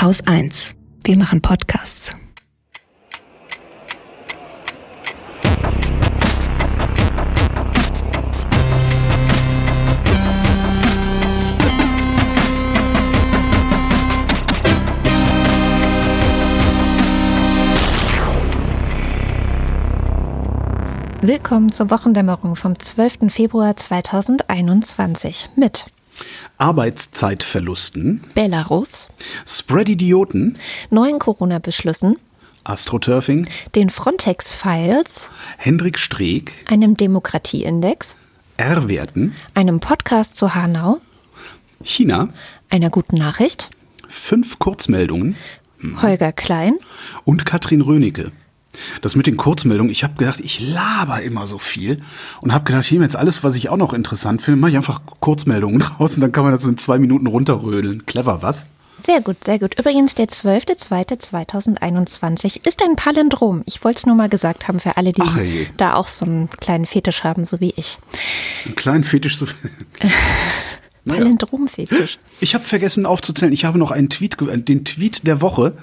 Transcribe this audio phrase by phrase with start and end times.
[0.00, 0.76] Haus 1.
[1.04, 2.16] Wir machen Podcasts.
[21.20, 23.30] Willkommen zur Wochendämmerung vom 12.
[23.30, 25.84] Februar 2021 mit
[26.58, 29.08] Arbeitszeitverlusten, Belarus,
[29.46, 30.56] Spread-Idioten,
[30.90, 32.18] neuen Corona-Beschlüssen,
[32.64, 38.16] Astroturfing, den Frontex-Files, Hendrik Streeck, einem Demokratieindex,
[38.56, 41.00] R-Werten, einem Podcast zu Hanau,
[41.82, 42.28] China,
[42.68, 43.70] einer guten Nachricht,
[44.08, 45.36] fünf Kurzmeldungen.
[46.02, 46.78] Holger Klein,
[47.24, 48.32] und Katrin Rönecke.
[49.00, 52.00] Das mit den Kurzmeldungen, ich habe gedacht, ich laber immer so viel
[52.40, 55.00] und habe gedacht, hier jetzt alles, was ich auch noch interessant finde, mache ich einfach
[55.20, 58.06] Kurzmeldungen draus und dann kann man das in zwei Minuten runterrödeln.
[58.06, 58.66] Clever, was?
[59.04, 59.76] Sehr gut, sehr gut.
[59.78, 63.62] Übrigens, der 12.02.2021 ist ein Palindrom.
[63.64, 65.38] Ich wollte es nur mal gesagt haben für alle, die Ach,
[65.78, 67.98] da auch so einen kleinen Fetisch haben, so wie ich.
[68.66, 69.38] Einen kleinen Fetisch.
[69.38, 69.46] So.
[71.06, 72.18] Palindrom-Fetisch.
[72.40, 73.52] Ich habe vergessen aufzuzählen.
[73.52, 75.74] Ich habe noch einen Tweet, den Tweet der Woche,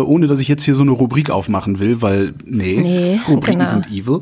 [0.00, 3.70] ohne dass ich jetzt hier so eine Rubrik aufmachen will, weil nee, Nee, Rubriken genau.
[3.70, 4.20] sind evil.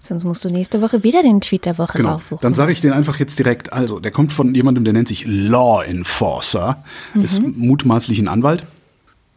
[0.00, 2.14] Sonst musst du nächste Woche wieder den Tweet der Woche Genau.
[2.14, 2.40] raussuchen.
[2.42, 3.72] Dann sage ich den einfach jetzt direkt.
[3.72, 6.82] Also, der kommt von jemandem, der nennt sich Law Enforcer,
[7.22, 8.66] ist mutmaßlich ein Anwalt.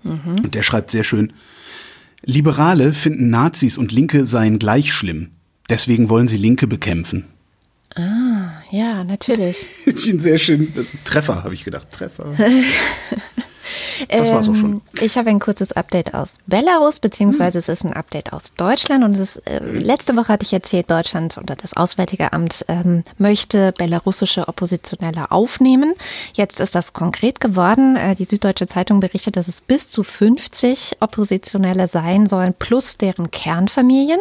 [0.04, 1.34] Und der schreibt sehr schön:
[2.24, 5.30] Liberale finden Nazis und Linke seien gleich schlimm.
[5.70, 7.26] Deswegen wollen sie Linke bekämpfen.
[8.72, 9.58] ja, natürlich.
[9.86, 10.72] Ich finde sehr schön.
[10.76, 11.88] Das ist ein Treffer, habe ich gedacht.
[11.92, 12.34] Treffer.
[14.10, 14.72] Das war's auch schon.
[14.74, 19.04] Ähm, Ich habe ein kurzes Update aus Belarus, beziehungsweise es ist ein Update aus Deutschland.
[19.04, 23.74] Und ist, äh, letzte Woche hatte ich erzählt, Deutschland oder das Auswärtige Amt ähm, möchte
[23.78, 25.94] belarussische Oppositionelle aufnehmen.
[26.34, 27.96] Jetzt ist das konkret geworden.
[27.96, 33.32] Äh, die Süddeutsche Zeitung berichtet, dass es bis zu 50 Oppositionelle sein sollen, plus deren
[33.32, 34.20] Kernfamilien.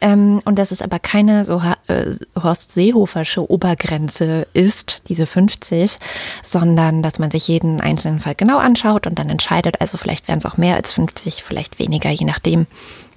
[0.00, 5.98] Ähm, und dass es aber keine so äh, Horst Seehofersche Obergrenze ist, diese 50,
[6.42, 8.75] sondern dass man sich jeden einzelnen Fall genau anschaut
[9.06, 12.66] und dann entscheidet, also vielleicht wären es auch mehr als 50, vielleicht weniger, je nachdem,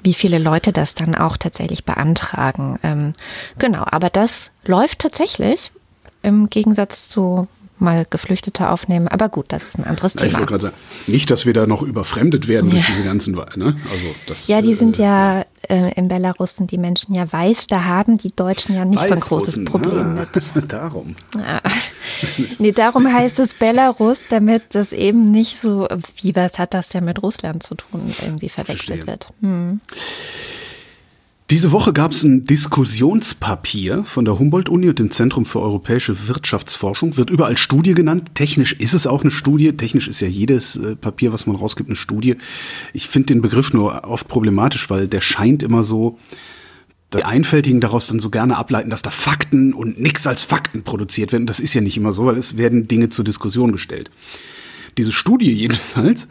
[0.03, 2.79] wie viele Leute das dann auch tatsächlich beantragen.
[2.83, 3.13] Ähm,
[3.57, 5.71] genau, aber das läuft tatsächlich
[6.21, 7.47] im Gegensatz zu
[7.79, 9.07] mal Geflüchtete aufnehmen.
[9.07, 10.39] Aber gut, das ist ein anderes Ja, ich Thema.
[10.39, 10.75] wollte gerade sagen,
[11.07, 13.77] nicht, dass wir da noch überfremdet werden durch diese ganzen, ne?
[13.89, 17.67] Also das, Ja, die sind äh, ja äh, in Belarus sind die Menschen ja weiß,
[17.67, 19.65] da haben die Deutschen ja nicht so ein großes.
[19.65, 20.71] Problem ah, mit.
[20.71, 21.15] Darum.
[22.57, 25.87] Nee, darum heißt es Belarus, damit das eben nicht so,
[26.21, 29.07] wie was hat das denn mit Russland zu tun, irgendwie verwechselt Verstehe.
[29.07, 29.33] wird.
[29.41, 29.81] Hm.
[31.51, 37.17] Diese Woche gab es ein Diskussionspapier von der Humboldt-Uni und dem Zentrum für europäische Wirtschaftsforschung.
[37.17, 38.35] Wird überall Studie genannt.
[38.35, 39.75] Technisch ist es auch eine Studie.
[39.75, 42.35] Technisch ist ja jedes äh, Papier, was man rausgibt, eine Studie.
[42.93, 46.19] Ich finde den Begriff nur oft problematisch, weil der scheint immer so,
[47.15, 51.31] die Einfältigen daraus dann so gerne ableiten, dass da Fakten und nichts als Fakten produziert
[51.31, 51.47] werden.
[51.47, 54.11] Das ist ja nicht immer so, weil es werden Dinge zur Diskussion gestellt.
[54.99, 56.27] Diese Studie jedenfalls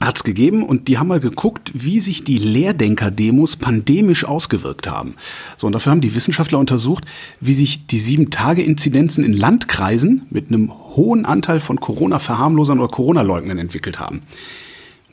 [0.00, 5.14] hat's gegeben und die haben mal geguckt, wie sich die Lehrdenker-Demos pandemisch ausgewirkt haben.
[5.56, 7.04] So, und dafür haben die Wissenschaftler untersucht,
[7.40, 13.98] wie sich die Sieben-Tage-Inzidenzen in Landkreisen mit einem hohen Anteil von Corona-Verharmlosern oder Corona-Leugnern entwickelt
[13.98, 14.20] haben.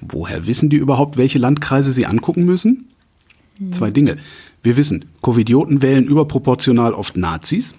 [0.01, 2.89] Woher wissen die überhaupt, welche Landkreise sie angucken müssen?
[3.71, 4.17] Zwei Dinge.
[4.63, 7.75] Wir wissen, Covidioten wählen überproportional oft Nazis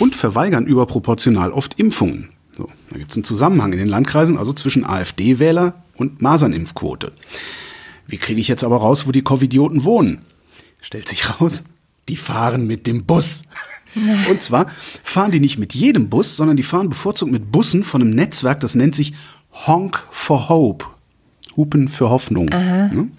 [0.00, 2.28] und verweigern überproportional oft Impfungen.
[2.56, 7.12] So, da gibt es einen Zusammenhang in den Landkreisen, also zwischen AfD-Wähler und Masernimpfquote.
[8.06, 10.18] Wie kriege ich jetzt aber raus, wo die Covidioten wohnen?
[10.80, 11.64] Stellt sich raus,
[12.08, 13.42] die fahren mit dem Bus.
[14.28, 14.66] Und zwar
[15.02, 18.60] fahren die nicht mit jedem Bus, sondern die fahren bevorzugt mit Bussen von einem Netzwerk,
[18.60, 19.12] das nennt sich
[19.66, 20.86] Honk for Hope.
[21.56, 22.46] Hupen für Hoffnung.
[22.46, 23.10] Ne?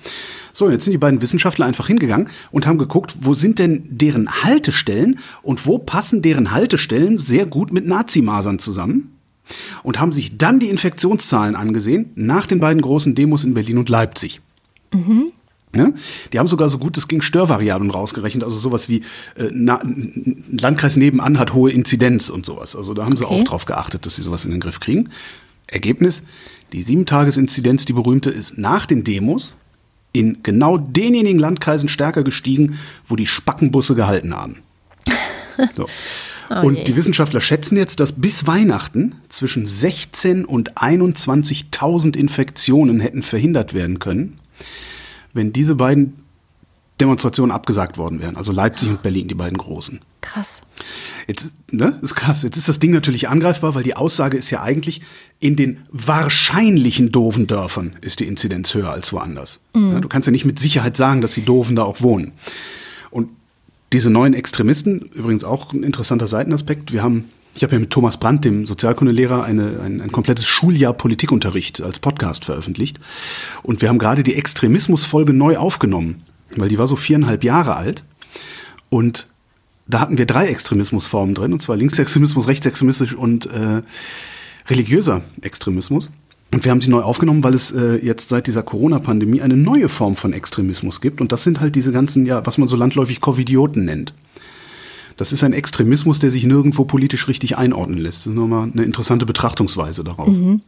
[0.54, 4.44] So, jetzt sind die beiden Wissenschaftler einfach hingegangen und haben geguckt, wo sind denn deren
[4.44, 9.13] Haltestellen und wo passen deren Haltestellen sehr gut mit Nazimasern zusammen
[9.84, 13.90] und haben sich dann die Infektionszahlen angesehen nach den beiden großen Demos in Berlin und
[13.90, 14.42] Leipzig.
[15.76, 15.92] Ja?
[16.32, 18.98] Die haben sogar so gut es ging Störvariablen rausgerechnet, also sowas wie
[19.36, 22.76] äh, na, ein Landkreis nebenan hat hohe Inzidenz und sowas.
[22.76, 23.42] Also da haben sie Okay.
[23.42, 25.10] auch drauf geachtet, dass sie sowas in den Griff kriegen.
[25.68, 26.24] Ergebnis,
[26.74, 29.56] die Sieben-Tages-Inzidenz, die berühmte, ist nach den Demos
[30.12, 34.58] in genau denjenigen Landkreisen stärker gestiegen, wo die Spackenbusse gehalten haben.
[35.76, 35.88] So.
[36.62, 36.84] Und je.
[36.84, 44.00] die Wissenschaftler schätzen jetzt, dass bis Weihnachten zwischen 16 und 21.000 Infektionen hätten verhindert werden
[44.00, 44.40] können,
[45.34, 46.14] wenn diese beiden
[47.00, 48.38] Demonstrationen abgesagt worden wären.
[48.38, 50.00] Also Leipzig und Berlin, die beiden großen.
[50.22, 50.62] Krass.
[51.28, 52.44] Jetzt, ne, ist krass.
[52.44, 55.02] Jetzt ist das Ding natürlich angreifbar, weil die Aussage ist ja eigentlich,
[55.40, 59.60] in den wahrscheinlichen doofen Dörfern ist die Inzidenz höher als woanders.
[59.74, 60.02] Mhm.
[60.02, 62.32] Du kannst ja nicht mit Sicherheit sagen, dass die Doofen da auch wohnen.
[63.94, 67.26] Diese neuen Extremisten, übrigens auch ein interessanter Seitenaspekt, wir haben
[67.56, 72.00] ich habe ja mit Thomas Brandt, dem Sozialkundelehrer, eine, ein, ein komplettes Schuljahr Politikunterricht als
[72.00, 73.00] Podcast veröffentlicht.
[73.62, 76.24] Und wir haben gerade die Extremismusfolge neu aufgenommen,
[76.56, 78.04] weil die war so viereinhalb Jahre alt.
[78.90, 79.28] Und
[79.86, 83.84] da hatten wir drei Extremismusformen drin, und zwar Linksextremismus, Rechtsextremismus und äh,
[84.68, 86.10] religiöser Extremismus.
[86.54, 89.90] Und wir haben sie neu aufgenommen, weil es äh, jetzt seit dieser Corona-Pandemie eine neue
[89.90, 91.20] Form von Extremismus gibt.
[91.20, 94.14] Und das sind halt diese ganzen, ja, was man so landläufig Covidioten nennt.
[95.18, 98.22] Das ist ein Extremismus, der sich nirgendwo politisch richtig einordnen lässt.
[98.22, 100.28] Das ist nochmal eine interessante Betrachtungsweise darauf.
[100.28, 100.62] Mhm.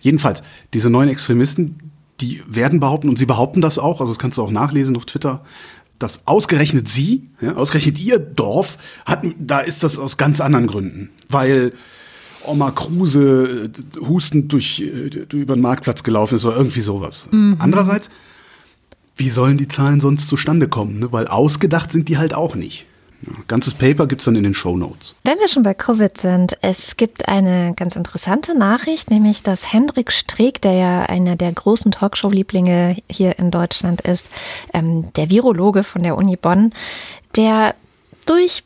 [0.00, 0.42] Jedenfalls,
[0.72, 4.42] diese neuen Extremisten, die werden behaupten, und sie behaupten das auch, also das kannst du
[4.42, 5.42] auch nachlesen auf Twitter,
[5.98, 11.10] dass ausgerechnet sie, ja, ausgerechnet ihr Dorf, hat, da ist das aus ganz anderen Gründen.
[11.28, 11.72] Weil
[12.44, 17.28] Oma Kruse äh, hustend durch, äh, über den Marktplatz gelaufen ist oder irgendwie sowas.
[17.30, 17.56] Mhm.
[17.58, 18.10] Andererseits,
[19.16, 20.98] wie sollen die Zahlen sonst zustande kommen?
[21.00, 21.12] Ne?
[21.12, 22.86] Weil ausgedacht sind die halt auch nicht.
[23.48, 25.16] Ganzes Paper gibt es dann in den Show Notes.
[25.24, 30.12] Wenn wir schon bei Covid sind, es gibt eine ganz interessante Nachricht, nämlich dass Hendrik
[30.12, 34.30] Streeck, der ja einer der großen Talkshow-Lieblinge hier in Deutschland ist,
[34.72, 36.70] ähm, der Virologe von der Uni Bonn,
[37.36, 37.74] der
[38.26, 38.62] durch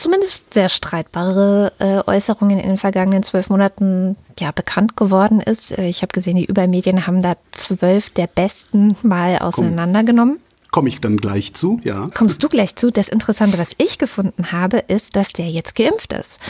[0.00, 5.76] zumindest sehr streitbare äh, Äußerungen in den vergangenen zwölf Monaten ja bekannt geworden ist.
[5.76, 10.40] Äh, ich habe gesehen, die Übermedien haben da zwölf der besten mal auseinandergenommen.
[10.70, 12.08] Komme ich dann gleich zu, ja.
[12.14, 12.90] Kommst du gleich zu?
[12.90, 16.40] Das Interessante, was ich gefunden habe, ist, dass der jetzt geimpft ist.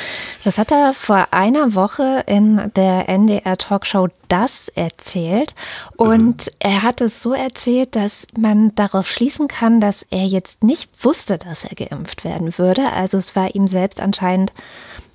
[0.45, 5.55] Das hat er vor einer Woche in der NDR Talkshow Das erzählt.
[5.97, 6.53] Und mhm.
[6.59, 11.39] er hat es so erzählt, dass man darauf schließen kann, dass er jetzt nicht wusste,
[11.39, 12.93] dass er geimpft werden würde.
[12.93, 14.53] Also es war ihm selbst anscheinend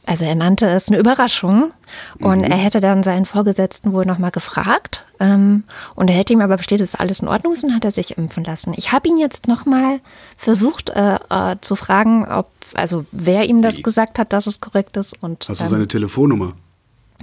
[0.06, 1.72] also er nannte es eine Überraschung
[2.20, 2.44] und mhm.
[2.44, 5.64] er hätte dann seinen Vorgesetzten wohl nochmal gefragt ähm,
[5.96, 8.18] und er hätte ihm aber bestätigt, dass alles in Ordnung ist und hat er sich
[8.18, 8.74] impfen lassen.
[8.78, 10.00] Ich habe ihn jetzt nochmal
[10.38, 14.98] versucht äh, äh, zu fragen, ob also wer ihm das gesagt hat, dass es korrekt
[14.98, 15.22] ist.
[15.22, 16.54] Und Hast du seine Telefonnummer?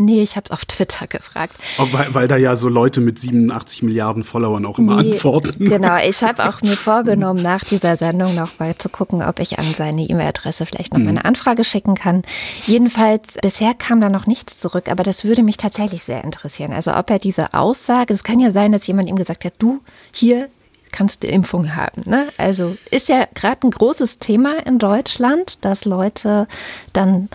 [0.04, 1.54] Nee, ich habe es auf Twitter gefragt.
[1.78, 5.64] Weil, weil da ja so Leute mit 87 Milliarden Followern auch immer nee, antworten.
[5.72, 9.58] Genau, ich habe auch mir vorgenommen, nach dieser Sendung noch mal zu gucken, ob ich
[9.58, 12.22] an seine E-Mail-Adresse vielleicht noch mal eine Anfrage schicken kann.
[12.66, 16.72] Jedenfalls, bisher kam da noch nichts zurück, aber das würde mich tatsächlich sehr interessieren.
[16.72, 19.80] Also ob er diese Aussage, es kann ja sein, dass jemand ihm gesagt hat, du,
[20.12, 20.48] hier,
[20.92, 22.02] kannst du Impfung haben.
[22.04, 22.28] Ne?
[22.38, 26.46] Also ist ja gerade ein großes Thema in Deutschland, dass Leute
[26.92, 27.28] dann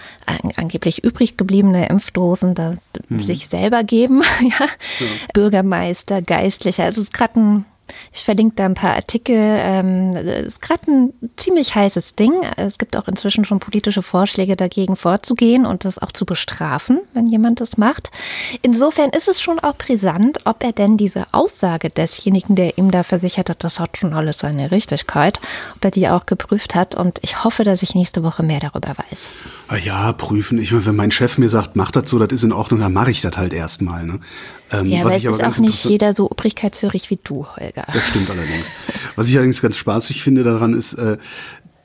[0.56, 2.76] angeblich übrig gebliebene Impfdosen da
[3.10, 3.22] mhm.
[3.22, 4.22] sich selber geben.
[4.42, 4.66] ja?
[5.00, 5.06] ja?
[5.34, 6.84] Bürgermeister, Geistliche.
[6.84, 7.66] Also es ist gerade ein
[8.14, 9.36] ich verlinke da ein paar Artikel.
[9.38, 12.34] Ähm, ist gerade ein ziemlich heißes Ding.
[12.56, 17.28] Es gibt auch inzwischen schon politische Vorschläge dagegen vorzugehen und das auch zu bestrafen, wenn
[17.28, 18.12] jemand das macht.
[18.62, 23.04] Insofern ist es schon auch brisant, ob er denn diese Aussage desjenigen, der ihm da
[23.04, 25.40] versichert hat, das hat schon alles seine Richtigkeit,
[25.76, 26.96] ob er die auch geprüft hat.
[26.96, 29.30] Und ich hoffe, dass ich nächste Woche mehr darüber weiß.
[29.84, 30.60] Ja, prüfen.
[30.60, 32.94] Ich meine, wenn mein Chef mir sagt, mach das so, das ist in Ordnung, dann
[32.94, 34.06] mache ich das halt erstmal.
[34.06, 34.20] Ne?
[34.72, 37.86] Ähm, ja, aber es ist auch nicht jeder so obrigkeitshörig wie du, Holger.
[37.94, 38.70] Das stimmt allerdings.
[39.16, 41.18] Was ich allerdings ganz spaßig finde daran ist, äh,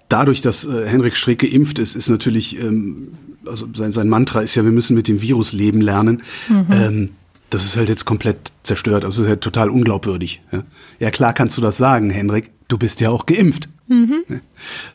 [0.09, 3.15] dadurch, dass äh, Henrik Streeck geimpft ist, ist natürlich, ähm,
[3.47, 6.23] also sein, sein Mantra ist ja, wir müssen mit dem Virus leben lernen.
[6.49, 6.67] Mhm.
[6.71, 7.11] Ähm,
[7.51, 9.05] das ist halt jetzt komplett zerstört.
[9.05, 10.41] Also es ist halt total unglaubwürdig.
[10.53, 10.63] Ja?
[11.01, 12.51] ja, klar kannst du das sagen, Henrik.
[12.69, 13.69] Du bist ja auch geimpft.
[13.89, 14.25] Mhm.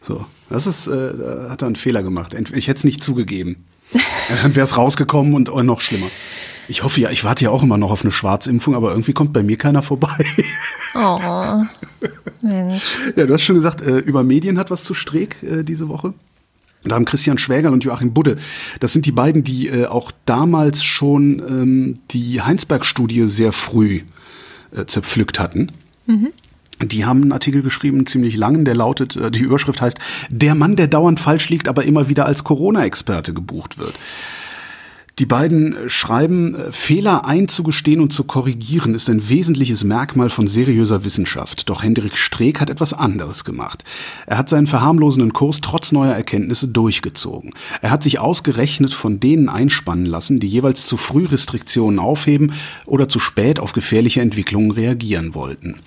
[0.02, 2.36] So, das ist, äh, da hat er einen Fehler gemacht.
[2.54, 3.66] Ich hätte es nicht zugegeben.
[4.42, 6.08] Dann wäre es rausgekommen und noch schlimmer.
[6.68, 9.34] Ich hoffe ja, ich warte ja auch immer noch auf eine Schwarzimpfung, aber irgendwie kommt
[9.34, 10.26] bei mir keiner vorbei.
[10.96, 11.64] Oh,
[12.42, 12.82] Mensch.
[13.16, 16.14] Ja, du hast schon gesagt, äh, über Medien hat was zu Streeck äh, diese Woche.
[16.84, 18.38] Da haben Christian Schwägerl und Joachim Budde,
[18.80, 24.02] das sind die beiden, die äh, auch damals schon ähm, die Heinsberg-Studie sehr früh
[24.86, 25.72] zerpflückt hatten.
[26.08, 26.28] Mhm.
[26.84, 29.98] Die haben einen Artikel geschrieben, ziemlich langen, der lautet, die Überschrift heißt,
[30.30, 33.94] der Mann, der dauernd falsch liegt, aber immer wieder als Corona-Experte gebucht wird.
[35.20, 41.06] Die beiden schreiben, äh, Fehler einzugestehen und zu korrigieren ist ein wesentliches Merkmal von seriöser
[41.06, 41.70] Wissenschaft.
[41.70, 43.84] Doch Hendrik Streeck hat etwas anderes gemacht.
[44.28, 47.52] Er hat seinen verharmlosenden Kurs trotz neuer Erkenntnisse durchgezogen.
[47.82, 52.54] Er hat sich ausgerechnet von denen einspannen lassen, die jeweils zu früh Restriktionen aufheben
[52.86, 55.78] oder zu spät auf gefährliche Entwicklungen reagieren wollten.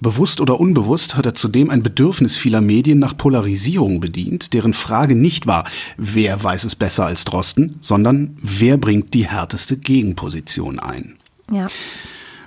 [0.00, 5.14] Bewusst oder unbewusst hat er zudem ein Bedürfnis vieler Medien nach Polarisierung bedient, deren Frage
[5.14, 5.64] nicht war,
[5.98, 11.16] wer weiß es besser als Drosten, sondern wer bringt die härteste Gegenposition ein.
[11.50, 11.66] Ja.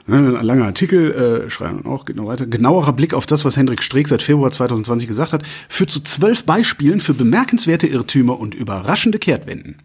[0.07, 2.45] Ein langer Artikel, äh, schreiben auch, geht noch weiter.
[2.45, 6.43] Genauerer Blick auf das, was Hendrik Streeck seit Februar 2020 gesagt hat, führt zu zwölf
[6.43, 9.77] Beispielen für bemerkenswerte Irrtümer und überraschende Kehrtwenden.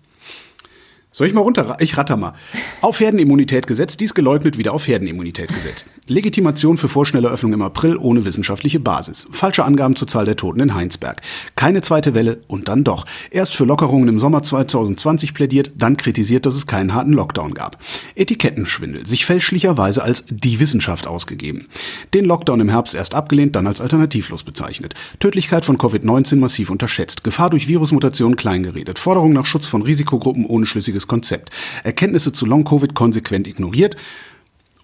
[1.12, 1.76] Soll ich mal runter?
[1.80, 2.34] Ich ratter mal.
[2.82, 5.86] Auf Herdenimmunität gesetzt, dies geleugnet, wieder auf Herdenimmunität gesetzt.
[6.08, 9.26] Legitimation für vorschnelle Öffnung im April ohne wissenschaftliche Basis.
[9.32, 11.20] Falsche Angaben zur Zahl der Toten in Heinsberg.
[11.56, 13.06] Keine zweite Welle und dann doch.
[13.32, 17.78] Erst für Lockerungen im Sommer 2020 plädiert, dann kritisiert, dass es keinen harten Lockdown gab.
[18.14, 21.66] Etikettenschwindel, sich fälschlicherweise als die Wissenschaft ausgegeben.
[22.14, 24.94] Den Lockdown im Herbst erst abgelehnt, dann als alternativlos bezeichnet.
[25.18, 27.24] Tödlichkeit von Covid-19 massiv unterschätzt.
[27.24, 29.00] Gefahr durch Virusmutationen kleingeredet.
[29.00, 31.50] Forderung nach Schutz von Risikogruppen ohne schlüssiges Konzept.
[31.82, 33.96] Erkenntnisse zu Long-Covid konsequent ignoriert.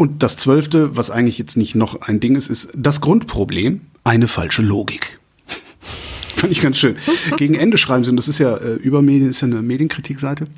[0.03, 4.27] Und das zwölfte, was eigentlich jetzt nicht noch ein Ding ist, ist das Grundproblem, eine
[4.27, 5.21] falsche Logik.
[6.35, 6.97] Fand ich ganz schön.
[7.37, 10.49] Gegen Ende schreiben sie, und das ist ja äh, über Medien, ist ja eine Medienkritikseite.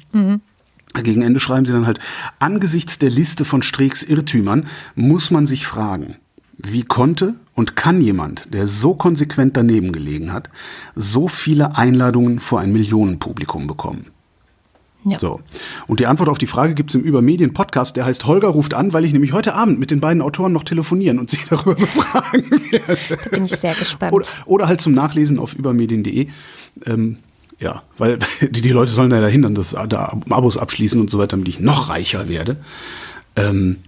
[1.03, 1.99] Gegen Ende schreiben sie dann halt,
[2.39, 6.17] angesichts der Liste von Streeks Irrtümern muss man sich fragen,
[6.57, 10.49] wie konnte und kann jemand, der so konsequent daneben gelegen hat,
[10.95, 14.07] so viele Einladungen vor ein Millionenpublikum bekommen?
[15.05, 15.19] Ja.
[15.19, 15.41] So.
[15.87, 19.05] Und die Antwort auf die Frage gibt's im Übermedien-Podcast, der heißt Holger ruft an, weil
[19.05, 22.99] ich nämlich heute Abend mit den beiden Autoren noch telefonieren und sie darüber befragen werde.
[23.09, 24.13] Da bin ich sehr gespannt.
[24.13, 26.29] Oder, oder halt zum Nachlesen auf übermedien.de.
[26.87, 27.19] Ähm,
[27.61, 31.19] ja, weil die, die Leute sollen ja dahin dann das da Abos abschließen und so
[31.19, 32.57] weiter, damit ich noch reicher werde.
[33.37, 33.79] Ähm,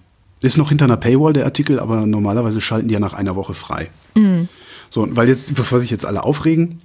[0.42, 3.54] ist noch hinter einer Paywall der Artikel, aber normalerweise schalten die ja nach einer Woche
[3.54, 3.90] frei.
[4.90, 6.78] So, und weil jetzt, bevor sich jetzt alle aufregen,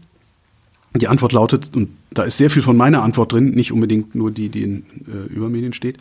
[0.94, 4.32] die Antwort lautet, und da ist sehr viel von meiner Antwort drin, nicht unbedingt nur
[4.32, 5.98] die, die in äh, Übermedien steht.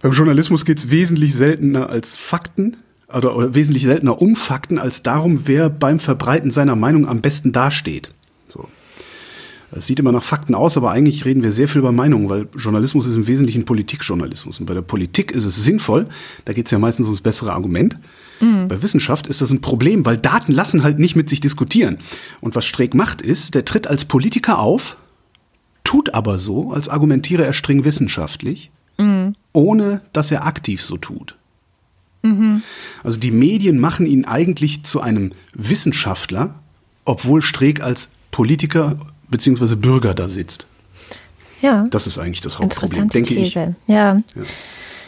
[0.00, 2.76] Beim Journalismus geht es wesentlich seltener als Fakten
[3.12, 7.52] oder, oder wesentlich seltener um Fakten als darum, wer beim Verbreiten seiner Meinung am besten
[7.52, 8.14] dasteht.
[8.48, 8.68] So.
[9.74, 12.46] Es sieht immer nach Fakten aus, aber eigentlich reden wir sehr viel über Meinungen, weil
[12.56, 14.60] Journalismus ist im Wesentlichen Politikjournalismus.
[14.60, 16.06] Und bei der Politik ist es sinnvoll,
[16.44, 17.96] da geht es ja meistens ums bessere Argument.
[18.40, 21.98] Bei Wissenschaft ist das ein Problem, weil Daten lassen halt nicht mit sich diskutieren.
[22.40, 24.96] Und was Streeck macht ist, der tritt als Politiker auf,
[25.84, 28.72] tut aber so, als argumentiere er streng wissenschaftlich,
[29.52, 31.36] ohne dass er aktiv so tut.
[33.04, 36.56] Also die Medien machen ihn eigentlich zu einem Wissenschaftler,
[37.04, 38.96] obwohl Streeck als Politiker
[39.32, 39.74] bzw.
[39.74, 40.68] Bürger da sitzt.
[41.60, 41.86] ja.
[41.90, 43.54] Das ist eigentlich das Hauptproblem, denke ich.
[43.54, 43.74] These.
[43.86, 44.22] Ja.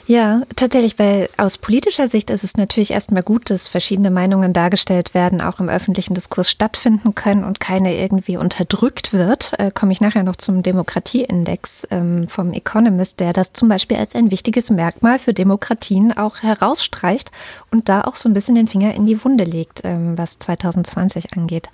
[0.07, 0.43] ja.
[0.57, 5.41] tatsächlich, weil aus politischer Sicht ist es natürlich erstmal gut, dass verschiedene Meinungen dargestellt werden,
[5.41, 9.53] auch im öffentlichen Diskurs stattfinden können und keine irgendwie unterdrückt wird.
[9.59, 14.15] Äh, Komme ich nachher noch zum Demokratieindex ähm, vom Economist, der das zum Beispiel als
[14.15, 17.31] ein wichtiges Merkmal für Demokratien auch herausstreicht
[17.71, 21.37] und da auch so ein bisschen den Finger in die Wunde legt, ähm, was 2020
[21.37, 21.69] angeht.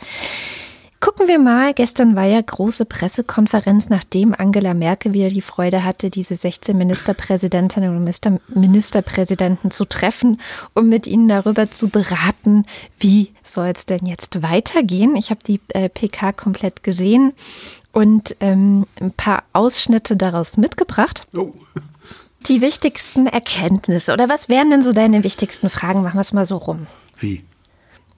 [1.00, 6.10] Gucken wir mal, gestern war ja große Pressekonferenz, nachdem Angela Merkel wieder die Freude hatte,
[6.10, 10.38] diese 16 Ministerpräsidentinnen und Minister Ministerpräsidenten zu treffen,
[10.74, 12.66] um mit ihnen darüber zu beraten,
[12.98, 15.16] wie soll es denn jetzt weitergehen.
[15.16, 17.32] Ich habe die äh, PK komplett gesehen
[17.92, 21.26] und ähm, ein paar Ausschnitte daraus mitgebracht.
[21.34, 21.54] Oh.
[22.46, 26.02] Die wichtigsten Erkenntnisse oder was wären denn so deine wichtigsten Fragen?
[26.02, 26.88] Machen wir es mal so rum.
[27.18, 27.42] Wie?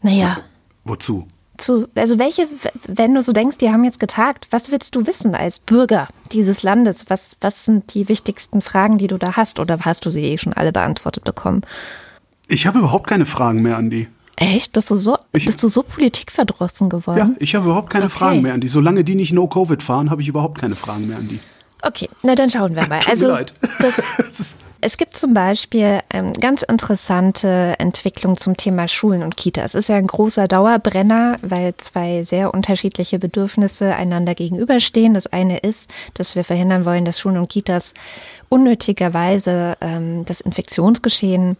[0.00, 0.38] Naja,
[0.84, 1.28] Wozu?
[1.62, 2.46] Zu, also welche,
[2.86, 6.62] wenn du so denkst, die haben jetzt getagt, was willst du wissen als Bürger dieses
[6.62, 7.06] Landes?
[7.08, 9.60] Was, was sind die wichtigsten Fragen, die du da hast?
[9.60, 11.62] Oder hast du sie eh schon alle beantwortet bekommen?
[12.48, 14.08] Ich habe überhaupt keine Fragen mehr an die.
[14.36, 14.72] Echt?
[14.72, 17.36] Bist du so, Ich- bist du so politikverdrossen Ja, geworden?
[17.38, 18.14] ich habe überhaupt keine Okay.
[18.14, 18.68] Fragen mehr an die.
[18.68, 21.38] Solange die nicht No-Covid fahren, habe ich überhaupt keine Fragen mehr an die.
[21.82, 22.98] Okay, na dann schauen wir mal.
[23.00, 23.54] Tut mir Also leid.
[23.80, 29.36] das, Das ist, Es gibt zum Beispiel ähm, ganz interessante Entwicklung zum Thema Schulen und
[29.36, 29.74] Kitas.
[29.74, 35.14] Es ist ja ein großer Dauerbrenner, weil zwei sehr unterschiedliche Bedürfnisse einander gegenüberstehen.
[35.14, 37.94] Das eine ist, dass wir verhindern wollen, dass Schulen und Kitas
[38.48, 41.56] unnötigerweise ähm, das Infektionsgeschehen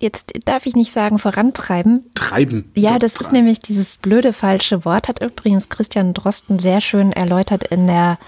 [0.00, 2.10] Jetzt darf ich nicht sagen vorantreiben.
[2.14, 2.70] treiben.
[2.74, 7.68] Ja, das ist nämlich dieses blöde falsche Wort, hat übrigens Christian Drosten sehr schön erläutert
[7.68, 8.18] in der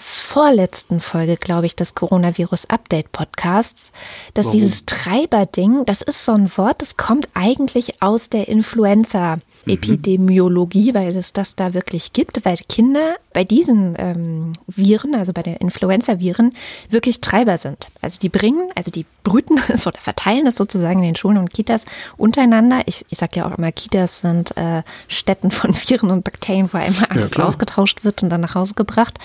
[0.00, 3.92] vorletzten Folge, glaube ich, des Coronavirus-Update-Podcasts,
[4.34, 4.58] dass Warum?
[4.58, 8.48] dieses Treiberding, das ist so ein Wort, das kommt eigentlich aus der
[9.66, 15.42] Influenza-Epidemiologie, weil es das da wirklich gibt, weil Kinder bei diesen ähm, Viren, also bei
[15.42, 16.52] den Influenza-Viren,
[16.88, 17.88] wirklich Treiber sind.
[18.00, 21.52] Also die bringen, also die brüten es oder verteilen es sozusagen in den Schulen und
[21.52, 21.86] Kitas
[22.16, 22.82] untereinander.
[22.86, 26.78] Ich, ich sage ja auch immer, Kitas sind äh, Städten von Viren und Bakterien, wo
[26.78, 27.46] einmal alles klar.
[27.46, 29.18] ausgetauscht wird und dann nach Hause gebracht.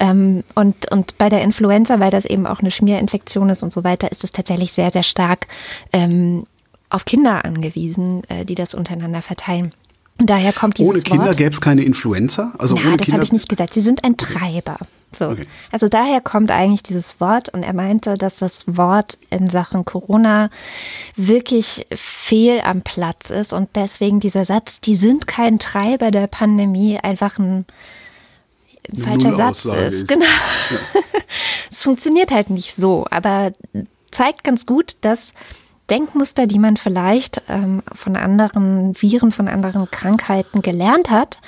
[0.00, 3.84] Ähm, und, und bei der Influenza, weil das eben auch eine Schmierinfektion ist und so
[3.84, 5.46] weiter, ist es tatsächlich sehr, sehr stark
[5.92, 6.46] ähm,
[6.90, 9.72] auf Kinder angewiesen, äh, die das untereinander verteilen.
[10.18, 12.52] Und daher kommt dieses Ohne Kinder gäbe es keine Influenza.
[12.58, 13.74] Also Na, das habe ich nicht gesagt.
[13.74, 14.78] Sie sind ein Treiber.
[15.12, 15.30] So.
[15.30, 15.42] Okay.
[15.70, 20.50] Also daher kommt eigentlich dieses Wort und er meinte, dass das Wort in Sachen Corona
[21.16, 26.98] wirklich fehl am Platz ist und deswegen dieser Satz, die sind kein Treiber der Pandemie,
[26.98, 27.66] einfach ein,
[28.90, 29.74] ein falscher Satz ist.
[29.74, 30.08] ist.
[30.08, 30.24] Genau.
[30.24, 31.00] Ja.
[31.70, 33.52] es funktioniert halt nicht so, aber
[34.10, 35.34] zeigt ganz gut, dass
[35.90, 41.38] Denkmuster, die man vielleicht ähm, von anderen Viren, von anderen Krankheiten gelernt hat,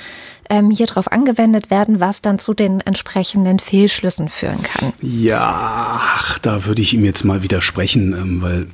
[0.50, 4.92] ähm, hier drauf angewendet werden, was dann zu den entsprechenden Fehlschlüssen führen kann.
[5.00, 8.66] Ja, ach, da würde ich ihm jetzt mal widersprechen, ähm, weil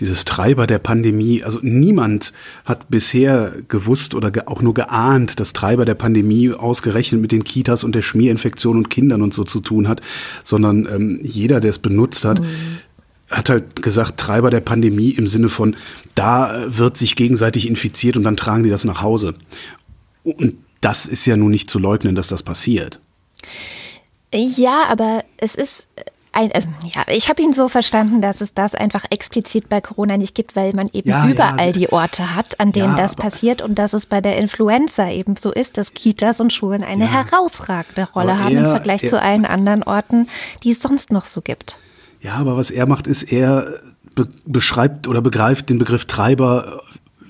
[0.00, 2.32] dieses Treiber der Pandemie, also niemand
[2.64, 7.82] hat bisher gewusst oder auch nur geahnt, dass Treiber der Pandemie ausgerechnet mit den Kitas
[7.82, 10.02] und der Schmierinfektion und Kindern und so zu tun hat,
[10.44, 12.80] sondern ähm, jeder, der es benutzt hat, mhm
[13.30, 15.76] hat halt gesagt, Treiber der Pandemie im Sinne von,
[16.14, 19.34] da wird sich gegenseitig infiziert und dann tragen die das nach Hause.
[20.22, 23.00] Und das ist ja nun nicht zu leugnen, dass das passiert.
[24.32, 25.88] Ja, aber es ist
[26.36, 26.62] ein, äh,
[26.94, 30.54] ja, ich habe ihn so verstanden, dass es das einfach explizit bei Corona nicht gibt,
[30.54, 31.72] weil man eben ja, überall ja.
[31.72, 35.36] die Orte hat, an denen ja, das passiert und dass es bei der Influenza eben
[35.36, 39.20] so ist, dass Kitas und Schulen eine herausragende Rolle haben er, im Vergleich er, zu
[39.20, 40.28] allen anderen Orten,
[40.62, 41.78] die es sonst noch so gibt.
[42.26, 43.72] Ja, aber was er macht, ist, er
[44.16, 46.82] be beschreibt oder begreift den Begriff Treiber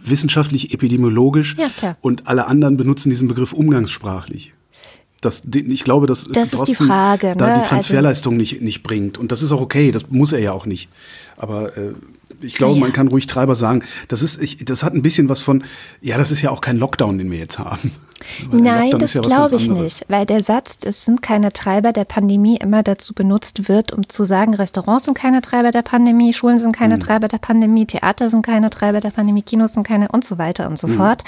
[0.03, 4.55] wissenschaftlich, epidemiologisch ja, und alle anderen benutzen diesen Begriff umgangssprachlich.
[5.21, 7.37] Das, ich glaube, dass das ist die Frage, ne?
[7.37, 9.19] da die also Transferleistung also, nicht, nicht bringt.
[9.19, 10.89] Und das ist auch okay, das muss er ja auch nicht.
[11.37, 11.93] Aber äh,
[12.41, 12.81] ich glaube, ja.
[12.81, 13.83] man kann ruhig Treiber sagen.
[14.09, 15.65] Das ist, ich, das hat ein bisschen was von,
[16.01, 17.93] ja, das ist ja auch kein Lockdown, den wir jetzt haben.
[18.51, 22.57] Nein, das ja glaube ich nicht, weil der Satz, es sind keine Treiber der Pandemie,
[22.57, 26.75] immer dazu benutzt wird, um zu sagen, Restaurants sind keine Treiber der Pandemie, Schulen sind
[26.75, 27.01] keine hm.
[27.01, 30.69] Treiber der Pandemie, Theater sind keine Treiber der Pandemie, Kinos sind keine und so weiter
[30.69, 30.97] und so hm.
[30.97, 31.25] fort.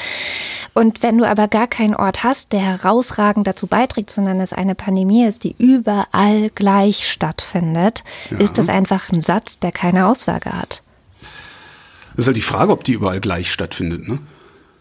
[0.75, 4.75] Und wenn du aber gar keinen Ort hast, der herausragend dazu beiträgt, sondern es eine
[4.75, 8.39] Pandemie ist, die überall gleich stattfindet, ja.
[8.39, 10.83] ist das einfach ein Satz, der keine Aussage hat.
[12.17, 14.19] Das ist halt die Frage, ob die überall gleich stattfindet, ne?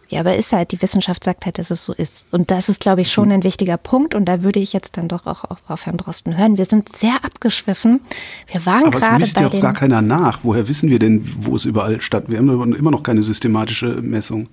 [0.10, 2.28] Ja, aber ist halt, die Wissenschaft sagt halt, dass es so ist.
[2.32, 4.16] Und das ist, glaube ich, schon ein wichtiger Punkt.
[4.16, 6.58] Und da würde ich jetzt dann doch auch auf Herrn Drosten hören.
[6.58, 8.00] Wir sind sehr abgeschwiffen.
[8.48, 10.40] Wir waren aber gerade bei es misst ja auch gar keiner nach.
[10.44, 12.26] Woher wissen wir denn, wo es überall statt?
[12.28, 14.48] Wir haben immer noch keine systematische Messung.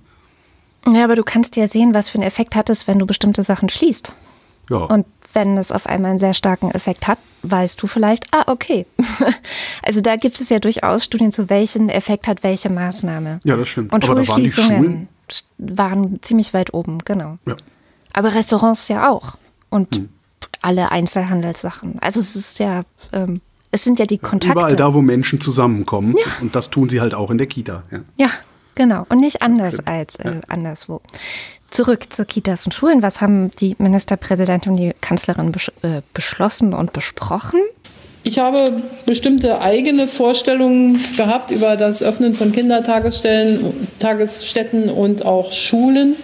[0.87, 3.41] Ja, aber du kannst ja sehen, was für einen Effekt hat es, wenn du bestimmte
[3.41, 4.13] Sachen schließt.
[4.69, 4.77] Ja.
[4.77, 8.85] Und wenn es auf einmal einen sehr starken Effekt hat, weißt du vielleicht, ah, okay.
[9.83, 13.39] also da gibt es ja durchaus Studien zu welchen Effekt hat welche Maßnahme.
[13.43, 13.93] Ja, das stimmt.
[13.93, 15.07] Und Aber Schulschließungen
[15.57, 17.37] waren ziemlich weit oben, genau.
[17.45, 17.55] Ja.
[18.13, 19.37] Aber Restaurants ja auch.
[19.69, 20.09] Und hm.
[20.61, 21.99] alle Einzelhandelssachen.
[21.99, 24.57] Also es ist ja, ähm, es sind ja die Kontakte.
[24.57, 26.15] Überall da, wo Menschen zusammenkommen.
[26.17, 26.25] Ja.
[26.41, 27.83] Und das tun sie halt auch in der Kita.
[27.91, 28.29] Ja, ja
[28.75, 29.05] genau.
[29.09, 29.89] Und nicht anders okay.
[29.89, 31.01] als äh, anderswo.
[31.71, 33.01] Zurück zu Kitas und Schulen.
[33.01, 37.59] Was haben die Ministerpräsidentin und die Kanzlerin besch äh, beschlossen und besprochen?
[38.27, 46.15] Ich habe bestimmte eigene Vorstellungen gehabt über das Öffnen von Kindertagesstellen, Tagesstätten und auch Schulen,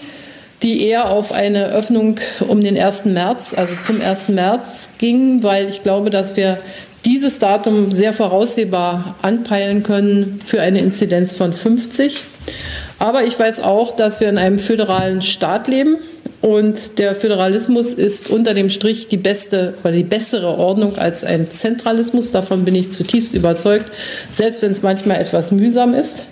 [0.64, 3.06] die eher auf eine Öffnung um den 1.
[3.06, 4.30] März, also zum 1.
[4.30, 6.58] März gingen, weil ich glaube, dass wir
[7.06, 12.24] dieses Datum sehr voraussehbar anpeilen können für eine Inzidenz von 50.
[12.98, 15.98] Aber ich weiß auch, dass wir in einem föderalen Staat leben
[16.42, 21.52] und der Föderalismus ist unter dem Strich die beste oder die bessere Ordnung als ein
[21.52, 22.32] Zentralismus.
[22.32, 23.86] Davon bin ich zutiefst überzeugt,
[24.32, 26.24] selbst wenn es manchmal etwas mühsam ist.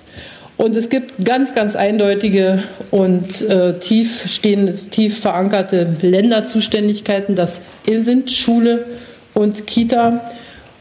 [0.58, 7.36] Und es gibt ganz, ganz eindeutige und äh, tief stehende, tief verankerte Länderzuständigkeiten.
[7.36, 8.86] Das sind Schule
[9.34, 10.30] und Kita.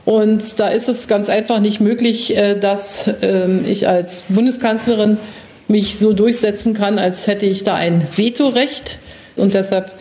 [0.05, 5.19] Und da ist es ganz einfach nicht möglich, äh, dass äh, ich als Bundeskanzlerin
[5.69, 8.97] mich so durchsetzen kann, als hätte ich da ein Vetorecht.
[9.39, 9.93] Und deshalb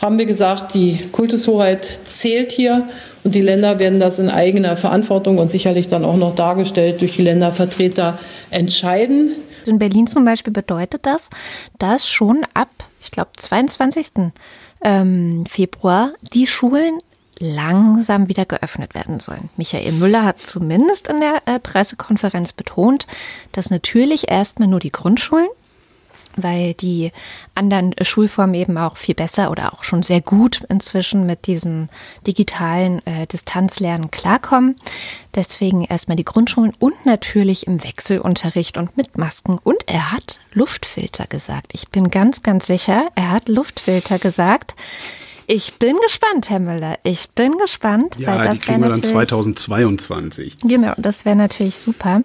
[0.00, 2.88] haben wir gesagt, die Kultushoheit zählt hier
[3.24, 7.16] und die Länder werden das in eigener Verantwortung und sicherlich dann auch noch dargestellt durch
[7.16, 8.18] die Ländervertreter
[8.50, 9.32] entscheiden.
[9.66, 11.30] In Berlin zum Beispiel bedeutet das,
[11.78, 12.70] dass schon ab,
[13.02, 14.32] ich glaube, 22.
[14.84, 16.98] Ähm, Februar die Schulen
[17.40, 19.50] langsam wieder geöffnet werden sollen.
[19.56, 23.06] Michael Müller hat zumindest in der äh, Pressekonferenz betont,
[23.52, 25.48] dass natürlich erstmal nur die Grundschulen
[26.36, 27.12] weil die
[27.54, 31.88] anderen Schulformen eben auch viel besser oder auch schon sehr gut inzwischen mit diesem
[32.26, 34.76] digitalen äh, Distanzlernen klarkommen.
[35.34, 39.58] Deswegen erstmal die Grundschulen und natürlich im Wechselunterricht und mit Masken.
[39.62, 41.72] Und er hat Luftfilter gesagt.
[41.72, 44.74] Ich bin ganz, ganz sicher, er hat Luftfilter gesagt
[45.50, 46.98] Ich bin gespannt, Herr Müller.
[47.04, 48.16] Ich bin gespannt.
[48.18, 50.56] Ja, weil das die kriegen wir dann natürlich- 2022.
[50.62, 52.20] Genau, das wäre natürlich super.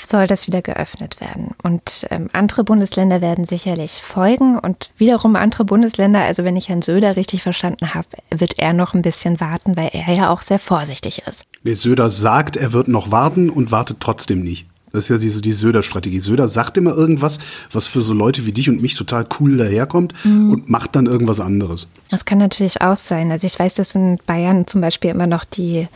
[0.00, 1.50] Soll das wieder geöffnet werden.
[1.64, 4.56] Und ähm, andere Bundesländer werden sicherlich folgen.
[4.56, 8.94] Und wiederum andere Bundesländer, also wenn ich Herrn Söder richtig verstanden habe, wird er noch
[8.94, 11.42] ein bisschen warten, weil er ja auch sehr vorsichtig ist.
[11.64, 14.68] Nee, Söder sagt, er wird noch warten und wartet trotzdem nicht.
[14.94, 16.20] Das ist ja diese, die Söder-Strategie.
[16.20, 17.40] Söder sagt immer irgendwas,
[17.72, 21.40] was für so Leute wie dich und mich total cool daherkommt und macht dann irgendwas
[21.40, 21.88] anderes.
[22.10, 23.32] Das kann natürlich auch sein.
[23.32, 25.88] Also ich weiß, dass in Bayern zum Beispiel immer noch die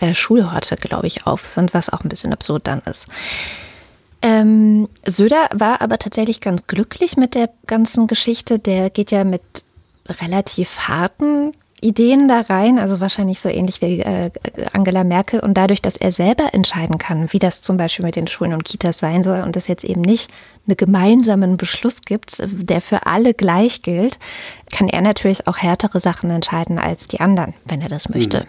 [0.00, 3.06] äh, Schulhorte, glaube ich, auf sind, was auch ein bisschen absurd dann ist.
[4.20, 8.58] Ähm, Söder war aber tatsächlich ganz glücklich mit der ganzen Geschichte.
[8.58, 9.42] Der geht ja mit
[10.20, 14.30] relativ harten Ideen da rein, also wahrscheinlich so ähnlich wie äh,
[14.72, 15.40] Angela Merkel.
[15.40, 18.64] Und dadurch, dass er selber entscheiden kann, wie das zum Beispiel mit den Schulen und
[18.64, 20.30] Kitas sein soll und es jetzt eben nicht
[20.66, 24.18] einen gemeinsamen Beschluss gibt, der für alle gleich gilt,
[24.72, 28.46] kann er natürlich auch härtere Sachen entscheiden als die anderen, wenn er das möchte.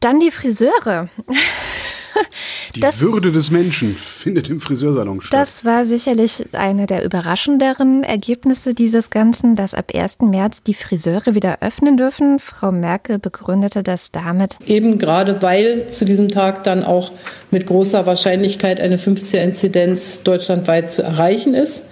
[0.00, 1.08] Dann die Friseure.
[2.74, 5.40] Die Das- Würde des Menschen findet im Friseursalon statt.
[5.40, 10.18] Das war sicherlich eine der überraschenderen Ergebnisse dieses Ganzen, dass ab 1.
[10.22, 12.38] März die Friseure wieder öffnen dürfen.
[12.38, 17.10] Frau Merkel begründete das damit, Eben gerade weil zu diesem Tag dann auch
[17.50, 21.84] mit großer Wahrscheinlichkeit eine 50er-Inzidenz deutschlandweit zu erreichen ist.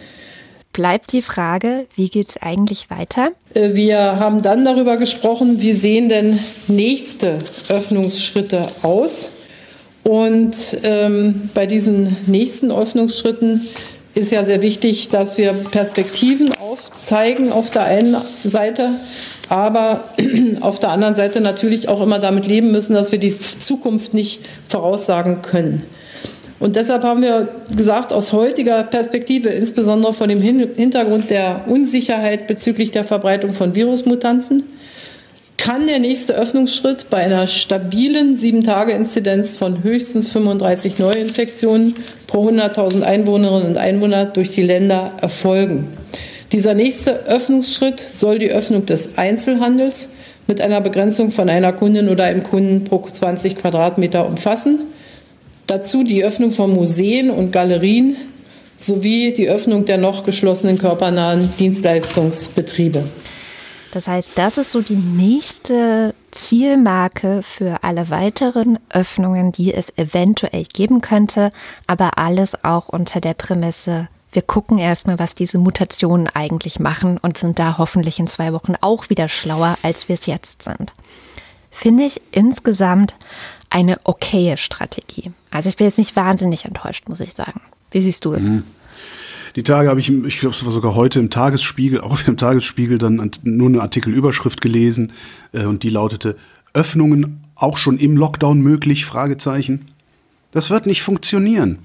[0.72, 3.30] bleibt die Frage, wie geht es eigentlich weiter?
[3.54, 9.30] Äh, Wir haben dann darüber gesprochen, wie sehen denn nächste Öffnungsschritte aus.
[10.04, 13.62] Und ähm, bei diesen nächsten Öffnungsschritten
[14.14, 18.90] ist ja sehr wichtig, dass wir Perspektiven aufzeigen auf der einen Seite,
[19.48, 20.04] aber
[20.60, 24.40] auf der anderen Seite natürlich auch immer damit leben müssen, dass wir die Zukunft nicht
[24.68, 25.82] voraussagen können.
[26.60, 32.46] Und deshalb haben wir gesagt, aus heutiger Perspektive, insbesondere vor dem Hin- Hintergrund der Unsicherheit
[32.46, 34.62] bezüglich der Verbreitung von Virusmutanten,
[35.64, 41.94] kann der nächste Öffnungsschritt bei einer stabilen 7-Tage-Inzidenz von höchstens 35 Neuinfektionen
[42.26, 45.88] pro 100.000 Einwohnerinnen und Einwohner durch die Länder erfolgen.
[46.52, 50.10] Dieser nächste Öffnungsschritt soll die Öffnung des Einzelhandels
[50.46, 54.80] mit einer Begrenzung von einer Kundin oder einem Kunden pro 20 Quadratmeter umfassen.
[55.66, 58.16] Dazu die Öffnung von Museen und Galerien
[58.76, 63.04] sowie die Öffnung der noch geschlossenen körpernahen Dienstleistungsbetriebe.
[63.94, 70.64] Das heißt, das ist so die nächste Zielmarke für alle weiteren Öffnungen, die es eventuell
[70.64, 71.50] geben könnte,
[71.86, 77.38] aber alles auch unter der Prämisse, wir gucken erstmal, was diese Mutationen eigentlich machen und
[77.38, 80.92] sind da hoffentlich in zwei Wochen auch wieder schlauer, als wir es jetzt sind.
[81.70, 83.14] Finde ich insgesamt
[83.70, 85.30] eine okaye Strategie.
[85.52, 87.60] Also ich bin jetzt nicht wahnsinnig enttäuscht, muss ich sagen.
[87.92, 88.50] Wie siehst du es?
[89.56, 92.98] Die Tage habe ich, ich glaube, es war sogar heute im Tagesspiegel, auch im Tagesspiegel
[92.98, 95.12] dann an- nur eine Artikelüberschrift gelesen
[95.52, 96.36] äh, und die lautete
[96.72, 99.04] Öffnungen auch schon im Lockdown möglich?
[99.04, 99.88] Fragezeichen.
[100.50, 101.78] Das wird nicht funktionieren.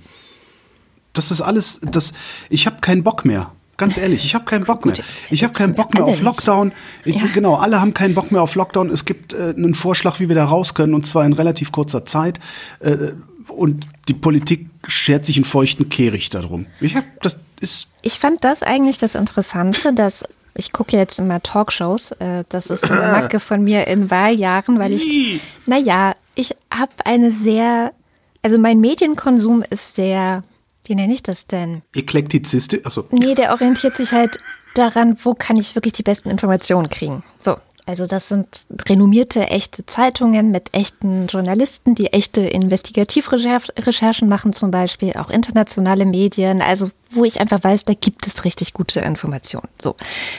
[1.14, 2.14] Das ist alles, das,
[2.50, 3.52] ich habe keinen Bock mehr.
[3.78, 4.96] Ganz ehrlich, ich habe keinen Bock mehr.
[5.30, 6.22] Ich habe keinen Bock mehr auf.
[6.22, 6.74] Lockdown.
[7.06, 7.28] Ich, Ja.
[7.34, 8.90] Genau, alle haben keinen Bock mehr auf Lockdown.
[8.90, 12.06] Es gibt äh, einen Vorschlag, wie wir da raus können, und zwar in relativ kurzer
[12.06, 12.40] Zeit.
[12.80, 13.12] Äh,
[13.48, 16.66] und die Politik schert sich einen feuchten Kehricht darum.
[16.82, 20.24] Ich hab, das ist Ich fand das eigentlich das Interessante, dass
[20.56, 22.12] ich gucke jetzt immer Talkshows.
[22.14, 26.92] Äh, das ist so eine Macke von mir in Wahljahren, weil ich, naja, ich habe
[27.06, 27.94] eine sehr,
[28.42, 30.44] also mein Medienkonsum ist sehr,
[30.84, 31.82] wie nenne ich das denn?
[31.94, 32.82] Eklektizistisch.
[32.84, 34.38] Also Nee, der orientiert sich halt
[34.76, 37.24] daran, wo kann ich wirklich die besten Informationen kriegen.
[37.38, 37.58] So.
[37.90, 45.14] Also das sind renommierte, echte Zeitungen mit echten Journalisten, die echte Investigativrecherchen machen zum Beispiel,
[45.14, 49.68] auch internationale Medien, also wo ich einfach weiß, da gibt es richtig gute Informationen.
[49.82, 49.96] So,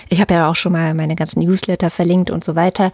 [0.08, 2.92] ich habe ja auch schon mal meine ganzen Newsletter verlinkt und so weiter.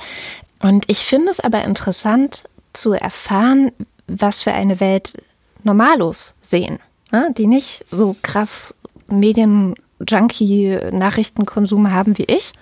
[0.63, 3.73] Und ich finde es aber interessant zu erfahren,
[4.07, 5.23] was für eine Welt
[5.65, 6.79] Normalos sehen,
[7.13, 7.29] ne?
[7.37, 8.75] die nicht so krass
[9.09, 12.53] Medien-Junkie-Nachrichtenkonsum haben wie ich,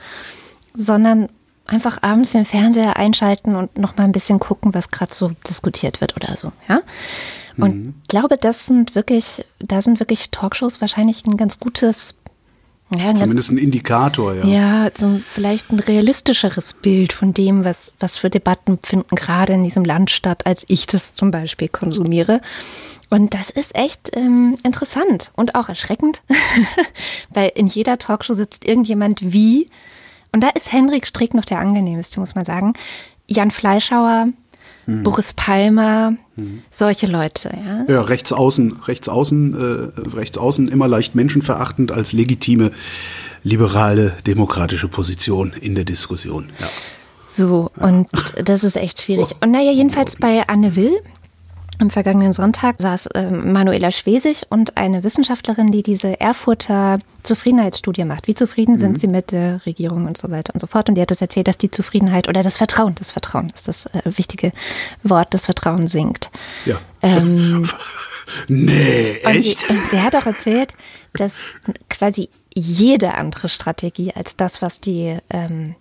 [0.74, 1.28] sondern
[1.66, 6.00] einfach abends den Fernseher einschalten und noch mal ein bisschen gucken, was gerade so diskutiert
[6.00, 6.80] wird oder so, ja.
[7.56, 12.16] Und ich glaube, das sind wirklich, da sind wirklich Talkshows wahrscheinlich ein ganz gutes,
[12.96, 14.44] ja, ein zumindest ganz, ein Indikator, ja.
[14.44, 19.62] ja, so vielleicht ein realistischeres Bild von dem, was, was für Debatten finden gerade in
[19.62, 22.40] diesem Land statt, als ich das zum Beispiel konsumiere.
[23.10, 26.22] Und das ist echt ähm, interessant und auch erschreckend,
[27.30, 29.68] weil in jeder Talkshow sitzt irgendjemand wie,
[30.34, 32.72] und da ist Henrik Strick noch der angenehmste, muss man sagen,
[33.28, 34.28] Jan Fleischhauer,
[34.86, 36.14] Boris Palmer,
[36.70, 37.94] solche Leute, ja.
[37.94, 42.72] Ja, rechts außen, rechts außen, äh, rechts außen immer leicht menschenverachtend als legitime
[43.44, 46.50] liberale demokratische Position in der Diskussion.
[46.58, 46.66] Ja.
[47.30, 48.08] So, und
[48.44, 49.28] das ist echt schwierig.
[49.40, 51.00] Und naja, jedenfalls bei Anne Will,
[51.78, 58.26] am vergangenen Sonntag saß äh, Manuela Schwesig und eine Wissenschaftlerin, die diese Erfurter Zufriedenheitsstudie macht.
[58.26, 60.88] Wie zufrieden sind sie mit der Regierung und so weiter und so fort.
[60.88, 63.86] Und die hat das erzählt, dass die Zufriedenheit oder das Vertrauen, das Vertrauen ist das
[63.86, 64.52] äh, wichtige
[65.02, 66.30] Wort, das Vertrauen sinkt.
[66.66, 66.78] Ja.
[67.02, 67.68] Ähm,
[68.48, 69.70] nee, sie, echt?
[69.70, 70.72] und sie hat auch erzählt,
[71.14, 71.44] dass
[71.88, 75.74] quasi jede andere Strategie als das, was die, ähm,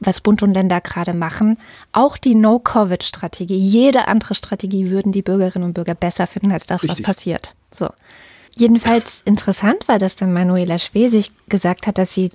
[0.00, 1.58] was Bund und Länder gerade machen,
[1.92, 6.82] auch die No-Covid-Strategie, jede andere Strategie würden die Bürgerinnen und Bürger besser finden als das,
[6.82, 7.06] Richtig.
[7.06, 7.54] was passiert.
[7.72, 7.88] So.
[8.58, 12.32] Jedenfalls interessant war, dass dann Manuela Schwesig gesagt hat, dass sie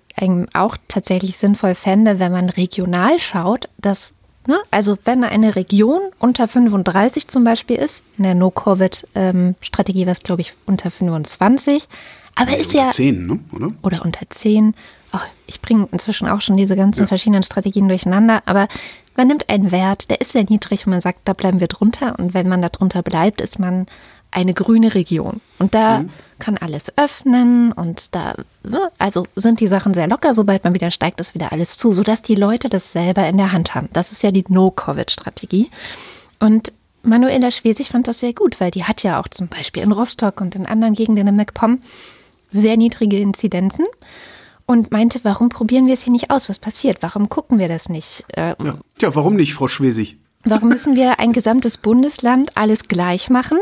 [0.53, 4.13] auch tatsächlich sinnvoll fände, wenn man regional schaut, dass,
[4.47, 10.23] ne, also wenn eine Region unter 35 zum Beispiel ist, in der No-Covid-Strategie war es,
[10.23, 11.87] glaube ich, unter 25,
[12.35, 13.39] aber ist ja, Zehn, ne?
[13.51, 13.73] oder?
[13.83, 14.73] oder unter 10.
[15.11, 18.67] Ach, ich bringe inzwischen auch schon diese ganzen verschiedenen Strategien durcheinander, aber
[19.17, 22.17] man nimmt einen Wert, der ist sehr niedrig und man sagt, da bleiben wir drunter
[22.17, 23.85] und wenn man da drunter bleibt, ist man
[24.31, 25.41] eine grüne Region.
[25.59, 26.05] Und da
[26.39, 30.89] kann alles öffnen und da, ne, also sind die Sachen sehr locker, sobald man wieder
[30.89, 33.89] steigt, ist wieder alles zu, sodass die Leute das selber in der Hand haben.
[33.93, 35.69] Das ist ja die No-Covid-Strategie.
[36.39, 36.71] Und
[37.03, 40.41] Manuela Schwesig fand das sehr gut, weil die hat ja auch zum Beispiel in Rostock
[40.41, 41.79] und in anderen Gegenden in MacPom
[42.51, 43.85] sehr niedrige Inzidenzen
[44.65, 46.47] und meinte, warum probieren wir es hier nicht aus?
[46.49, 46.97] Was passiert?
[47.01, 48.25] Warum gucken wir das nicht?
[48.35, 48.77] Äh, Ja.
[48.97, 50.17] Tja, warum nicht, Frau Schwesig?
[50.43, 53.59] Warum müssen wir ein gesamtes Bundesland alles gleich machen?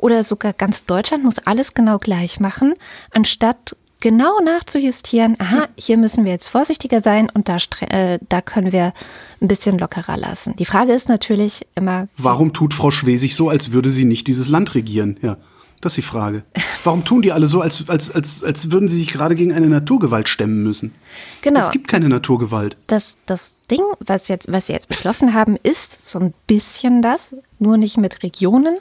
[0.00, 2.74] Oder sogar ganz Deutschland muss alles genau gleich machen,
[3.10, 8.72] anstatt genau nachzujustieren, aha, hier müssen wir jetzt vorsichtiger sein und da, äh, da können
[8.72, 8.94] wir
[9.40, 10.56] ein bisschen lockerer lassen.
[10.56, 14.48] Die Frage ist natürlich immer, Warum tut Frau Schwesig so, als würde sie nicht dieses
[14.48, 15.18] Land regieren?
[15.20, 15.36] Ja,
[15.82, 16.44] das ist die Frage.
[16.84, 19.68] Warum tun die alle so, als, als, als, als würden sie sich gerade gegen eine
[19.68, 20.94] Naturgewalt stemmen müssen?
[21.42, 21.60] genau.
[21.60, 22.76] Es gibt keine Naturgewalt.
[22.86, 27.34] Das, das Ding, was, jetzt, was sie jetzt beschlossen haben, ist so ein bisschen das,
[27.58, 28.78] nur nicht mit Regionen,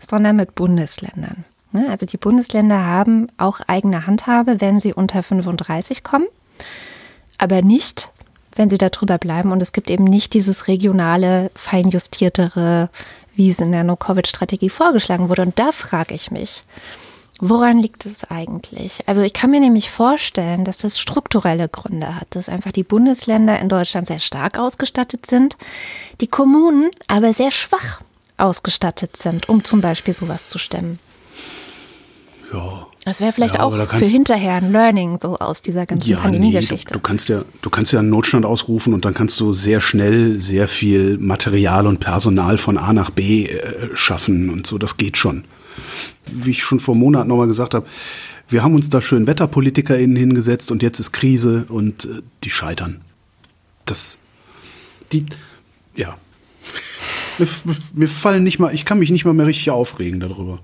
[0.00, 1.44] sondern mit Bundesländern.
[1.72, 6.26] Ne, Also die Bundesländer haben auch eigene Handhabe, wenn sie unter 35 kommen,
[7.36, 8.10] aber nicht,
[8.56, 9.52] wenn sie darüber bleiben.
[9.52, 12.88] Und es gibt eben nicht dieses regionale, feinjustiertere,
[13.34, 15.42] wie es in der No-Covid-Strategie vorgeschlagen wurde.
[15.42, 16.64] Und da frage ich mich,
[17.40, 19.06] Woran liegt es eigentlich?
[19.06, 23.60] Also ich kann mir nämlich vorstellen, dass das strukturelle Gründe hat, dass einfach die Bundesländer
[23.60, 25.56] in Deutschland sehr stark ausgestattet sind,
[26.20, 28.00] die Kommunen aber sehr schwach
[28.38, 30.98] ausgestattet sind, um zum Beispiel sowas zu stemmen.
[32.52, 32.86] Ja.
[33.04, 36.22] Das wäre vielleicht Ja, auch für hinterher ein Learning so aus dieser ganzen Ja, nee,
[36.22, 36.92] du, Pandemie-Geschichte.
[36.92, 40.40] du kannst ja, du kannst ja einen Notstand ausrufen und dann kannst du sehr schnell
[40.40, 44.78] sehr viel Material und Personal von A nach B äh, schaffen und so.
[44.78, 45.44] Das geht schon.
[46.26, 47.86] Wie ich schon vor Monaten nochmal gesagt habe,
[48.48, 53.00] wir haben uns da schön WetterpolitikerInnen hingesetzt und jetzt ist Krise und äh, die scheitern.
[53.84, 54.18] Das,
[55.12, 55.24] die,
[55.96, 56.16] ja.
[57.38, 57.48] Mir,
[57.92, 60.60] mir fallen nicht mal, ich kann mich nicht mal mehr richtig aufregen darüber.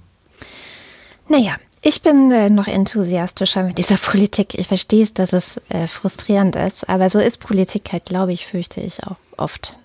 [1.28, 4.54] Naja, ich bin äh, noch enthusiastischer mit dieser Politik.
[4.54, 8.46] Ich verstehe es, dass es äh, frustrierend ist, aber so ist Politik halt, glaube ich,
[8.46, 9.76] fürchte ich auch oft.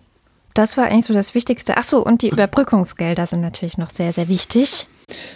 [0.53, 1.77] Das war eigentlich so das Wichtigste.
[1.77, 4.87] Ach so, und die Überbrückungsgelder sind natürlich noch sehr, sehr wichtig.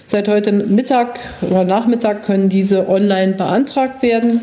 [0.06, 4.42] Seit heute Mittag oder Nachmittag können diese online beantragt werden.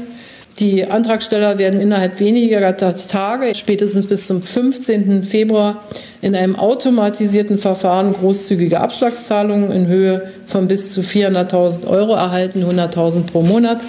[0.61, 5.25] Die Antragsteller werden innerhalb weniger Tage, spätestens bis zum 15.
[5.25, 5.83] Februar,
[6.21, 13.23] in einem automatisierten Verfahren großzügige Abschlagszahlungen in Höhe von bis zu 400.000 Euro erhalten, 100.000
[13.23, 13.81] pro Monat.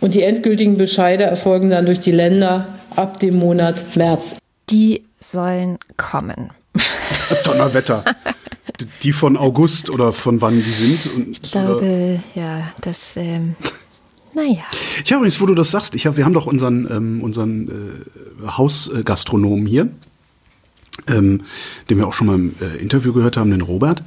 [0.00, 4.36] Und die endgültigen Bescheide erfolgen dann durch die Länder ab dem Monat März.
[4.68, 6.50] Die sollen kommen.
[7.44, 8.04] Donnerwetter.
[9.02, 11.06] die von August oder von wann die sind.
[11.14, 13.56] Und, Ich glaube, ja, das, ähm,
[14.34, 14.62] naja.
[15.04, 17.68] Ich habe übrigens, wo du das sagst, ich hab, wir haben doch unseren, ähm, unseren
[17.68, 19.88] äh, Hausgastronomen hier,
[21.08, 21.42] ähm,
[21.90, 24.02] den wir auch schon mal im äh, Interview gehört haben, den Robert.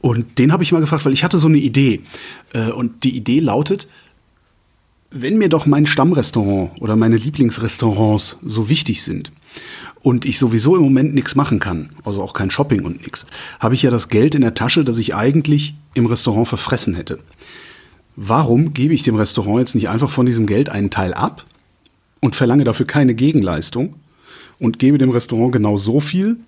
[0.00, 2.02] Und den habe ich mal gefragt, weil ich hatte so eine Idee.
[2.52, 3.88] Äh, und die Idee lautet,
[5.10, 9.30] wenn mir doch mein Stammrestaurant oder meine Lieblingsrestaurants so wichtig sind
[10.02, 13.24] und ich sowieso im Moment nichts machen kann, also auch kein Shopping und nichts,
[13.60, 17.20] habe ich ja das Geld in der Tasche, das ich eigentlich im Restaurant verfressen hätte.
[18.16, 21.44] Warum gebe ich dem Restaurant jetzt nicht einfach von diesem Geld einen Teil ab
[22.20, 23.96] und verlange dafür keine Gegenleistung
[24.58, 26.38] und gebe dem Restaurant genau so viel,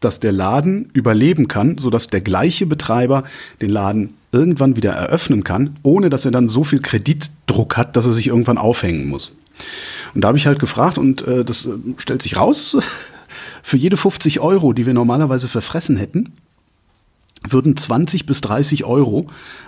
[0.00, 3.24] dass der Laden überleben kann, sodass der gleiche Betreiber
[3.62, 8.04] den Laden irgendwann wieder eröffnen kann, ohne dass er dann so viel Kreditdruck hat, dass
[8.04, 9.32] er sich irgendwann aufhängen muss.
[10.14, 12.76] Und da habe ich halt gefragt und äh, das äh, stellt sich raus,
[13.62, 16.34] für jede 50 Euro, die wir normalerweise verfressen hätten,
[17.52, 19.26] würden 20 bis 30 Euro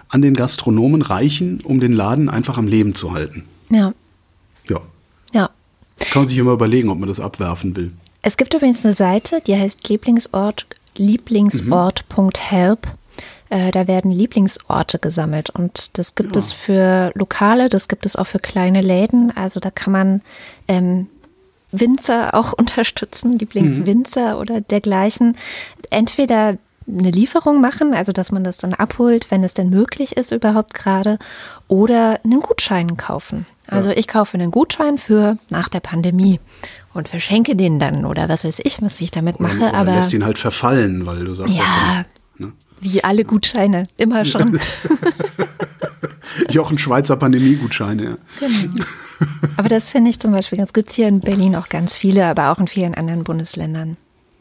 [0.08, 3.44] an den Gastronomen reichen, um den Laden einfach am Leben zu halten.
[3.70, 3.92] Ja.
[5.32, 5.50] Ja.
[5.98, 7.92] Kann man sich immer überlegen, ob man das abwerfen will.
[8.22, 12.86] Es gibt übrigens eine Seite, die heißt Lieblingsort, lieblingsort.help.
[13.50, 16.38] Äh, da werden Lieblingsorte gesammelt und das gibt ja.
[16.38, 19.34] es für Lokale, das gibt es auch für kleine Läden.
[19.34, 20.20] Also da kann man
[20.66, 21.06] ähm,
[21.72, 24.40] Winzer auch unterstützen, Lieblingswinzer mhm.
[24.40, 25.36] oder dergleichen.
[25.90, 30.32] Entweder eine Lieferung machen, also dass man das dann abholt, wenn es denn möglich ist
[30.32, 31.18] überhaupt gerade,
[31.66, 33.46] oder einen Gutschein kaufen.
[33.66, 33.96] Also ja.
[33.96, 36.40] ich kaufe einen Gutschein für nach der Pandemie
[36.94, 39.56] und verschenke den dann oder was weiß ich, was ich damit mache.
[39.56, 42.04] Oder, oder aber lässt ihn halt verfallen, weil du sagst ja, ja
[42.38, 42.52] ne?
[42.80, 44.58] wie alle Gutscheine immer schon.
[46.50, 48.04] Jochen Schweizer Pandemie-Gutscheine.
[48.04, 48.16] Ja.
[48.40, 48.84] Genau.
[49.56, 52.26] Aber das finde ich zum Beispiel, das gibt es hier in Berlin auch ganz viele,
[52.26, 53.96] aber auch in vielen anderen Bundesländern.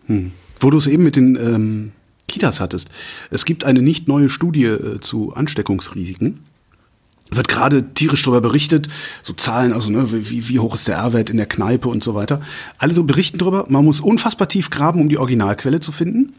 [0.05, 0.31] Hm.
[0.59, 1.91] Wo du es eben mit den ähm,
[2.27, 2.89] Kitas hattest.
[3.31, 6.39] Es gibt eine nicht neue Studie äh, zu Ansteckungsrisiken.
[7.29, 8.87] Wird gerade tierisch darüber berichtet,
[9.21, 12.15] so Zahlen, also ne, wie, wie hoch ist der R-Wert in der Kneipe und so
[12.15, 12.41] weiter.
[12.77, 13.65] Alle so berichten darüber.
[13.67, 16.33] Man muss unfassbar tief graben, um die Originalquelle zu finden.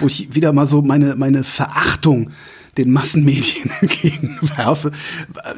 [0.00, 2.30] Wo ich wieder mal so meine, meine Verachtung
[2.78, 4.92] den Massenmedien entgegenwerfe.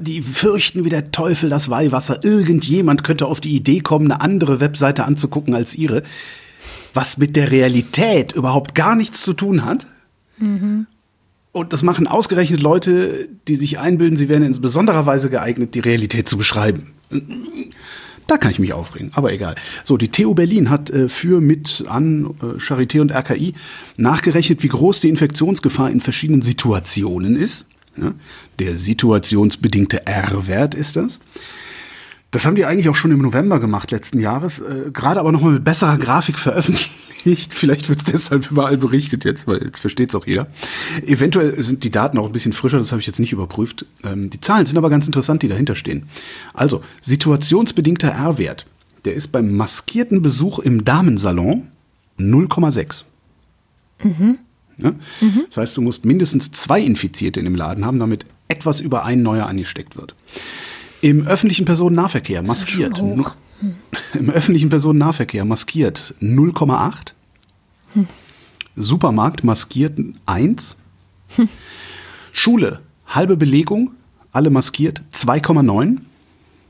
[0.00, 2.24] Die fürchten wie der Teufel das Weihwasser.
[2.24, 6.02] Irgendjemand könnte auf die Idee kommen, eine andere Webseite anzugucken als ihre
[6.94, 9.86] was mit der Realität überhaupt gar nichts zu tun hat.
[10.38, 10.86] Mhm.
[11.52, 15.80] Und das machen ausgerechnet Leute, die sich einbilden, sie wären in besonderer Weise geeignet, die
[15.80, 16.92] Realität zu beschreiben.
[18.28, 19.56] Da kann ich mich aufregen, aber egal.
[19.82, 23.54] So, die TU Berlin hat äh, für mit an äh, Charité und RKI
[23.96, 27.66] nachgerechnet, wie groß die Infektionsgefahr in verschiedenen Situationen ist.
[27.96, 28.14] Ja,
[28.60, 31.18] der situationsbedingte R-Wert ist das.
[32.30, 35.52] Das haben die eigentlich auch schon im November gemacht letzten Jahres, äh, gerade aber nochmal
[35.52, 37.52] mit besserer Grafik veröffentlicht.
[37.54, 40.46] Vielleicht wird es deshalb überall berichtet jetzt, weil jetzt versteht es auch jeder.
[41.04, 43.84] Eventuell sind die Daten auch ein bisschen frischer, das habe ich jetzt nicht überprüft.
[44.04, 46.06] Ähm, die Zahlen sind aber ganz interessant, die dahinter stehen.
[46.54, 48.66] Also, situationsbedingter R-Wert,
[49.04, 51.68] der ist beim maskierten Besuch im Damensalon
[52.18, 53.04] 0,6.
[54.02, 54.38] Mhm.
[54.78, 54.90] Ja?
[55.20, 55.44] Mhm.
[55.48, 59.22] Das heißt, du musst mindestens zwei Infizierte in dem Laden haben, damit etwas über ein
[59.22, 60.14] neuer angesteckt wird.
[61.02, 62.98] Im öffentlichen Personennahverkehr maskiert.
[62.98, 63.24] Hm.
[64.14, 67.12] Im öffentlichen Personennahverkehr maskiert 0,8.
[67.94, 68.06] Hm.
[68.76, 70.76] Supermarkt maskiert 1.
[71.36, 71.48] Hm.
[72.32, 73.92] Schule, halbe Belegung,
[74.32, 75.98] alle maskiert 2,9.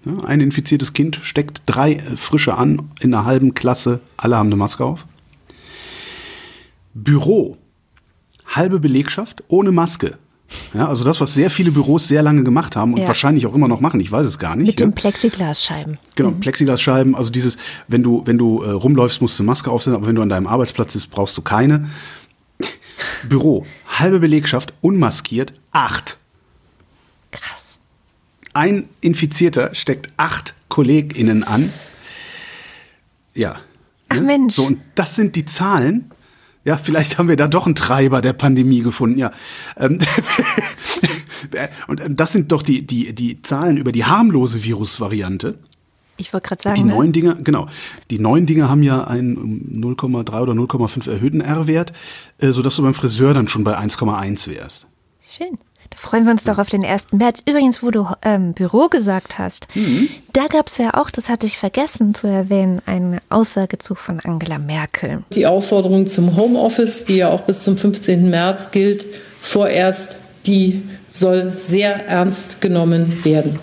[0.06, 4.56] Ja, ein infiziertes Kind steckt drei frische an in einer halben Klasse, alle haben eine
[4.56, 5.06] Maske auf.
[6.94, 7.58] Büro,
[8.46, 10.18] halbe Belegschaft ohne Maske,
[10.74, 13.08] ja, also das, was sehr viele Büros sehr lange gemacht haben und ja.
[13.08, 14.66] wahrscheinlich auch immer noch machen, ich weiß es gar nicht.
[14.66, 14.86] Mit ja.
[14.86, 15.98] den Plexiglasscheiben.
[16.16, 16.40] Genau, mhm.
[16.40, 17.56] Plexiglasscheiben, also dieses,
[17.88, 20.46] wenn du, wenn du äh, rumläufst, musst du Maske aufsetzen, aber wenn du an deinem
[20.46, 21.88] Arbeitsplatz bist, brauchst du keine.
[23.28, 26.18] Büro, halbe Belegschaft, unmaskiert, acht.
[27.30, 27.78] Krass.
[28.52, 31.72] Ein Infizierter steckt acht KollegInnen an.
[33.34, 33.60] Ja.
[34.08, 34.22] Ach ne?
[34.22, 34.54] Mensch.
[34.54, 36.10] So, und das sind die Zahlen,
[36.64, 39.32] ja, vielleicht haben wir da doch einen Treiber der Pandemie gefunden, ja.
[39.78, 39.98] Ähm,
[41.88, 45.58] und ähm, das sind doch die, die, die Zahlen über die harmlose Virusvariante.
[46.18, 46.74] Ich wollte gerade sagen.
[46.74, 46.92] Die ne?
[46.92, 47.66] neuen Dinge, genau.
[48.10, 51.94] Die neuen Dinge haben ja einen 0,3 oder 0,5 erhöhten R-Wert,
[52.38, 54.86] äh, sodass du beim Friseur dann schon bei 1,1 wärst.
[55.26, 55.56] Schön.
[56.00, 57.08] Freuen wir uns doch auf den 1.
[57.12, 57.42] März.
[57.46, 60.08] Übrigens, wo du ähm, Büro gesagt hast, mhm.
[60.32, 64.18] da gab es ja auch, das hatte ich vergessen zu erwähnen, eine Aussage zu von
[64.20, 65.24] Angela Merkel.
[65.34, 68.30] Die Aufforderung zum Homeoffice, die ja auch bis zum 15.
[68.30, 69.04] März gilt,
[69.42, 73.60] vorerst, die soll sehr ernst genommen werden.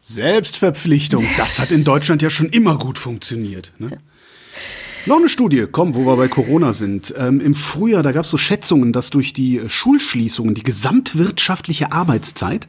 [0.00, 3.70] Selbstverpflichtung, das hat in Deutschland ja schon immer gut funktioniert.
[3.78, 4.00] Ne?
[5.06, 7.12] Noch eine Studie, komm, wo wir bei Corona sind.
[7.18, 12.66] Ähm, Im Frühjahr, da gab es so Schätzungen, dass durch die Schulschließungen die gesamtwirtschaftliche Arbeitszeit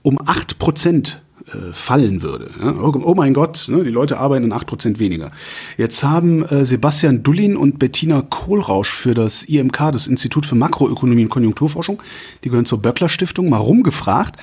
[0.00, 2.50] um acht Prozent äh, fallen würde.
[2.80, 5.30] Oh, oh mein Gott, ne, die Leute arbeiten acht Prozent weniger.
[5.76, 11.24] Jetzt haben äh, Sebastian Dullin und Bettina Kohlrausch für das IMK, das Institut für Makroökonomie
[11.24, 12.02] und Konjunkturforschung,
[12.44, 14.36] die gehören zur Böckler Stiftung, mal rumgefragt,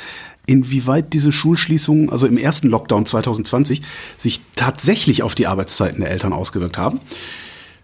[0.52, 3.82] inwieweit diese Schulschließungen, also im ersten Lockdown 2020,
[4.18, 7.00] sich tatsächlich auf die Arbeitszeiten der Eltern ausgewirkt haben.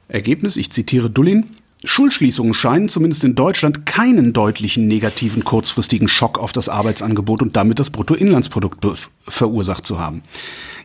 [0.10, 1.45] Ergebnis, ich zitiere Dullin,
[1.84, 7.80] Schulschließungen scheinen zumindest in Deutschland keinen deutlichen negativen kurzfristigen Schock auf das Arbeitsangebot und damit
[7.80, 8.86] das Bruttoinlandsprodukt
[9.27, 10.23] verursacht zu haben.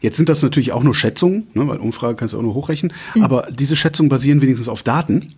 [0.03, 2.93] Jetzt sind das natürlich auch nur Schätzungen, ne, weil Umfrage kannst du auch nur hochrechnen,
[3.15, 3.23] mhm.
[3.23, 5.35] aber diese Schätzungen basieren wenigstens auf Daten.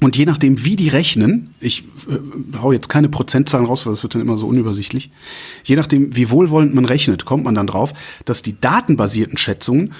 [0.00, 4.02] Und je nachdem, wie die rechnen, ich äh, hau jetzt keine Prozentzahlen raus, weil das
[4.02, 5.10] wird dann immer so unübersichtlich.
[5.62, 7.92] Je nachdem, wie wohlwollend man rechnet, kommt man dann drauf,
[8.24, 9.92] dass die datenbasierten Schätzungen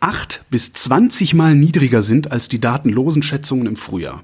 [0.00, 4.22] acht bis zwanzig Mal niedriger sind als die datenlosen Schätzungen im Frühjahr.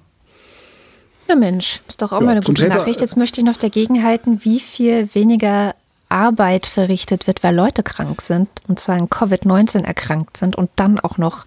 [1.28, 3.00] Na Mensch, ist doch auch ja, mal eine gute Nachricht.
[3.00, 5.74] Jetzt möchte ich noch dagegen halten, wie viel weniger
[6.08, 10.98] Arbeit verrichtet wird, weil Leute krank sind und zwar an Covid-19 erkrankt sind und dann
[10.98, 11.44] auch noch,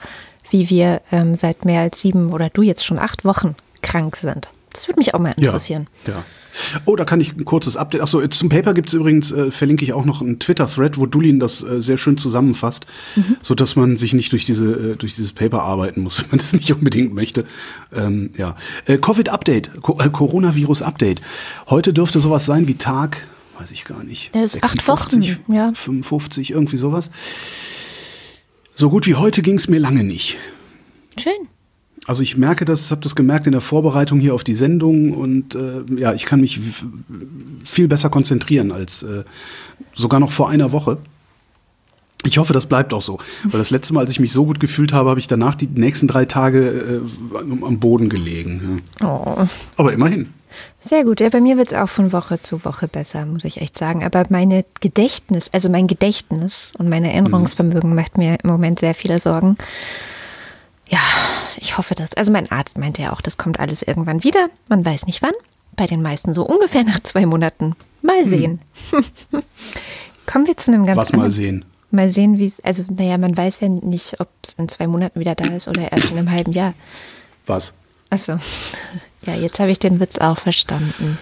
[0.51, 4.49] wie wir ähm, seit mehr als sieben oder du jetzt schon acht Wochen krank sind.
[4.71, 5.87] Das würde mich auch mal interessieren.
[6.07, 6.13] Ja.
[6.13, 6.23] ja.
[6.85, 8.01] Oh, da kann ich ein kurzes Update.
[8.01, 11.39] Achso, zum Paper gibt es übrigens, äh, verlinke ich auch noch einen Twitter-Thread, wo Dulin
[11.39, 12.85] das äh, sehr schön zusammenfasst,
[13.15, 13.37] mhm.
[13.41, 16.53] sodass man sich nicht durch, diese, äh, durch dieses Paper arbeiten muss, wenn man das
[16.53, 17.45] nicht unbedingt möchte.
[17.93, 18.55] Ähm, ja.
[18.85, 21.21] Äh, Covid-Update, Co äh, Coronavirus-Update.
[21.69, 23.27] Heute dürfte sowas sein wie Tag,
[23.59, 24.33] weiß ich gar nicht.
[24.33, 25.71] Der ist 56, acht Wochen, ja.
[25.73, 27.11] 55, irgendwie sowas.
[28.73, 30.37] So gut wie heute ging es mir lange nicht.
[31.17, 31.47] Schön.
[32.07, 35.55] Also ich merke das, habe das gemerkt in der Vorbereitung hier auf die Sendung und
[35.55, 36.59] äh, ja, ich kann mich
[37.63, 39.23] viel besser konzentrieren als äh,
[39.93, 40.97] sogar noch vor einer Woche.
[42.23, 44.59] Ich hoffe, das bleibt auch so, weil das letzte Mal, als ich mich so gut
[44.59, 47.01] gefühlt habe, habe ich danach die nächsten drei Tage
[47.35, 48.81] äh, am Boden gelegen.
[48.99, 49.07] Ja.
[49.07, 49.47] Oh.
[49.77, 50.29] Aber immerhin.
[50.79, 51.21] Sehr gut.
[51.21, 54.03] Ja, bei mir wird es auch von Woche zu Woche besser, muss ich echt sagen.
[54.03, 57.95] Aber meine Gedächtnis, also mein Gedächtnis und mein Erinnerungsvermögen mhm.
[57.95, 59.57] macht mir im Moment sehr viele Sorgen.
[60.89, 60.99] Ja,
[61.57, 62.13] ich hoffe das.
[62.15, 64.49] Also mein Arzt meinte ja auch, das kommt alles irgendwann wieder.
[64.67, 65.33] Man weiß nicht wann.
[65.75, 67.75] Bei den meisten so ungefähr nach zwei Monaten.
[68.01, 68.29] Mal hm.
[68.29, 68.59] sehen.
[68.89, 69.05] Hm.
[70.25, 71.65] Kommen wir zu einem ganz Was mal sehen?
[71.91, 75.19] Mal sehen, wie es, also naja, man weiß ja nicht, ob es in zwei Monaten
[75.19, 76.73] wieder da ist oder erst in einem halben Jahr.
[77.45, 77.73] Was?
[78.09, 78.37] Achso.
[79.25, 81.17] Ja, jetzt habe ich den Witz auch verstanden.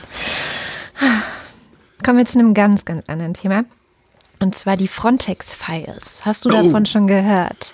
[2.04, 3.66] Kommen wir zu einem ganz, ganz anderen Thema.
[4.39, 6.26] Und zwar die Frontex-Files.
[6.26, 6.54] Hast du oh.
[6.54, 7.74] davon schon gehört?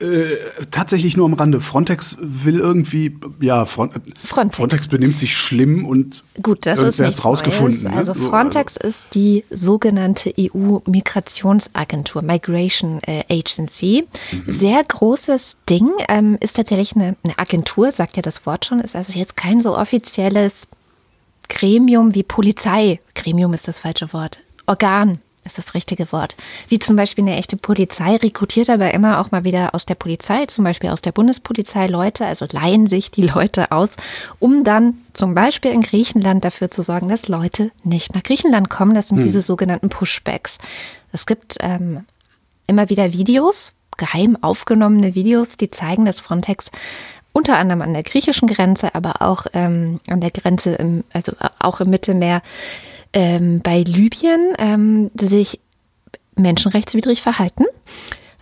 [0.00, 0.36] Äh,
[0.70, 1.60] tatsächlich nur am Rande.
[1.60, 3.92] Frontex will irgendwie, ja, Front,
[4.24, 4.56] Frontex.
[4.56, 7.82] Frontex benimmt sich schlimm und gut, das ist nichts rausgefunden.
[7.82, 7.92] Ne?
[7.92, 8.88] Also Frontex so, also.
[8.88, 14.08] ist die sogenannte EU-Migrationsagentur, Migration äh, Agency.
[14.32, 14.50] Mhm.
[14.50, 18.96] Sehr großes Ding, ähm, ist tatsächlich eine, eine Agentur, sagt ja das Wort schon, ist
[18.96, 20.68] also jetzt kein so offizielles
[21.50, 23.00] Gremium wie Polizei.
[23.14, 24.40] Gremium ist das falsche Wort.
[24.64, 26.36] Organ ist das richtige Wort.
[26.68, 30.46] Wie zum Beispiel eine echte Polizei rekrutiert aber immer auch mal wieder aus der Polizei,
[30.46, 33.96] zum Beispiel aus der Bundespolizei Leute, also leihen sich die Leute aus,
[34.38, 38.94] um dann zum Beispiel in Griechenland dafür zu sorgen, dass Leute nicht nach Griechenland kommen.
[38.94, 39.24] Das sind hm.
[39.24, 40.58] diese sogenannten Pushbacks.
[41.12, 42.04] Es gibt ähm,
[42.66, 46.70] immer wieder Videos, geheim aufgenommene Videos, die zeigen, dass Frontex
[47.32, 51.80] unter anderem an der griechischen Grenze, aber auch ähm, an der Grenze, im, also auch
[51.80, 52.42] im Mittelmeer,
[53.12, 55.60] ähm, bei Libyen ähm, sich
[56.36, 57.64] menschenrechtswidrig verhalten.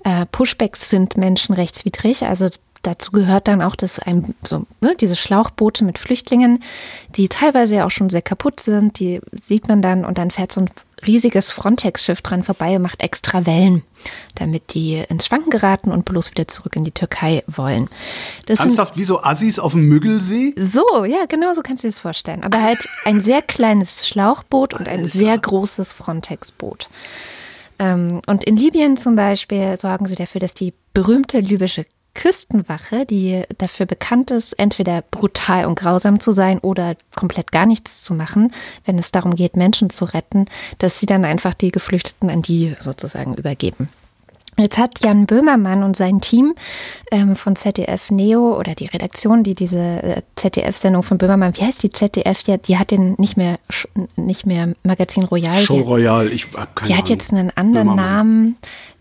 [0.04, 2.48] Äh, Pushbacks sind menschenrechtswidrig, also
[2.82, 6.62] dazu gehört dann auch, dass ein, so, ne, diese Schlauchboote mit Flüchtlingen,
[7.16, 10.52] die teilweise ja auch schon sehr kaputt sind, die sieht man dann und dann fährt
[10.52, 10.70] so ein
[11.06, 13.82] riesiges Frontex-Schiff dran vorbei und macht extra Wellen,
[14.34, 17.88] damit die ins Schwanken geraten und bloß wieder zurück in die Türkei wollen.
[18.46, 20.54] Das Ernsthaft, wie so Assis auf dem Müggelsee?
[20.56, 22.42] So, ja, genau so kannst du dir das vorstellen.
[22.42, 26.88] Aber halt ein sehr kleines Schlauchboot und ein sehr großes Frontex-Boot.
[27.78, 31.86] Ähm, und in Libyen zum Beispiel sorgen sie dafür, dass die berühmte libysche
[32.18, 38.02] Küstenwache, die dafür bekannt ist, entweder brutal und grausam zu sein oder komplett gar nichts
[38.02, 38.52] zu machen,
[38.84, 40.46] wenn es darum geht, Menschen zu retten,
[40.78, 43.88] dass sie dann einfach die Geflüchteten an die sozusagen übergeben.
[44.56, 46.56] Jetzt hat Jan Böhmermann und sein Team
[47.12, 51.84] ähm, von ZDF Neo oder die Redaktion, die diese äh, ZDF-Sendung von Böhmermann, wie heißt
[51.84, 52.42] die ZDF?
[52.42, 53.60] Die, die hat den nicht mehr
[54.16, 55.62] nicht mehr Magazin Royal.
[55.62, 57.04] Show Royal, ich hab keine Die Ahnung.
[57.04, 58.16] hat jetzt einen anderen Böhmermann.
[58.16, 58.56] Namen.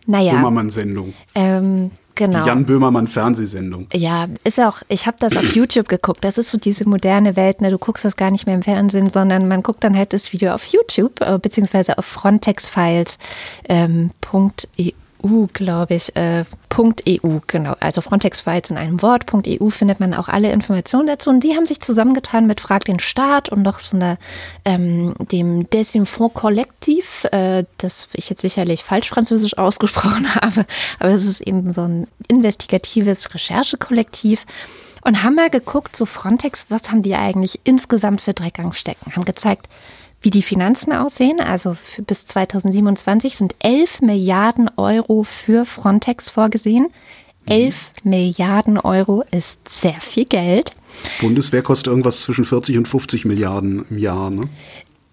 [0.05, 0.33] Naja.
[0.33, 1.15] Böhmermann-Sendung.
[1.33, 2.41] Ähm, Genau.
[2.41, 3.87] Die Jan Böhmermann Fernsehsendung.
[3.93, 6.23] Ja, ist auch, ich habe das auf YouTube geguckt.
[6.23, 7.69] Das ist so diese moderne Welt, ne?
[7.69, 10.53] Du guckst das gar nicht mehr im Fernsehen, sondern man guckt dann halt das Video
[10.53, 13.17] auf YouTube, äh, beziehungsweise auf frontexfiles.eu.
[13.69, 14.11] Ähm,
[15.53, 16.45] glaube ich, äh,
[16.77, 17.75] .eu, genau.
[17.79, 21.29] Also Frontex Files in einem Wort, .eu findet man auch alle Informationen dazu.
[21.29, 24.17] Und die haben sich zusammengetan mit Frag den Staat und noch so eine,
[24.65, 30.65] ähm, dem Desinfond Kollektiv, äh, das ich jetzt sicherlich falsch französisch ausgesprochen habe,
[30.99, 34.45] aber es ist eben so ein investigatives Recherchekollektiv
[35.03, 39.15] und haben mal geguckt, so Frontex, was haben die eigentlich insgesamt für Dreck am Stecken?
[39.15, 39.67] Haben gezeigt,
[40.21, 41.39] wie die Finanzen aussehen.
[41.39, 46.87] Also bis 2027 sind 11 Milliarden Euro für Frontex vorgesehen.
[47.45, 48.09] 11 mhm.
[48.09, 50.73] Milliarden Euro ist sehr viel Geld.
[51.21, 54.49] Bundeswehr kostet irgendwas zwischen 40 und 50 Milliarden im Jahr, ne?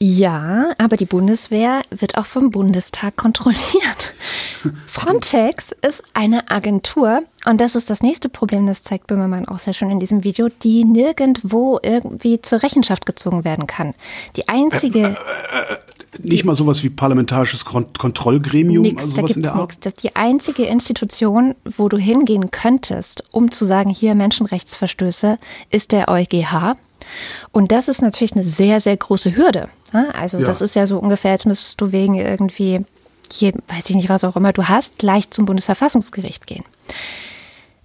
[0.01, 4.15] Ja, aber die Bundeswehr wird auch vom Bundestag kontrolliert.
[4.87, 9.73] Frontex ist eine Agentur und das ist das nächste Problem, das zeigt Böhmermann auch sehr
[9.73, 13.95] schön in diesem Video, die nirgendwo irgendwie zur Rechenschaft gezogen werden kann.
[14.37, 14.99] Die einzige.
[14.99, 15.79] Äh, äh, äh,
[16.23, 19.71] nicht mal sowas wie parlamentarisches Kont Kontrollgremium, nix, also sowas da in der Art?
[19.71, 19.81] Nix.
[19.81, 25.39] Das ist die einzige Institution, wo du hingehen könntest, um zu sagen, hier Menschenrechtsverstöße,
[25.71, 26.77] ist der EuGH.
[27.53, 29.69] Und das ist natürlich eine sehr, sehr große Hürde.
[30.13, 30.45] Also ja.
[30.45, 32.85] das ist ja so ungefähr, als müsstest du wegen irgendwie,
[33.33, 36.65] je, weiß ich nicht, was auch immer du hast, gleich zum Bundesverfassungsgericht gehen.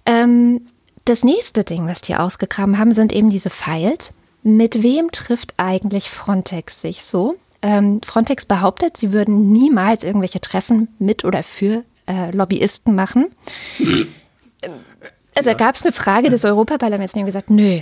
[0.06, 0.62] Ähm,
[1.04, 4.12] das nächste Ding, was die ausgegraben haben, sind eben diese Files.
[4.42, 7.36] Mit wem trifft eigentlich Frontex sich so?
[7.62, 13.26] Ähm, Frontex behauptet, sie würden niemals irgendwelche Treffen mit oder für äh, Lobbyisten machen.
[14.62, 14.74] Also,
[15.44, 17.80] da gab es eine Frage des Europaparlaments, die haben gesagt, nö,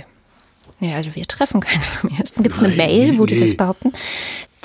[0.79, 2.43] ja, also wir treffen keine Lobbyisten.
[2.43, 3.33] Gibt es eine Mail, wo nee.
[3.33, 3.93] die das behaupten?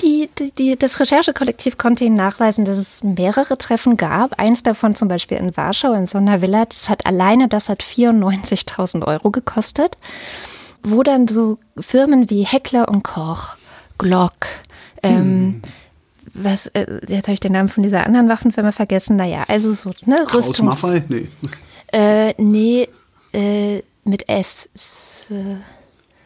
[0.02, 4.38] Die, die, die, das Recherchekollektiv konnte ihnen nachweisen, dass es mehrere Treffen gab.
[4.40, 6.64] Eins davon zum Beispiel in Warschau, in so einer Villa.
[6.64, 9.98] Das hat alleine, das hat 94.000 Euro gekostet.
[10.82, 13.56] Wo dann so Firmen wie Heckler und Koch,
[13.96, 14.34] Glock,
[15.02, 15.62] ähm, hm.
[16.34, 19.16] was, äh, jetzt habe ich den Namen von dieser anderen Waffenfirma vergessen.
[19.16, 20.82] Naja, also so, ne, Rüstungs...
[20.82, 21.02] Maffei?
[21.08, 21.28] Nee.
[21.92, 22.88] Äh, nee,
[23.32, 24.68] äh, mit S.
[24.74, 25.56] S äh,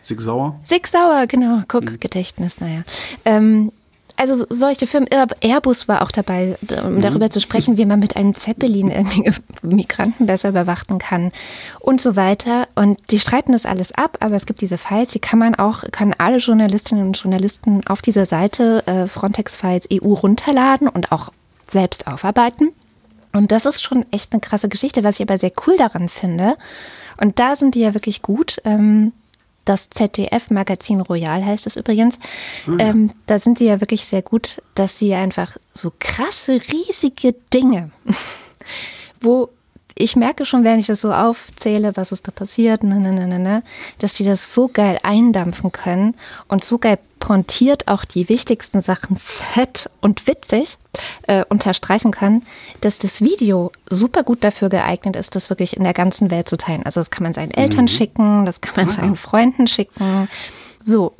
[0.08, 0.58] Sig Sauer?
[0.64, 1.62] Sig Sauer, genau.
[1.68, 2.00] Guck, mhm.
[2.00, 2.82] Gedächtnis, naja.
[3.26, 3.72] Ähm,
[4.16, 5.08] also solche Firmen,
[5.40, 7.00] Airbus war auch dabei, um mhm.
[7.02, 9.30] darüber zu sprechen, wie man mit einem Zeppelin irgendwie
[9.62, 11.30] Migranten besser überwachen kann
[11.78, 12.66] und so weiter.
[12.74, 15.84] Und die streiten das alles ab, aber es gibt diese Files, die kann man auch,
[15.92, 21.30] können alle Journalistinnen und Journalisten auf dieser Seite äh, Frontex Files EU runterladen und auch
[21.68, 22.70] selbst aufarbeiten.
[23.32, 26.56] Und das ist schon echt eine krasse Geschichte, was ich aber sehr cool daran finde.
[27.20, 28.56] Und da sind die ja wirklich gut.
[28.64, 29.12] Ähm,
[29.68, 32.18] das ZDF-Magazin Royal heißt es übrigens.
[32.66, 32.80] Mhm.
[32.80, 37.90] Ähm, da sind sie ja wirklich sehr gut, dass sie einfach so krasse, riesige Dinge,
[39.20, 39.50] wo
[39.98, 43.26] ich merke schon, wenn ich das so aufzähle, was ist da passiert, ne, ne, ne,
[43.26, 43.62] ne, ne,
[43.98, 46.14] dass die das so geil eindampfen können
[46.46, 50.78] und so geil pontiert auch die wichtigsten Sachen fett und witzig
[51.26, 52.44] äh, unterstreichen kann,
[52.80, 56.56] dass das Video super gut dafür geeignet ist, das wirklich in der ganzen Welt zu
[56.56, 56.84] teilen.
[56.84, 57.88] Also das kann man seinen Eltern mhm.
[57.88, 58.92] schicken, das kann man ah.
[58.92, 60.28] seinen Freunden schicken.
[60.80, 61.14] So.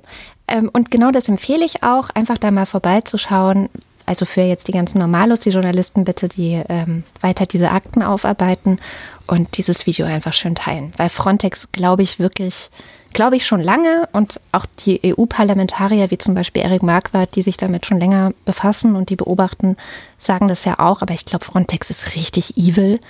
[0.46, 3.68] Ähm, und genau das empfehle ich auch, einfach da mal vorbeizuschauen,
[4.08, 8.78] also für jetzt die ganzen Normalos, die Journalisten bitte, die ähm, weiter diese Akten aufarbeiten
[9.26, 10.92] und dieses Video einfach schön teilen.
[10.96, 12.70] Weil Frontex, glaube ich, wirklich,
[13.12, 17.58] glaube ich schon lange und auch die EU-Parlamentarier, wie zum Beispiel Erik Marquardt, die sich
[17.58, 19.76] damit schon länger befassen und die beobachten,
[20.18, 21.02] sagen das ja auch.
[21.02, 23.00] Aber ich glaube, Frontex ist richtig evil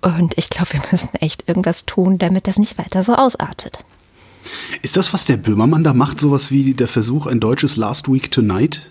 [0.00, 3.78] und ich glaube, wir müssen echt irgendwas tun, damit das nicht weiter so ausartet.
[4.82, 8.30] Ist das, was der Böhmermann da macht, sowas wie der Versuch, ein deutsches Last Week
[8.30, 8.90] Tonight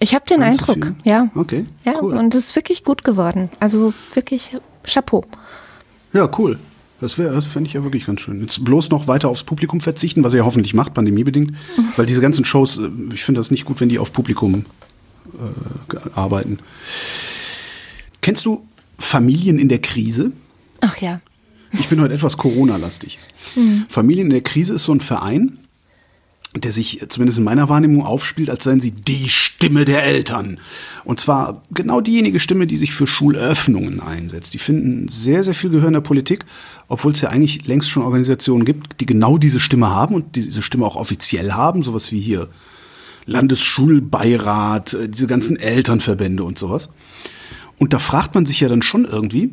[0.00, 1.28] ich habe den Eindruck, ja.
[1.34, 1.66] Okay.
[1.84, 2.14] Ja, cool.
[2.14, 3.50] und es ist wirklich gut geworden.
[3.60, 5.24] Also wirklich Chapeau.
[6.12, 6.58] Ja, cool.
[7.00, 8.40] Das, das fände ich ja wirklich ganz schön.
[8.40, 11.50] Jetzt bloß noch weiter aufs Publikum verzichten, was er ja hoffentlich macht, pandemiebedingt.
[11.50, 11.88] Mhm.
[11.96, 14.64] Weil diese ganzen Shows, äh, ich finde das nicht gut, wenn die auf Publikum
[15.34, 16.58] äh, arbeiten.
[18.22, 18.66] Kennst du
[18.98, 20.32] Familien in der Krise?
[20.80, 21.20] Ach ja.
[21.72, 23.18] Ich bin heute etwas Corona-lastig.
[23.56, 23.84] Mhm.
[23.88, 25.58] Familien in der Krise ist so ein Verein,
[26.62, 30.60] der sich zumindest in meiner Wahrnehmung aufspielt, als seien sie die Stimme der Eltern.
[31.04, 34.54] Und zwar genau diejenige Stimme, die sich für Schulöffnungen einsetzt.
[34.54, 36.44] Die finden sehr, sehr viel Gehör in der Politik,
[36.86, 40.62] obwohl es ja eigentlich längst schon Organisationen gibt, die genau diese Stimme haben und diese
[40.62, 42.48] Stimme auch offiziell haben, sowas wie hier
[43.26, 46.90] Landesschulbeirat, äh, diese ganzen Elternverbände und sowas.
[47.78, 49.50] Und da fragt man sich ja dann schon irgendwie,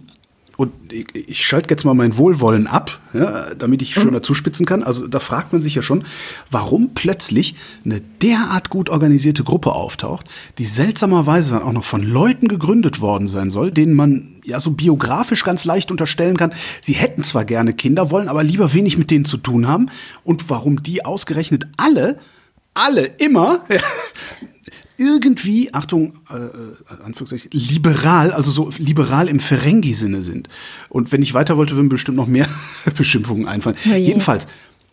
[0.57, 4.65] und ich, ich schalte jetzt mal mein Wohlwollen ab, ja, damit ich schon dazu spitzen
[4.65, 4.83] kann.
[4.83, 6.03] Also da fragt man sich ja schon,
[6.49, 10.27] warum plötzlich eine derart gut organisierte Gruppe auftaucht,
[10.57, 14.71] die seltsamerweise dann auch noch von Leuten gegründet worden sein soll, denen man ja so
[14.71, 19.11] biografisch ganz leicht unterstellen kann, sie hätten zwar gerne Kinder, wollen aber lieber wenig mit
[19.11, 19.89] denen zu tun haben.
[20.23, 22.17] Und warum die ausgerechnet alle
[22.73, 23.65] alle immer
[25.01, 30.47] irgendwie, Achtung, äh, äh, Anführungszeichen, liberal, also so liberal im Ferengi-Sinne sind.
[30.89, 32.47] Und wenn ich weiter wollte, würden bestimmt noch mehr
[32.97, 33.77] Beschimpfungen einfallen.
[33.89, 34.47] Oh Jedenfalls,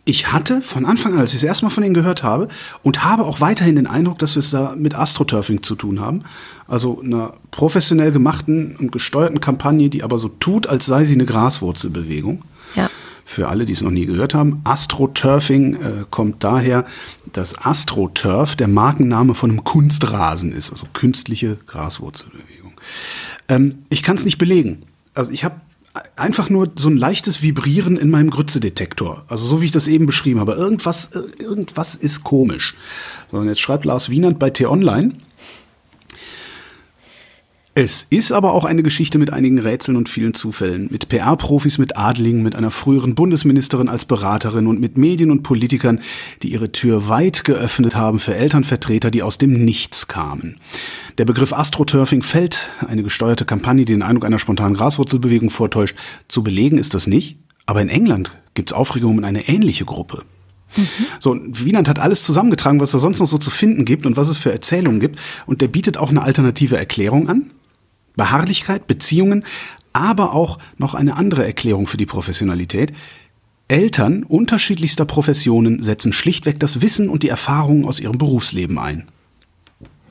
[0.05, 2.49] ich hatte von Anfang an, als ich das erste Mal von ihnen gehört habe,
[2.83, 6.21] und habe auch weiterhin den Eindruck, dass wir es da mit Astroturfing zu tun haben.
[6.67, 11.27] Also einer professionell gemachten und gesteuerten Kampagne, die aber so tut, als sei sie eine
[11.27, 12.43] Graswurzelbewegung.
[12.75, 12.89] Ja.
[13.31, 16.87] Für alle, die es noch nie gehört haben, Astroturfing äh, kommt daher,
[17.35, 22.73] dass Astroturf der Markenname von einem Kunstrasen ist, also künstliche Graswurzelbewegung.
[23.51, 24.79] Ähm, ich kann es nicht belegen.
[25.13, 25.61] Also ich habe
[26.17, 29.27] einfach nur so ein leichtes Vibrieren in meinem Grützedetektor.
[29.29, 30.55] Also so wie ich das eben beschrieben habe.
[30.55, 32.77] Irgendwas, irgendwas ist komisch.
[33.31, 35.13] So, und jetzt schreibt Lars Wienand bei T-Online.
[37.81, 40.89] Es ist aber auch eine Geschichte mit einigen Rätseln und vielen Zufällen.
[40.91, 46.01] Mit PR-Profis, mit Adlingen, mit einer früheren Bundesministerin als Beraterin und mit Medien und Politikern,
[46.43, 50.57] die ihre Tür weit geöffnet haben für Elternvertreter, die aus dem Nichts kamen.
[51.19, 55.95] Der Begriff Astroturfing fällt, eine gesteuerte Kampagne, die den Eindruck einer spontanen Graswurzelbewegung vortäuscht.
[56.27, 60.25] Zu belegen ist das nicht, aber in England gibt es Aufregung um eine ähnliche Gruppe.
[61.21, 64.29] So, Wieland hat alles zusammengetragen, was da sonst noch so zu finden gibt und was
[64.29, 65.21] es für Erzählungen gibt.
[65.47, 67.53] Und der bietet auch eine alternative Erklärung an.
[68.19, 69.45] Beharrlichkeit, Beziehungen,
[69.95, 72.93] aber auch noch eine andere Erklärung für die Professionalität.
[73.69, 79.09] Eltern unterschiedlichster Professionen setzen schlichtweg das Wissen und die Erfahrungen aus ihrem Berufsleben ein.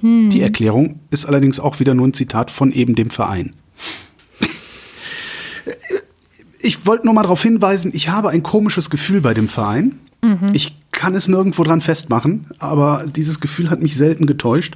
[0.01, 0.29] Hm.
[0.29, 3.53] Die Erklärung ist allerdings auch wieder nur ein Zitat von eben dem Verein.
[6.67, 10.01] Ich wollte nur mal darauf hinweisen, ich habe ein komisches Gefühl bei dem Verein.
[10.21, 10.49] Mhm.
[10.51, 14.75] Ich kann es nirgendwo dran festmachen, aber dieses Gefühl hat mich selten getäuscht.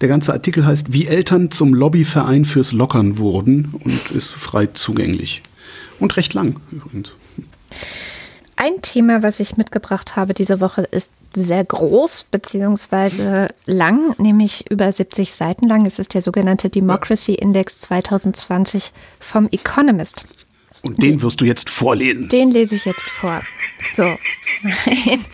[0.00, 5.44] Der ganze Artikel heißt, wie Eltern zum Lobbyverein fürs Lockern wurden und ist frei zugänglich.
[6.00, 7.14] Und recht lang übrigens.
[8.56, 13.46] Ein Thema, was ich mitgebracht habe diese Woche, ist sehr groß bzw.
[13.66, 15.86] lang, nämlich über 70 Seiten lang.
[15.86, 20.24] Es ist der sogenannte Democracy Index 2020 vom Economist.
[20.82, 22.28] Und den wirst du jetzt vorlesen.
[22.28, 23.42] Den lese ich jetzt vor.
[23.94, 24.04] So.
[24.62, 25.24] Nein.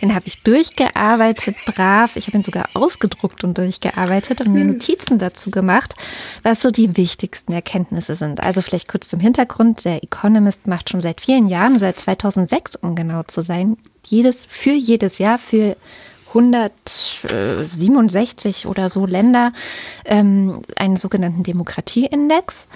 [0.00, 2.16] Den habe ich durchgearbeitet, brav.
[2.16, 5.94] Ich habe ihn sogar ausgedruckt und durchgearbeitet und mir Notizen dazu gemacht,
[6.42, 8.42] was so die wichtigsten Erkenntnisse sind.
[8.42, 9.84] Also vielleicht kurz zum Hintergrund.
[9.84, 13.76] Der Economist macht schon seit vielen Jahren, seit 2006, um genau zu sein,
[14.06, 15.76] jedes, für jedes Jahr, für
[16.28, 19.52] 167 oder so Länder
[20.04, 22.68] ähm, einen sogenannten Demokratieindex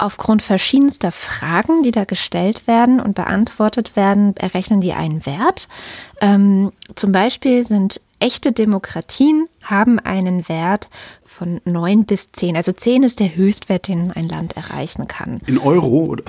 [0.00, 5.68] aufgrund verschiedenster Fragen, die da gestellt werden und beantwortet werden, errechnen die einen Wert.
[6.20, 10.88] Ähm, zum Beispiel sind echte Demokratien haben einen Wert
[11.24, 12.56] von 9 bis 10.
[12.56, 15.40] Also 10 ist der Höchstwert, den ein Land erreichen kann.
[15.46, 16.24] In Euro oder?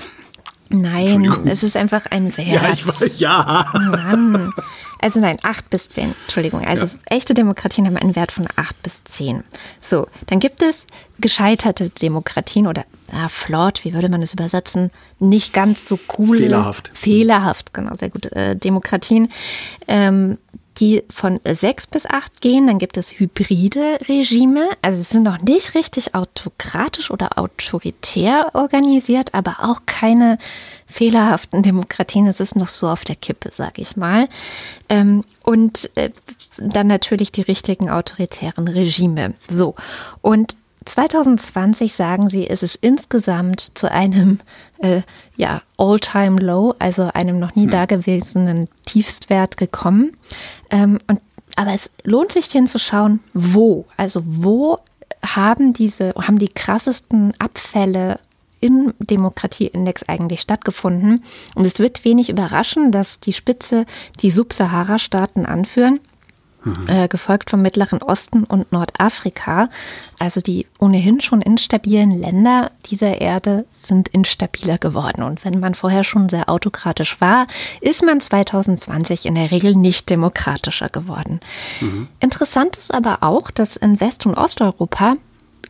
[0.69, 2.47] Nein, es ist einfach ein Wert.
[2.47, 3.71] Ja, ich weiß, ja.
[3.73, 4.53] Mann.
[5.01, 6.13] Also nein, 8 bis 10.
[6.25, 6.65] Entschuldigung.
[6.65, 6.91] Also ja.
[7.05, 9.43] echte Demokratien haben einen Wert von 8 bis 10.
[9.81, 10.87] So, dann gibt es
[11.19, 14.91] gescheiterte Demokratien oder ah, flawed, wie würde man das übersetzen?
[15.19, 16.37] Nicht ganz so cool.
[16.37, 16.91] Fehlerhaft.
[16.93, 18.31] Fehlerhaft, genau, sehr gut.
[18.33, 19.31] Äh, Demokratien.
[19.87, 20.37] Ähm,
[20.79, 22.67] die von sechs bis acht gehen.
[22.67, 24.69] Dann gibt es hybride Regime.
[24.81, 30.37] Also es sind noch nicht richtig autokratisch oder autoritär organisiert, aber auch keine
[30.85, 32.27] fehlerhaften Demokratien.
[32.27, 34.27] Es ist noch so auf der Kippe, sage ich mal.
[34.87, 36.11] Ähm, und äh,
[36.57, 39.33] dann natürlich die richtigen autoritären Regime.
[39.47, 39.75] So.
[40.21, 40.55] Und
[40.85, 44.39] 2020 sagen sie, ist es insgesamt zu einem
[44.79, 45.01] äh,
[45.35, 47.71] ja, All-Time-Low, also einem noch nie hm.
[47.71, 50.17] dagewesenen Tiefstwert gekommen.
[50.69, 51.19] Ähm, und,
[51.55, 53.85] aber es lohnt sich hinzuschauen, wo.
[53.97, 54.79] Also wo
[55.25, 58.19] haben diese, haben die krassesten Abfälle
[58.61, 61.23] im Demokratieindex eigentlich stattgefunden.
[61.55, 63.85] Und es wird wenig überraschen, dass die Spitze
[64.21, 65.99] die Subsahara-Staaten anführen
[66.87, 69.69] äh, gefolgt vom Mittleren Osten und Nordafrika.
[70.19, 75.23] Also die ohnehin schon instabilen Länder dieser Erde sind instabiler geworden.
[75.23, 77.47] Und wenn man vorher schon sehr autokratisch war,
[77.81, 81.39] ist man 2020 in der Regel nicht demokratischer geworden.
[81.79, 82.07] Mhm.
[82.19, 85.15] Interessant ist aber auch, dass in West- und Osteuropa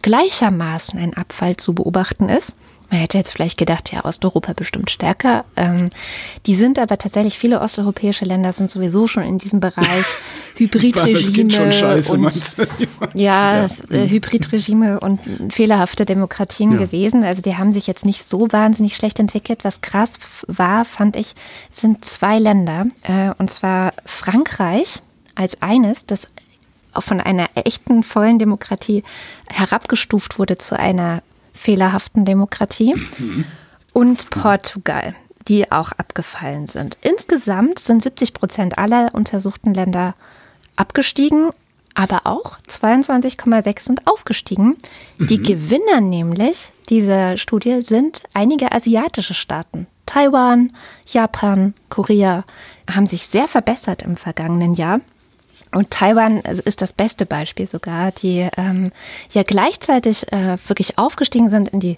[0.01, 2.55] gleichermaßen ein Abfall zu beobachten ist.
[2.89, 5.45] Man hätte jetzt vielleicht gedacht, ja, Osteuropa bestimmt stärker.
[5.55, 5.89] Ähm,
[6.47, 10.05] die sind aber tatsächlich, viele osteuropäische Länder sind sowieso schon in diesem Bereich
[10.57, 12.57] Hybridregime schon scheiße, und
[13.13, 13.69] ja, ja.
[13.89, 15.21] Äh, Hybridregime und
[15.53, 16.77] fehlerhafte Demokratien ja.
[16.79, 17.23] gewesen.
[17.23, 19.63] Also die haben sich jetzt nicht so wahnsinnig schlecht entwickelt.
[19.63, 20.17] Was krass
[20.47, 21.35] war, fand ich,
[21.71, 22.85] sind zwei Länder.
[23.03, 25.01] Äh, und zwar Frankreich
[25.35, 26.27] als eines, das
[26.97, 29.03] von einer echten vollen Demokratie
[29.47, 31.21] herabgestuft wurde zu einer
[31.59, 32.95] fehlerhaften Demokratie
[33.93, 35.15] und Portugal,
[35.47, 36.97] die auch abgefallen sind.
[37.01, 40.15] Insgesamt sind 70 Prozent aller untersuchten Länder
[40.77, 41.49] abgestiegen,
[41.95, 44.77] aber auch 22,6 sind aufgestiegen.
[45.17, 45.43] Die mhm.
[45.43, 49.87] Gewinner nämlich dieser Studie sind einige asiatische Staaten.
[50.05, 50.71] Taiwan,
[51.07, 52.45] Japan, Korea
[52.89, 55.01] haben sich sehr verbessert im vergangenen Jahr.
[55.71, 58.91] Und Taiwan ist das beste Beispiel sogar, die ähm,
[59.31, 61.97] ja gleichzeitig äh, wirklich aufgestiegen sind in die,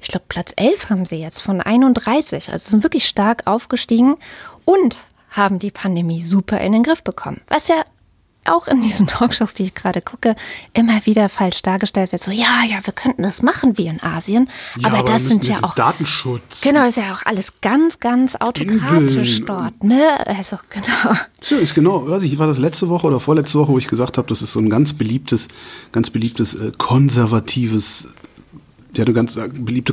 [0.00, 2.50] ich glaube, Platz 11 haben sie jetzt von 31.
[2.50, 4.16] Also sind wirklich stark aufgestiegen
[4.64, 7.40] und haben die Pandemie super in den Griff bekommen.
[7.48, 7.84] Was ja
[8.44, 10.34] auch in diesen Talkshows, die ich gerade gucke,
[10.72, 12.22] immer wieder falsch dargestellt wird.
[12.22, 15.46] So, ja, ja, wir könnten das machen wie in Asien, ja, aber, aber das sind
[15.46, 16.62] ja auch Datenschutz.
[16.62, 19.46] Genau, ist ja auch alles ganz, ganz autokratisch Inseln.
[19.46, 20.26] dort, ne?
[20.26, 21.16] Also genau.
[21.40, 22.08] So ist genau.
[22.08, 24.52] Weiß ich, war das letzte Woche oder vorletzte Woche, wo ich gesagt habe, das ist
[24.52, 25.48] so ein ganz beliebtes,
[25.92, 28.08] ganz beliebtes äh, konservatives
[28.96, 29.92] der hat eine ganz beliebte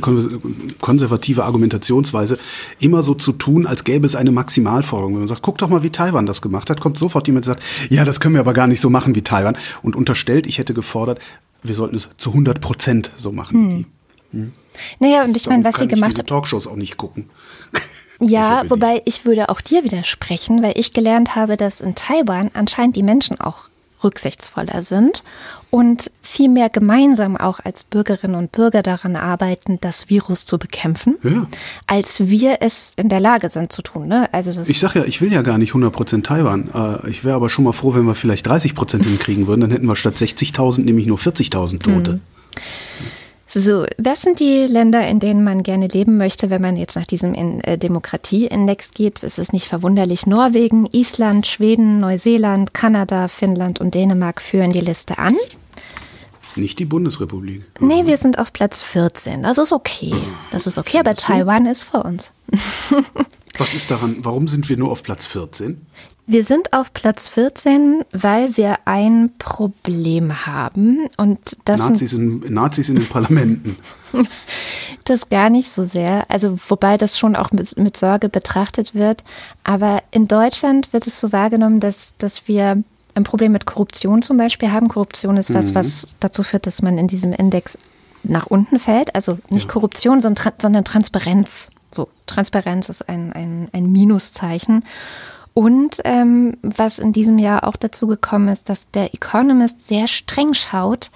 [0.80, 2.38] konservative Argumentationsweise,
[2.78, 5.14] immer so zu tun, als gäbe es eine Maximalforderung.
[5.14, 7.54] Wenn man sagt, guck doch mal, wie Taiwan das gemacht hat, kommt sofort jemand und
[7.54, 10.58] sagt, ja, das können wir aber gar nicht so machen wie Taiwan und unterstellt, ich
[10.58, 11.20] hätte gefordert,
[11.62, 13.54] wir sollten es zu 100 Prozent so machen.
[13.54, 13.84] Hm.
[14.32, 14.52] Hm.
[14.98, 16.26] Naja, und ich meine, was sie gemacht haben.
[16.26, 17.28] Talkshows auch nicht gucken.
[18.24, 22.94] Ja, wobei ich würde auch dir widersprechen, weil ich gelernt habe, dass in Taiwan anscheinend
[22.94, 23.64] die Menschen auch
[24.04, 25.22] rücksichtsvoller sind
[25.70, 31.16] und viel mehr gemeinsam auch als Bürgerinnen und Bürger daran arbeiten, das Virus zu bekämpfen,
[31.22, 31.46] ja.
[31.86, 34.08] als wir es in der Lage sind zu tun.
[34.08, 34.28] Ne?
[34.32, 36.70] Also das ich sage ja, ich will ja gar nicht 100% Taiwan.
[36.74, 39.62] Äh, ich wäre aber schon mal froh, wenn wir vielleicht 30% hinkriegen würden.
[39.62, 42.12] Dann hätten wir statt 60.000 nämlich nur 40.000 Tote.
[42.14, 42.20] Mhm.
[43.54, 47.06] So, was sind die Länder, in denen man gerne leben möchte, wenn man jetzt nach
[47.06, 49.22] diesem äh, Demokratieindex geht?
[49.22, 50.26] Es ist nicht verwunderlich.
[50.26, 55.36] Norwegen, Island, Schweden, Neuseeland, Kanada, Finnland und Dänemark führen die Liste an.
[56.56, 57.64] Nicht die Bundesrepublik.
[57.78, 59.42] Nee, wir sind auf Platz 14.
[59.42, 60.14] Das ist okay.
[60.50, 62.32] Das ist okay, aber Taiwan ist vor uns.
[63.58, 65.86] Was ist daran, warum sind wir nur auf Platz 14?
[66.26, 72.88] Wir sind auf Platz 14, weil wir ein Problem haben und das Nazis in, Nazis
[72.88, 73.76] in den Parlamenten.
[75.04, 79.24] das gar nicht so sehr, also wobei das schon auch mit, mit, Sorge betrachtet wird.
[79.64, 82.82] Aber in Deutschland wird es so wahrgenommen, dass, dass wir
[83.14, 84.88] ein Problem mit Korruption zum Beispiel haben.
[84.88, 85.74] Korruption ist was, mhm.
[85.74, 87.76] was dazu führt, dass man in diesem Index
[88.22, 89.14] nach unten fällt.
[89.14, 89.72] Also nicht ja.
[89.72, 91.70] Korruption, sondern, sondern Transparenz.
[91.94, 94.84] So, Transparenz ist ein, ein, ein Minuszeichen.
[95.54, 100.54] Und ähm, was in diesem Jahr auch dazu gekommen ist, dass der Economist sehr streng
[100.54, 101.10] schaut,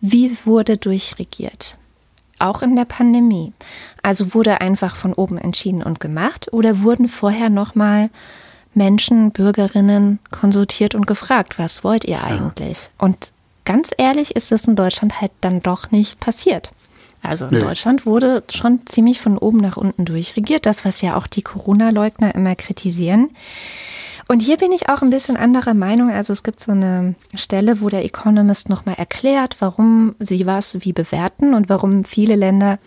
[0.00, 1.76] wie wurde durchregiert.
[2.38, 3.52] Auch in der Pandemie.
[4.02, 8.10] Also wurde einfach von oben entschieden und gemacht oder wurden vorher nochmal
[8.74, 12.84] Menschen, Bürgerinnen konsultiert und gefragt, was wollt ihr eigentlich?
[12.84, 13.06] Ja.
[13.06, 13.32] Und
[13.64, 16.72] ganz ehrlich ist es in Deutschland halt dann doch nicht passiert.
[17.22, 17.60] Also in nee.
[17.60, 22.34] Deutschland wurde schon ziemlich von oben nach unten durchregiert, das, was ja auch die Corona-Leugner
[22.34, 23.30] immer kritisieren.
[24.28, 26.10] Und hier bin ich auch ein bisschen anderer Meinung.
[26.10, 30.92] Also es gibt so eine Stelle, wo der Economist nochmal erklärt, warum sie was wie
[30.92, 32.78] bewerten und warum viele Länder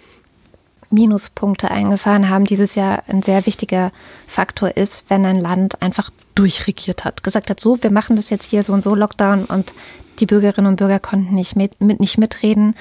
[0.90, 2.46] Minuspunkte eingefahren haben.
[2.46, 3.92] Dieses Jahr ein sehr wichtiger
[4.28, 7.24] Faktor ist, wenn ein Land einfach durchregiert hat.
[7.24, 9.74] Gesagt hat, so, wir machen das jetzt hier so und so Lockdown und
[10.20, 12.76] die Bürgerinnen und Bürger konnten nicht, mit, mit nicht mitreden.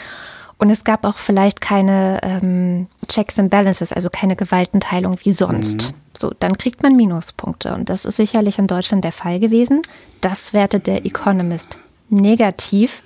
[0.64, 5.92] Und es gab auch vielleicht keine ähm, Checks and Balances, also keine Gewaltenteilung wie sonst.
[5.92, 5.96] Mhm.
[6.16, 7.74] So, dann kriegt man Minuspunkte.
[7.74, 9.82] Und das ist sicherlich in Deutschland der Fall gewesen.
[10.22, 11.76] Das wertet der Economist
[12.08, 13.02] negativ.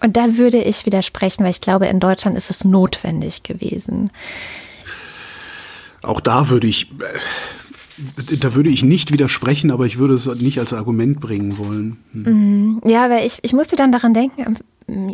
[0.00, 4.10] Und da würde ich widersprechen, weil ich glaube, in Deutschland ist es notwendig gewesen.
[6.02, 7.18] Auch da würde ich, äh,
[8.40, 11.98] da würde ich nicht widersprechen, aber ich würde es nicht als Argument bringen wollen.
[12.12, 12.80] Hm.
[12.84, 14.56] Ja, weil ich, ich musste dann daran denken,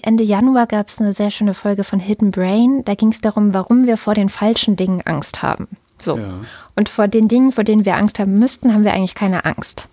[0.03, 2.83] Ende Januar gab es eine sehr schöne Folge von Hidden Brain.
[2.85, 5.69] Da ging es darum, warum wir vor den falschen Dingen Angst haben.
[5.99, 6.17] So.
[6.17, 6.41] Ja.
[6.77, 9.89] Und vor den Dingen, vor denen wir Angst haben müssten, haben wir eigentlich keine Angst.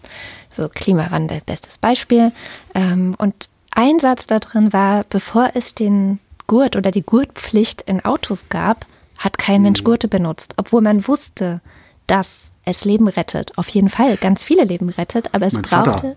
[0.51, 2.31] So Klimawandel, bestes Beispiel.
[2.73, 8.05] Ähm, und ein Satz da drin war, bevor es den Gurt oder die Gurtpflicht in
[8.05, 8.85] Autos gab,
[9.17, 9.85] hat kein Mensch mhm.
[9.85, 11.61] Gurte benutzt, obwohl man wusste,
[12.07, 13.57] dass es Leben rettet.
[13.57, 15.91] Auf jeden Fall ganz viele Leben rettet, aber es mein brauchte.
[15.91, 16.15] Vater.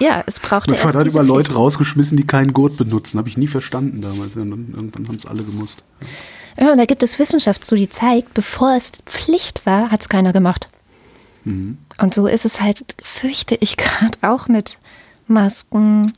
[0.00, 0.70] Ja, es brauchte.
[0.70, 3.18] Mein Vater hat über Leute rausgeschmissen, die keinen Gurt benutzen.
[3.18, 4.36] Habe ich nie verstanden damals.
[4.36, 5.82] irgendwann haben es alle gemusst.
[6.58, 10.08] Ja, und da gibt es Wissenschaft zu, die zeigt, bevor es Pflicht war, hat es
[10.08, 10.68] keiner gemacht.
[11.44, 11.78] Mhm.
[11.98, 14.78] Und so ist es halt, fürchte ich gerade auch mit
[15.26, 16.12] Masken,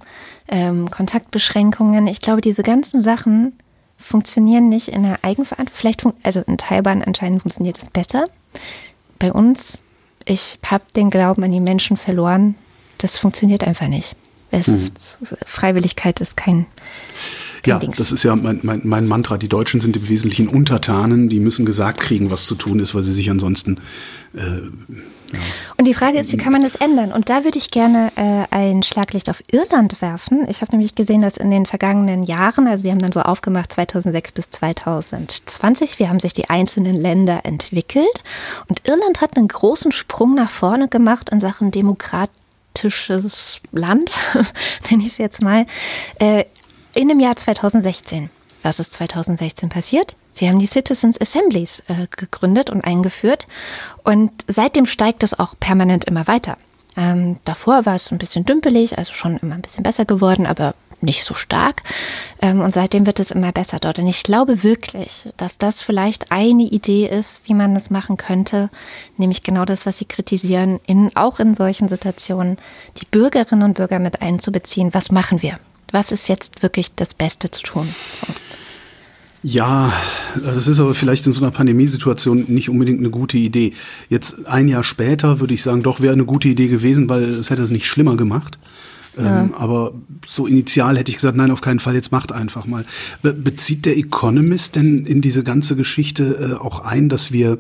[0.48, 2.06] ähm, Kontaktbeschränkungen.
[2.06, 3.52] Ich glaube, diese ganzen Sachen
[3.96, 5.74] funktionieren nicht in der Eigenverantwortung.
[5.74, 8.26] Vielleicht, also in Taiwan anscheinend funktioniert es besser
[9.18, 9.80] bei uns,
[10.24, 12.54] ich habe den Glauben an die Menschen verloren.
[12.98, 14.16] Das funktioniert einfach nicht.
[14.50, 14.74] Es mhm.
[14.74, 14.92] ist,
[15.46, 16.66] Freiwilligkeit ist kein,
[17.66, 19.38] ja, das ist ja mein, mein, mein, Mantra.
[19.38, 23.04] Die Deutschen sind im Wesentlichen Untertanen, die müssen gesagt kriegen, was zu tun ist, weil
[23.04, 23.78] sie sich ansonsten
[24.34, 24.60] äh,
[25.76, 27.12] und die Frage ist, wie kann man das ändern?
[27.12, 30.48] Und da würde ich gerne äh, ein Schlaglicht auf Irland werfen.
[30.48, 33.72] Ich habe nämlich gesehen, dass in den vergangenen Jahren, also sie haben dann so aufgemacht
[33.72, 38.22] 2006 bis 2020, wie haben sich die einzelnen Länder entwickelt.
[38.68, 44.12] Und Irland hat einen großen Sprung nach vorne gemacht in Sachen demokratisches Land,
[44.90, 45.66] nenne ich es jetzt mal,
[46.18, 46.44] äh,
[46.94, 48.30] in dem Jahr 2016.
[48.62, 50.16] Was ist 2016 passiert?
[50.34, 53.46] Sie haben die Citizens Assemblies äh, gegründet und eingeführt
[54.02, 56.58] und seitdem steigt es auch permanent immer weiter.
[56.96, 60.74] Ähm, davor war es ein bisschen dümpelig, also schon immer ein bisschen besser geworden, aber
[61.00, 61.82] nicht so stark.
[62.40, 63.98] Ähm, und seitdem wird es immer besser dort.
[63.98, 68.70] Und ich glaube wirklich, dass das vielleicht eine Idee ist, wie man das machen könnte,
[69.16, 72.58] nämlich genau das, was Sie kritisieren, in, auch in solchen Situationen
[72.96, 74.94] die Bürgerinnen und Bürger mit einzubeziehen.
[74.94, 75.58] Was machen wir?
[75.92, 77.94] Was ist jetzt wirklich das Beste zu tun?
[78.12, 78.26] So.
[79.46, 79.92] Ja,
[80.42, 83.74] das ist aber vielleicht in so einer Pandemiesituation nicht unbedingt eine gute Idee.
[84.08, 87.50] Jetzt ein Jahr später würde ich sagen, doch wäre eine gute Idee gewesen, weil es
[87.50, 88.58] hätte es nicht schlimmer gemacht.
[89.18, 89.42] Ja.
[89.42, 89.92] Ähm, aber
[90.26, 92.86] so initial hätte ich gesagt, nein, auf keinen Fall, jetzt macht einfach mal.
[93.20, 97.58] Be bezieht der Economist denn in diese ganze Geschichte äh, auch ein, dass wir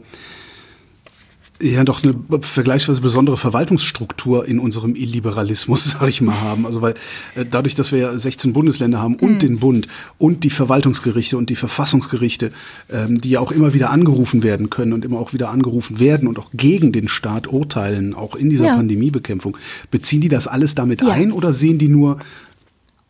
[1.72, 6.66] ja doch eine vergleichsweise besondere Verwaltungsstruktur in unserem Illiberalismus, sag ich mal, haben.
[6.66, 6.94] Also weil
[7.34, 9.38] äh, dadurch, dass wir ja 16 Bundesländer haben und mhm.
[9.38, 9.88] den Bund
[10.18, 12.50] und die Verwaltungsgerichte und die Verfassungsgerichte,
[12.90, 16.28] ähm, die ja auch immer wieder angerufen werden können und immer auch wieder angerufen werden
[16.28, 18.76] und auch gegen den Staat urteilen, auch in dieser ja.
[18.76, 19.56] Pandemiebekämpfung,
[19.90, 21.08] beziehen die das alles damit ja.
[21.08, 22.18] ein oder sehen die nur,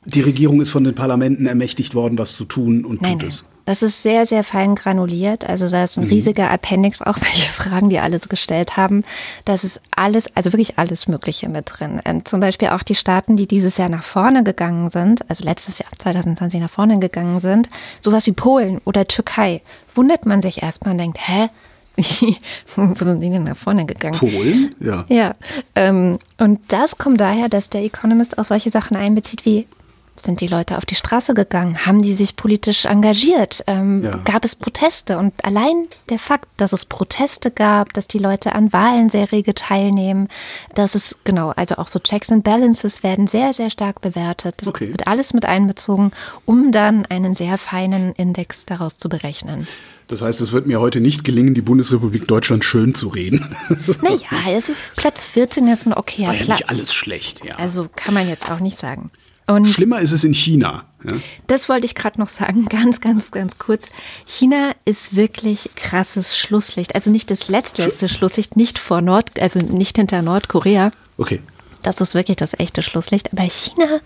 [0.04, 3.44] die Regierung ist von den Parlamenten ermächtigt worden, was zu tun und nein, tut es?
[3.66, 5.48] Das ist sehr, sehr fein granuliert.
[5.48, 6.10] Also da ist ein mhm.
[6.10, 9.04] riesiger Appendix, auch welche Fragen die alles gestellt haben.
[9.44, 12.00] Das ist alles, also wirklich alles Mögliche mit drin.
[12.04, 15.78] Ähm, zum Beispiel auch die Staaten, die dieses Jahr nach vorne gegangen sind, also letztes
[15.78, 17.68] Jahr 2020 nach vorne gegangen sind,
[18.00, 19.62] sowas wie Polen oder Türkei,
[19.94, 21.48] wundert man sich erstmal und denkt, hä?
[22.76, 24.18] Wo sind die denn nach vorne gegangen?
[24.18, 24.74] Polen?
[24.80, 25.04] Ja.
[25.08, 25.34] Ja.
[25.76, 29.68] Ähm, und das kommt daher, dass der Economist auch solche Sachen einbezieht wie
[30.16, 31.86] sind die Leute auf die Straße gegangen?
[31.86, 33.64] Haben die sich politisch engagiert?
[33.66, 34.16] Ähm, ja.
[34.24, 35.18] Gab es Proteste?
[35.18, 39.54] Und allein der Fakt, dass es Proteste gab, dass die Leute an Wahlen sehr rege
[39.54, 40.28] teilnehmen,
[40.74, 44.54] dass es, genau, also auch so Checks and Balances werden sehr, sehr stark bewertet.
[44.58, 44.88] Das okay.
[44.88, 46.12] wird alles mit einbezogen,
[46.44, 49.66] um dann einen sehr feinen Index daraus zu berechnen.
[50.06, 53.56] Das heißt, es wird mir heute nicht gelingen, die Bundesrepublik Deutschland schön zu reden.
[54.02, 56.46] Naja, also Platz 14 ist ein okayer Platz.
[56.46, 57.56] Ja nicht alles schlecht, ja.
[57.56, 59.10] Also kann man jetzt auch nicht sagen.
[59.46, 60.84] Und Schlimmer ist es in China.
[61.08, 61.16] Ja?
[61.46, 63.90] Das wollte ich gerade noch sagen, ganz, ganz, ganz kurz.
[64.24, 66.94] China ist wirklich krasses Schlusslicht.
[66.94, 70.90] Also nicht das letzte Schlusslicht, nicht vor Nord, also nicht hinter Nordkorea.
[71.18, 71.40] Okay.
[71.82, 73.32] Das ist wirklich das echte Schlusslicht.
[73.32, 74.00] Aber China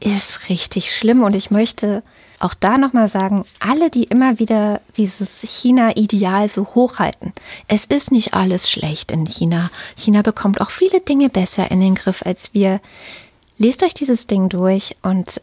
[0.00, 2.02] ist richtig schlimm und ich möchte
[2.40, 7.32] auch da nochmal sagen, alle, die immer wieder dieses China-Ideal so hochhalten,
[7.68, 9.70] es ist nicht alles schlecht in China.
[9.96, 12.80] China bekommt auch viele Dinge besser in den Griff als wir.
[13.62, 15.40] Lest euch dieses Ding durch und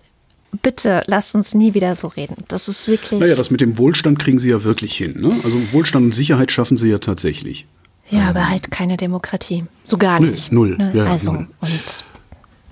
[0.62, 2.44] bitte lasst uns nie wieder so reden.
[2.50, 3.22] Das ist wirklich.
[3.22, 5.22] Naja, das mit dem Wohlstand kriegen sie ja wirklich hin.
[5.22, 5.32] Ne?
[5.46, 7.66] Also Wohlstand und Sicherheit schaffen sie ja tatsächlich.
[8.10, 8.28] Ja, ähm.
[8.28, 9.64] aber halt keine Demokratie.
[9.86, 10.52] So gar nicht.
[10.52, 10.76] Null.
[10.76, 10.92] Ne?
[10.94, 11.48] Ja, also, null.
[11.62, 12.06] und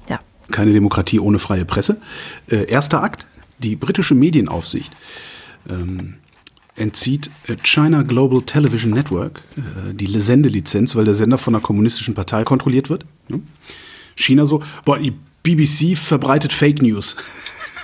[0.10, 0.20] ja.
[0.52, 2.02] Keine Demokratie ohne freie Presse.
[2.50, 3.26] Äh, erster Akt,
[3.60, 4.92] die britische Medienaufsicht.
[5.70, 6.16] Ähm,
[6.76, 12.16] entzieht äh, China Global Television Network äh, die Sendelizenz, weil der Sender von einer kommunistischen
[12.16, 13.06] Partei kontrolliert wird.
[13.30, 13.42] Ne?
[14.18, 15.14] China so, boah, die
[15.48, 17.16] BBC verbreitet Fake News.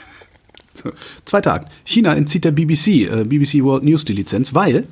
[0.74, 0.92] so,
[1.24, 1.72] zweiter Akt.
[1.86, 4.86] China entzieht der BBC, äh, BBC World News die Lizenz, weil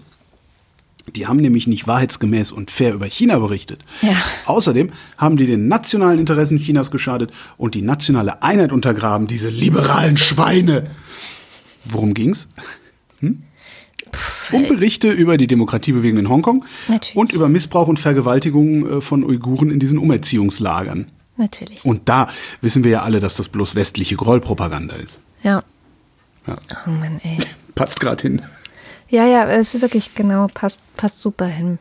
[1.16, 3.84] die haben nämlich nicht wahrheitsgemäß und fair über China berichtet.
[4.02, 4.16] Ja.
[4.46, 10.18] Außerdem haben die den nationalen Interessen Chinas geschadet und die nationale Einheit untergraben, diese liberalen
[10.18, 10.90] Schweine.
[11.86, 12.48] Worum ging's?
[13.20, 13.44] Hm?
[14.52, 17.16] um Berichte über die Demokratiebewegung in Hongkong Natürlich.
[17.16, 21.08] und über Missbrauch und Vergewaltigung äh, von Uiguren in diesen Umerziehungslagern.
[21.42, 21.84] Natürlich.
[21.86, 22.30] Und da
[22.62, 25.22] wissen wir ja alle, dass das bloß westliche Grollpropaganda ist.
[25.42, 25.64] Ja.
[26.46, 26.54] ja.
[26.86, 27.40] Oh Mann, ey.
[27.76, 28.44] Passt gerade hin.
[29.10, 31.80] Ja, ja, es ist wirklich genau, passt, passt super hin.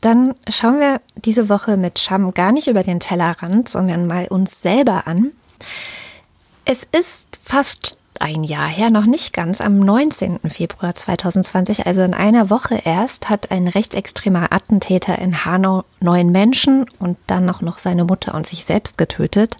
[0.00, 4.60] Dann schauen wir diese Woche mit Scham gar nicht über den Tellerrand, sondern mal uns
[4.60, 5.30] selber an.
[6.64, 10.40] Es ist fast ein Jahr her, noch nicht ganz, am 19.
[10.48, 16.86] Februar 2020, also in einer Woche erst, hat ein rechtsextremer Attentäter in Hanau neun Menschen
[16.98, 19.56] und dann auch noch seine Mutter und sich selbst getötet.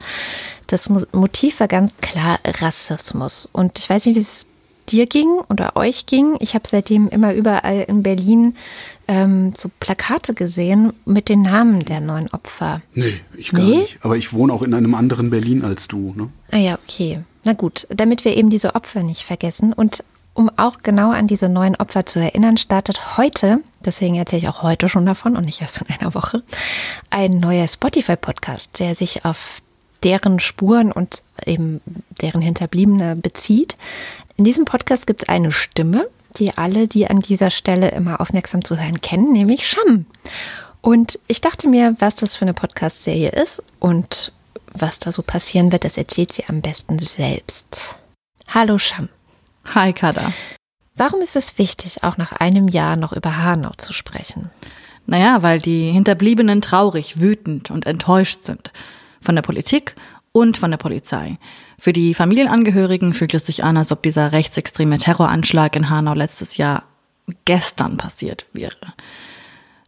[0.67, 3.49] Das Motiv war ganz klar Rassismus.
[3.51, 4.47] Und ich weiß nicht, wie es
[4.91, 6.37] dir ging oder euch ging.
[6.41, 8.57] Ich habe seitdem immer überall in Berlin
[9.11, 12.81] ähm, so Plakate gesehen mit den Namen der neuen Opfer.
[12.95, 13.79] Nee, ich gar nee?
[13.79, 13.99] nicht.
[14.03, 16.15] Aber ich wohne auch in einem anderen Berlin als du.
[16.17, 16.29] Ne?
[16.53, 17.19] Ah ja, okay.
[17.45, 20.05] Na gut, damit wir eben diese Opfer nicht vergessen und
[20.35, 24.63] um auch genau an diese neuen Opfer zu erinnern, startet heute, deswegen erzähle ich auch
[24.63, 26.45] heute schon davon und nicht erst in einer Woche,
[27.11, 29.61] ein neuer Spotify-Podcast, der sich auf
[30.05, 31.81] deren Spuren und eben
[32.23, 33.77] deren Hinterbliebene bezieht.
[34.37, 36.09] In diesem Podcast gibt es eine Stimme,
[36.39, 40.07] die alle, die an dieser Stelle immer aufmerksam zu hören kennen, nämlich Sham.
[40.81, 44.33] Und ich dachte mir, was das für eine Podcast-Serie ist und
[44.73, 47.97] was da so passieren wird, das erzählt sie am besten selbst.
[48.49, 49.09] Hallo Sham.
[49.75, 50.33] Hi Kada.
[50.97, 54.51] Warum ist es wichtig, auch nach einem Jahr noch über Hanau zu sprechen?
[55.07, 58.73] Naja, weil die Hinterbliebenen traurig, wütend und enttäuscht sind.
[59.21, 59.95] Von der Politik
[60.33, 61.39] und von der Polizei.
[61.79, 66.57] Für die Familienangehörigen fühlt es sich an, als ob dieser rechtsextreme Terroranschlag in Hanau letztes
[66.57, 66.85] Jahr
[67.45, 68.95] gestern passiert wäre.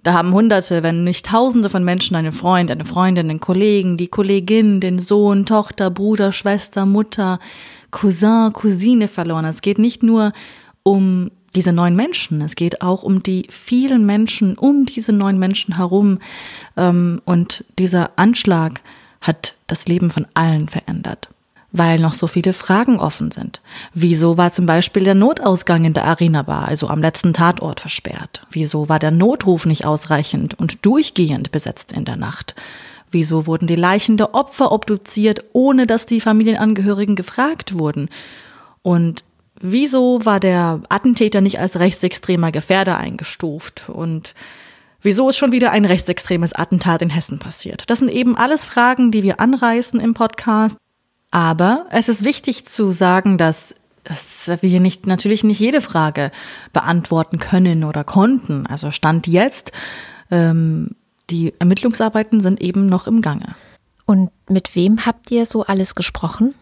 [0.03, 4.09] Da haben Hunderte, wenn nicht Tausende von Menschen einen Freund, eine Freundin, einen Kollegen, die
[4.09, 7.39] Kollegin, den Sohn, Tochter, Bruder, Schwester, Mutter,
[7.93, 9.45] Cousin, Cousine verloren.
[9.45, 10.33] Es geht nicht nur
[10.83, 15.77] um diese neun Menschen, es geht auch um die vielen Menschen um diese neun Menschen
[15.77, 16.19] herum.
[16.77, 18.81] Ähm, und dieser Anschlag
[19.23, 21.29] hat das Leben von allen verändert.
[21.73, 23.63] weil noch so viele Fragen offen sind.
[23.95, 28.43] Wieso war zum Beispiel der Notausgang in der Arena Bar, also am letzten Tatort, versperrt?
[28.51, 32.55] Wieso war der Notruf nicht ausreichend und durchgehend besetzt in der Nacht?
[33.11, 38.11] Wieso wurden die Leichen der Opfer obduziert, ohne dass die Familienangehörigen gefragt wurden?
[38.83, 39.25] Und
[39.59, 43.89] wieso war der Attentäter nicht als rechtsextremer Gefährder eingestuft?
[43.89, 44.35] Und
[45.03, 47.85] wieso ist schon wieder ein rechtsextremes Attentat in Hessen passiert?
[47.89, 50.79] Das sind eben alles Fragen, die wir anreißen im Podcast.
[51.31, 53.75] Aber es ist wichtig zu sagen, dass,
[54.05, 56.31] dass wir nicht, natürlich nicht jede Frage
[56.73, 58.67] beantworten können oder konnten.
[58.67, 59.73] Also Stand jetzt,
[60.31, 60.91] ähm,
[61.31, 63.55] die Ermittlungsarbeiten sind eben noch im Gange.
[64.05, 66.55] Und mit wem habt ihr so alles gesprochen?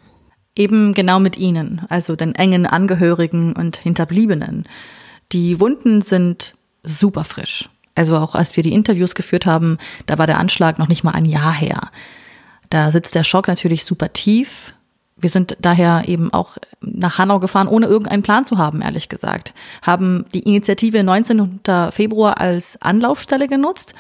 [0.55, 4.68] Eben genau mit ihnen, also den engen Angehörigen und Hinterbliebenen.
[5.32, 7.68] Die Wunden sind super frisch.
[8.01, 9.76] Also auch als wir die Interviews geführt haben,
[10.07, 11.90] da war der Anschlag noch nicht mal ein Jahr her.
[12.70, 14.72] Da sitzt der Schock natürlich super tief.
[15.18, 19.53] Wir sind daher eben auch nach Hanau gefahren, ohne irgendeinen Plan zu haben, ehrlich gesagt.
[19.82, 21.61] Haben die Initiative 19.
[21.90, 23.92] Februar als Anlaufstelle genutzt,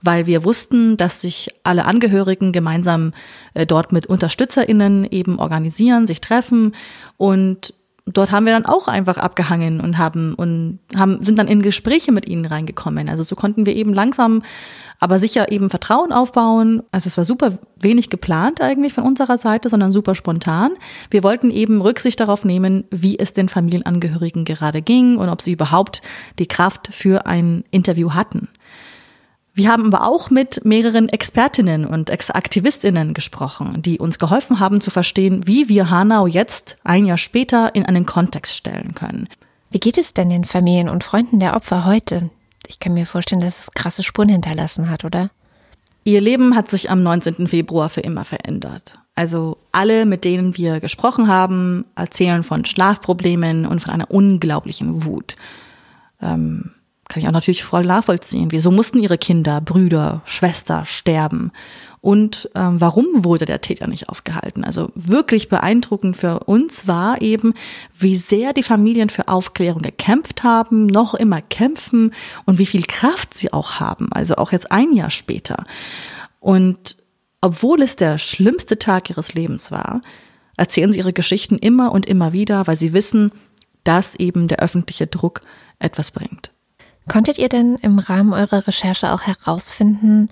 [0.00, 3.12] weil wir wussten, dass sich alle Angehörigen gemeinsam
[3.52, 6.74] äh, dort mit UnterstützerInnen eben organisieren, sich treffen
[7.18, 7.74] und
[8.06, 12.10] dort haben wir dann auch einfach abgehangen und haben und haben sind dann in Gespräche
[12.10, 13.08] mit ihnen reingekommen.
[13.08, 14.42] Also so konnten wir eben langsam
[14.98, 16.82] aber sicher eben Vertrauen aufbauen.
[16.92, 20.72] Also es war super wenig geplant eigentlich von unserer Seite, sondern super spontan.
[21.10, 25.52] Wir wollten eben Rücksicht darauf nehmen, wie es den Familienangehörigen gerade ging und ob sie
[25.52, 26.02] überhaupt
[26.38, 28.48] die Kraft für ein Interview hatten.
[29.54, 34.90] Wir haben aber auch mit mehreren Expertinnen und Aktivistinnen gesprochen, die uns geholfen haben zu
[34.90, 39.28] verstehen, wie wir Hanau jetzt, ein Jahr später, in einen Kontext stellen können.
[39.70, 42.30] Wie geht es denn den Familien und Freunden der Opfer heute?
[42.66, 45.30] Ich kann mir vorstellen, dass es krasse Spuren hinterlassen hat, oder?
[46.04, 47.46] Ihr Leben hat sich am 19.
[47.46, 48.98] Februar für immer verändert.
[49.14, 55.36] Also alle, mit denen wir gesprochen haben, erzählen von Schlafproblemen und von einer unglaublichen Wut.
[56.20, 56.72] Ähm,
[57.12, 58.52] kann ich auch natürlich voll nachvollziehen.
[58.52, 61.52] Wieso mussten ihre Kinder, Brüder, Schwester sterben?
[62.00, 64.64] Und ähm, warum wurde der Täter nicht aufgehalten?
[64.64, 67.52] Also wirklich beeindruckend für uns war eben,
[67.98, 72.14] wie sehr die Familien für Aufklärung gekämpft haben, noch immer kämpfen
[72.46, 74.10] und wie viel Kraft sie auch haben.
[74.12, 75.66] Also auch jetzt ein Jahr später.
[76.40, 76.96] Und
[77.42, 80.00] obwohl es der schlimmste Tag ihres Lebens war,
[80.56, 83.32] erzählen sie ihre Geschichten immer und immer wieder, weil sie wissen,
[83.84, 85.42] dass eben der öffentliche Druck
[85.78, 86.52] etwas bringt.
[87.08, 90.28] Konntet ihr denn im Rahmen eurer Recherche auch herausfinden,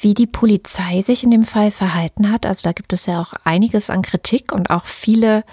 [0.00, 2.46] wie die Polizei sich in dem Fall verhalten hat?
[2.46, 5.44] Also da gibt es ja auch einiges an Kritik und auch viele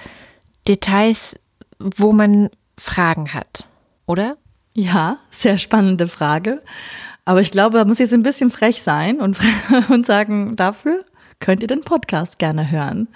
[0.68, 1.38] Details,
[1.80, 3.68] wo man Fragen hat,
[4.05, 4.38] oder?
[4.74, 6.61] Ja, sehr spannende Frage.
[7.26, 9.38] Aber ich glaube, da muss jetzt ein bisschen frech sein und,
[9.89, 11.05] und sagen, dafür
[11.39, 13.07] könnt ihr den Podcast gerne hören.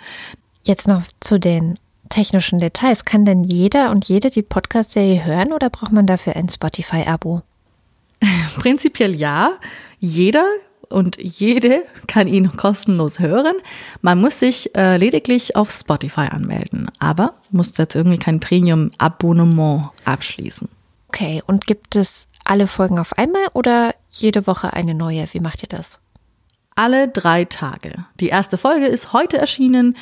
[0.61, 1.79] Jetzt noch zu den
[2.09, 3.05] technischen Details.
[3.05, 7.41] Kann denn jeder und jede die Podcast-Serie hören oder braucht man dafür ein Spotify-Abo?
[8.57, 9.51] Prinzipiell ja.
[9.99, 10.45] Jeder
[10.89, 13.55] und jede kann ihn kostenlos hören.
[14.01, 20.69] Man muss sich äh, lediglich auf Spotify anmelden, aber muss jetzt irgendwie kein Premium-Abonnement abschließen.
[21.09, 25.27] Okay, und gibt es alle Folgen auf einmal oder jede Woche eine neue?
[25.33, 25.99] Wie macht ihr das?
[26.75, 28.05] Alle drei Tage.
[28.19, 29.97] Die erste Folge ist heute erschienen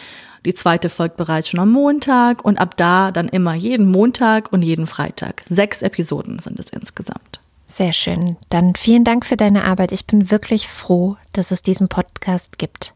[0.45, 4.61] die zweite folgt bereits schon am Montag und ab da dann immer jeden Montag und
[4.61, 5.43] jeden Freitag.
[5.47, 7.41] Sechs Episoden sind es insgesamt.
[7.65, 8.37] Sehr schön.
[8.49, 9.91] Dann vielen Dank für deine Arbeit.
[9.91, 12.93] Ich bin wirklich froh, dass es diesen Podcast gibt.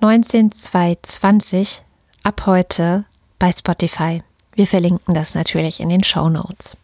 [0.00, 1.82] 19220
[2.22, 3.04] ab heute
[3.40, 4.22] bei Spotify.
[4.54, 6.76] Wir verlinken das natürlich in den Show Notes.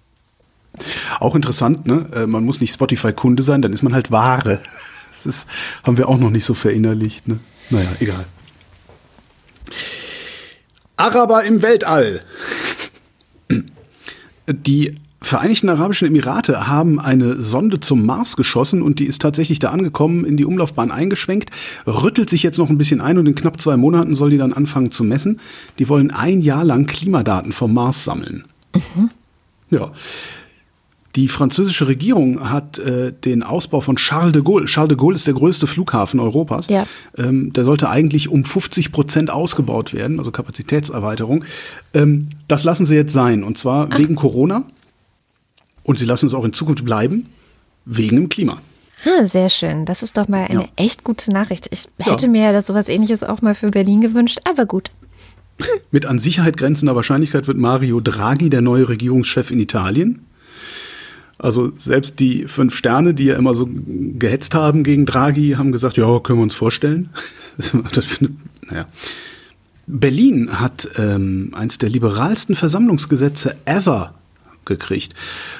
[1.20, 2.08] Auch interessant, ne?
[2.14, 4.60] Äh, man muss nicht Spotify-Kunde sein, dann ist man halt Ware.
[5.24, 5.46] Das
[5.84, 7.28] haben wir auch noch nicht so verinnerlicht.
[7.28, 7.40] Ne?
[7.70, 8.26] Naja, egal.
[10.96, 12.22] Araber im Weltall.
[14.46, 14.94] Die
[15.24, 20.26] Vereinigten Arabischen Emirate haben eine Sonde zum Mars geschossen und die ist tatsächlich da angekommen,
[20.26, 21.50] in die Umlaufbahn eingeschwenkt,
[21.86, 24.52] rüttelt sich jetzt noch ein bisschen ein und in knapp zwei Monaten soll die dann
[24.52, 25.40] anfangen zu messen.
[25.78, 28.44] Die wollen ein Jahr lang Klimadaten vom Mars sammeln.
[28.74, 29.10] Mhm.
[29.70, 29.92] Ja.
[31.16, 35.26] Die französische Regierung hat äh, den Ausbau von Charles de Gaulle, Charles de Gaulle ist
[35.26, 36.86] der größte Flughafen Europas, ja.
[37.16, 41.44] ähm, der sollte eigentlich um 50 Prozent ausgebaut werden, also Kapazitätserweiterung.
[41.92, 43.98] Ähm, das lassen sie jetzt sein, und zwar Ach.
[43.98, 44.64] wegen Corona.
[45.84, 47.26] Und sie lassen es auch in Zukunft bleiben,
[47.84, 48.58] wegen dem Klima.
[49.04, 49.84] Ah, sehr schön.
[49.84, 50.68] Das ist doch mal eine ja.
[50.76, 51.68] echt gute Nachricht.
[51.70, 52.30] Ich hätte ja.
[52.30, 54.90] mir ja sowas ähnliches auch mal für Berlin gewünscht, aber gut.
[55.90, 60.26] Mit an Sicherheit grenzender Wahrscheinlichkeit wird Mario Draghi der neue Regierungschef in Italien.
[61.38, 65.96] Also selbst die fünf Sterne, die ja immer so gehetzt haben gegen Draghi, haben gesagt,
[65.96, 67.10] ja, können wir uns vorstellen.
[68.70, 68.86] Naja.
[69.86, 74.14] Berlin hat ähm, eins der liberalsten Versammlungsgesetze ever
[74.64, 75.14] gekriegt.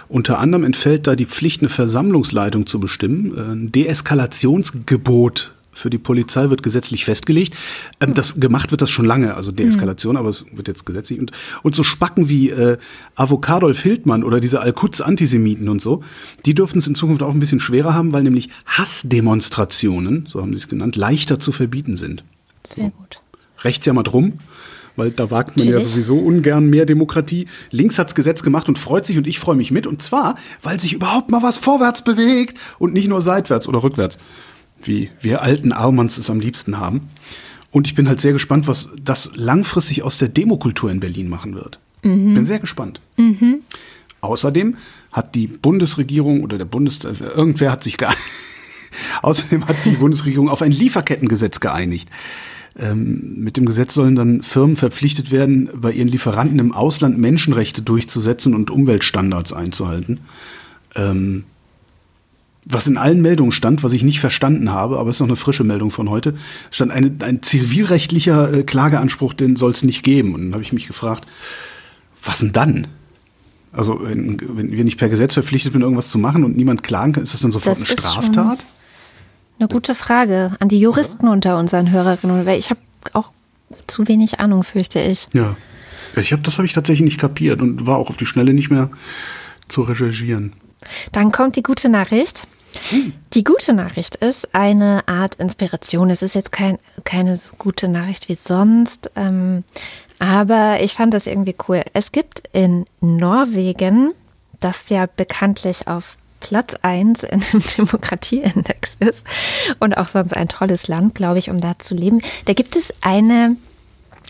[0.09, 3.37] Unter anderem entfällt da die Pflicht, eine Versammlungsleitung zu bestimmen.
[3.37, 7.55] Ein Deeskalationsgebot für die Polizei wird gesetzlich festgelegt.
[8.01, 11.19] Ähm, das gemacht wird das schon lange, also Deeskalation, aber es wird jetzt gesetzlich.
[11.19, 12.79] Und, und so Spacken wie äh,
[13.15, 16.03] Avokadolf Hildmann oder diese Al-Quds-Antisemiten und so,
[16.47, 20.53] die dürften es in Zukunft auch ein bisschen schwerer haben, weil nämlich Hassdemonstrationen, so haben
[20.53, 22.25] sie es genannt, leichter zu verbieten sind.
[22.67, 23.21] Sehr gut.
[23.63, 24.35] Rechts ja mal drum,
[24.97, 25.93] weil da wagt man ja Natürlich.
[25.93, 27.47] sowieso ungern mehr Demokratie.
[27.71, 29.87] Links hat's Gesetz gemacht und freut sich und ich freue mich mit.
[29.87, 34.19] Und zwar, weil sich überhaupt mal was vorwärts bewegt und nicht nur seitwärts oder rückwärts,
[34.87, 37.09] wie wir alten Almans es am liebsten haben.
[37.71, 41.55] Und ich bin halt sehr gespannt, was das langfristig aus der Demokultur in Berlin machen
[41.55, 41.81] wird.
[42.35, 43.01] Bin sehr gespannt.
[44.21, 44.77] Außerdem
[45.13, 48.21] hat die Bundesregierung oder der Bundestag, irgendwer hat sich geeinigt.
[49.23, 52.09] Außerdem hat sich die Bundesregierung auf ein Lieferkettengesetz geeinigt.
[52.77, 57.83] Ähm, mit dem Gesetz sollen dann Firmen verpflichtet werden, bei ihren Lieferanten im Ausland Menschenrechte
[57.83, 60.21] durchzusetzen und Umweltstandards einzuhalten.
[60.97, 61.45] Ähm,
[62.67, 65.37] was in allen Meldungen stand, was ich nicht verstanden habe, aber es ist noch eine
[65.37, 66.35] frische Meldung von heute,
[66.71, 70.35] stand eine, ein zivilrechtlicher äh, Klageanspruch, den soll es nicht geben.
[70.35, 71.27] Und dann habe ich mich gefragt,
[72.23, 72.87] was denn dann?
[73.73, 77.13] Also wenn, wenn wir nicht per Gesetz verpflichtet sind, irgendwas zu machen und niemand klagen
[77.13, 78.65] kann, ist das dann sofort Das eine Straftat?
[79.59, 82.81] Eine gute Frage an die Juristen unter unseren Hörerinnen, weil ich habe
[83.13, 83.31] auch
[83.87, 85.29] zu wenig Ahnung, fürchte ich.
[85.33, 85.57] Ja.
[86.17, 88.71] Ich hab, das habe ich tatsächlich nicht kapiert und war auch auf die Schnelle nicht
[88.71, 88.91] mehr
[89.69, 90.53] zu recherchieren.
[91.13, 92.47] Dann kommt die gute Nachricht.
[93.33, 96.11] Die gute Nachricht ist eine Art Inspiration.
[96.11, 99.65] Es ist jetzt kein, keine so gute Nachricht wie sonst, ähm,
[100.19, 101.83] aber ich fand das irgendwie cool.
[101.93, 104.13] Es gibt in Norwegen,
[104.61, 109.27] das ja bekanntlich auf Platz 1 in dem Demokratieindex ist
[109.81, 112.21] und auch sonst ein tolles Land, glaube ich, um da zu leben.
[112.45, 113.57] Da gibt es eine,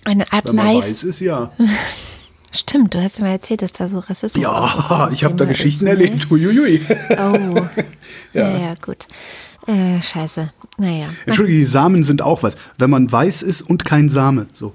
[0.04, 0.84] eine Art Live.
[0.84, 1.52] weiß es ja.
[2.54, 5.56] Stimmt, du hast mir erzählt, dass da so Rassismus Ja, ich habe da Thema ist,
[5.58, 5.90] Geschichten ne?
[5.90, 6.30] erlebt.
[6.30, 6.80] Uiuiui.
[7.10, 7.66] Oh.
[8.32, 8.58] ja.
[8.58, 9.06] ja, gut.
[9.66, 10.52] Äh, scheiße.
[10.78, 11.06] Naja.
[11.26, 12.56] Entschuldige, die Samen sind auch was.
[12.78, 14.46] Wenn man weiß ist und kein Same.
[14.52, 14.72] So.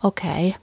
[0.00, 0.54] Okay.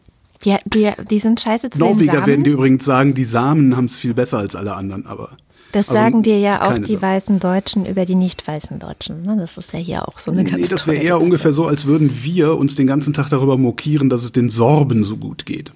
[0.46, 3.86] Die, die, die sind scheiße zu den Norweger werden dir übrigens sagen, die Samen haben
[3.86, 5.32] es viel besser als alle anderen, aber.
[5.72, 7.02] Das also sagen dir ja auch die Samen.
[7.02, 9.22] weißen Deutschen über die nicht weißen Deutschen.
[9.24, 9.38] Ne?
[9.38, 11.24] Das ist ja hier auch so eine ganz Nee, das wäre eher Debatte.
[11.24, 15.04] ungefähr so, als würden wir uns den ganzen Tag darüber mokieren, dass es den Sorben
[15.04, 15.72] so gut geht.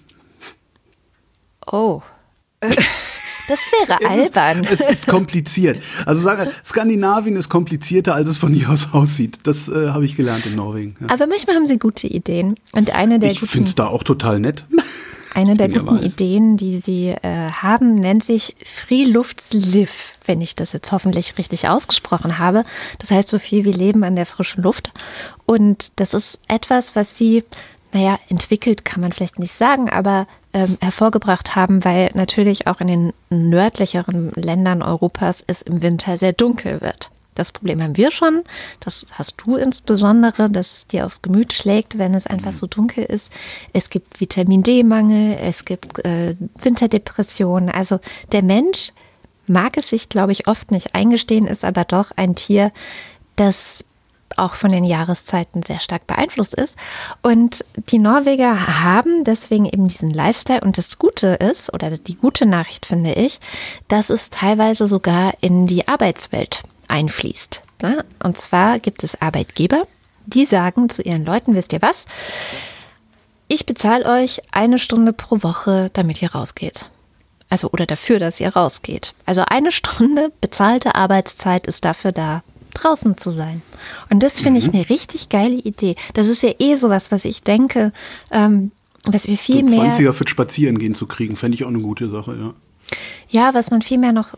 [1.72, 2.02] Oh.
[3.50, 4.66] Das wäre Es ist, albern.
[4.72, 5.84] es ist kompliziert.
[6.06, 9.40] Also sage, Skandinavien ist komplizierter, als es von hier aus aussieht.
[9.44, 10.96] Das äh, habe ich gelernt in Norwegen.
[11.02, 11.08] Ja.
[11.10, 12.56] Aber manchmal haben sie gute Ideen.
[12.72, 14.66] Und eine der Ich finde es da auch total nett.
[15.34, 16.14] Eine der guten weiß.
[16.14, 22.38] Ideen, die sie äh, haben, nennt sich Freeluftsliv, wenn ich das jetzt hoffentlich richtig ausgesprochen
[22.38, 22.64] habe.
[23.00, 24.92] Das heißt so viel wie Leben an der frischen Luft.
[25.46, 27.44] Und das ist etwas, was sie,
[27.92, 32.88] naja, entwickelt kann man vielleicht nicht sagen, aber ähm, hervorgebracht haben, weil natürlich auch in
[32.88, 37.10] den nördlicheren Ländern Europas es im Winter sehr dunkel wird.
[37.36, 38.44] Das Problem haben wir schon,
[38.80, 43.04] das hast du insbesondere, dass es dir aufs Gemüt schlägt, wenn es einfach so dunkel
[43.04, 43.32] ist.
[43.74, 47.70] Es gibt Vitamin D-Mangel, es gibt äh, Winterdepressionen.
[47.70, 48.00] Also
[48.32, 48.92] der Mensch
[49.48, 52.72] mag es sich, glaube ich, oft nicht eingestehen, ist aber doch ein Tier,
[53.36, 53.86] das
[54.38, 56.78] auch von den Jahreszeiten sehr stark beeinflusst ist.
[57.22, 60.62] Und die Norweger haben deswegen eben diesen Lifestyle.
[60.62, 63.40] Und das Gute ist, oder die gute Nachricht finde ich,
[63.88, 67.64] dass es teilweise sogar in die Arbeitswelt einfließt.
[68.24, 69.84] Und zwar gibt es Arbeitgeber,
[70.26, 72.06] die sagen zu ihren Leuten, wisst ihr was?
[73.48, 76.90] Ich bezahle euch eine Stunde pro Woche, damit ihr rausgeht.
[77.50, 79.14] Also oder dafür, dass ihr rausgeht.
[79.26, 83.62] Also eine Stunde bezahlte Arbeitszeit ist dafür da, draußen zu sein.
[84.10, 85.96] Und das finde ich eine richtig geile Idee.
[86.14, 87.92] Das ist ja eh sowas, was ich denke,
[88.32, 88.72] ähm,
[89.06, 89.94] was wir viel mehr.
[89.94, 92.54] 20er für Spazierengehen zu kriegen, fände ich auch eine gute Sache, ja.
[93.30, 94.30] Ja, was man vielmehr noch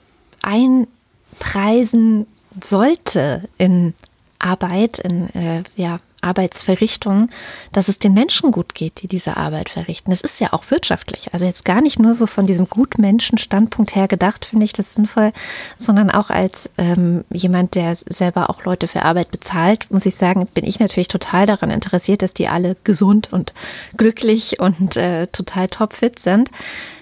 [0.41, 2.27] einpreisen
[2.63, 3.93] sollte in
[4.39, 7.29] Arbeit, in äh, ja, Arbeitsverrichtungen,
[7.71, 10.11] dass es den Menschen gut geht, die diese Arbeit verrichten.
[10.11, 11.33] Es ist ja auch wirtschaftlich.
[11.33, 15.31] Also jetzt gar nicht nur so von diesem Gutmenschen-Standpunkt her gedacht, finde ich das sinnvoll,
[15.77, 20.47] sondern auch als ähm, jemand, der selber auch Leute für Arbeit bezahlt, muss ich sagen,
[20.53, 23.53] bin ich natürlich total daran interessiert, dass die alle gesund und
[23.95, 26.49] glücklich und äh, total topfit sind.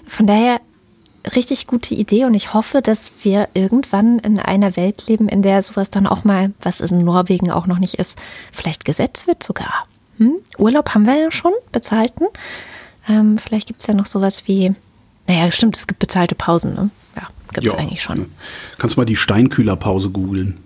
[0.05, 0.59] Von daher
[1.35, 5.61] richtig gute Idee und ich hoffe, dass wir irgendwann in einer Welt leben, in der
[5.61, 8.21] sowas dann auch mal, was in Norwegen auch noch nicht ist,
[8.51, 9.87] vielleicht gesetzt wird sogar.
[10.17, 10.35] Hm?
[10.57, 12.27] Urlaub haben wir ja schon, bezahlten.
[13.07, 14.73] Ähm, vielleicht gibt es ja noch sowas wie,
[15.27, 16.89] naja, stimmt, es gibt bezahlte Pausen, ne?
[17.15, 18.27] Ja, gibt es eigentlich schon.
[18.77, 20.59] Kannst mal die Steinkühlerpause googeln.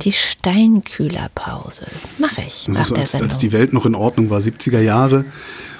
[0.00, 1.86] Die Steinkühlerpause.
[2.16, 4.80] Mache ich Das nach ist, der als, als die Welt noch in Ordnung war, 70er
[4.80, 5.26] Jahre,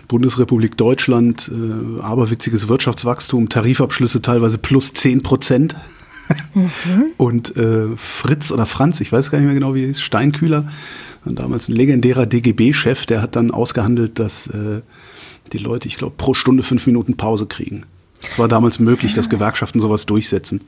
[0.08, 5.76] Bundesrepublik Deutschland, äh, aberwitziges Wirtschaftswachstum, Tarifabschlüsse teilweise plus 10 Prozent.
[7.16, 10.66] Und äh, Fritz oder Franz, ich weiß gar nicht mehr genau, wie er hieß, Steinkühler,
[11.24, 14.82] damals ein legendärer DGB-Chef, der hat dann ausgehandelt, dass äh,
[15.52, 17.82] die Leute, ich glaube, pro Stunde fünf Minuten Pause kriegen.
[18.28, 20.62] Es war damals möglich, dass Gewerkschaften sowas durchsetzen.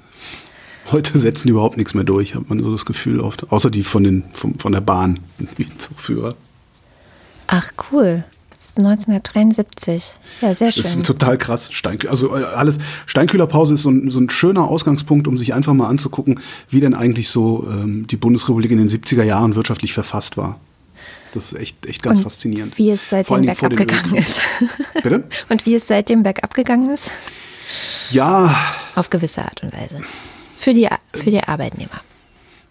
[0.90, 3.52] Heute setzen die überhaupt nichts mehr durch, hat man so das Gefühl oft.
[3.52, 5.20] Außer die von, den, von, von der Bahn,
[5.56, 6.34] wie Zugführer.
[7.46, 8.24] Ach, cool.
[8.74, 10.12] Das ist 1973.
[10.42, 11.02] Ja, sehr Das ist schön.
[11.02, 11.68] total krass.
[11.72, 12.78] Steinkü also äh, alles.
[13.06, 16.94] Steinkühlerpause ist so ein, so ein schöner Ausgangspunkt, um sich einfach mal anzugucken, wie denn
[16.94, 20.60] eigentlich so ähm, die Bundesrepublik in den 70er Jahren wirtschaftlich verfasst war.
[21.32, 22.76] Das ist echt, echt ganz Und faszinierend.
[22.78, 24.20] Wie es seitdem bergab gegangen Ölkrieg.
[24.20, 24.40] ist.
[25.02, 25.24] Bitte?
[25.48, 27.10] Und wie es seitdem bergab gegangen ist?
[28.10, 28.54] Ja,
[28.96, 30.00] Auf gewisse Art und Weise.
[30.56, 32.00] Für die, für die Arbeitnehmer.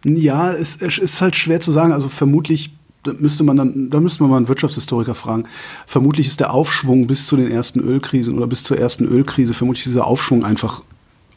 [0.05, 1.91] Ja, es, es ist halt schwer zu sagen.
[1.93, 2.71] Also vermutlich
[3.03, 5.43] da müsste man dann, da müsste man mal einen Wirtschaftshistoriker fragen.
[5.85, 9.85] Vermutlich ist der Aufschwung bis zu den ersten Ölkrisen oder bis zur ersten Ölkrise, vermutlich
[9.85, 10.81] ist dieser Aufschwung einfach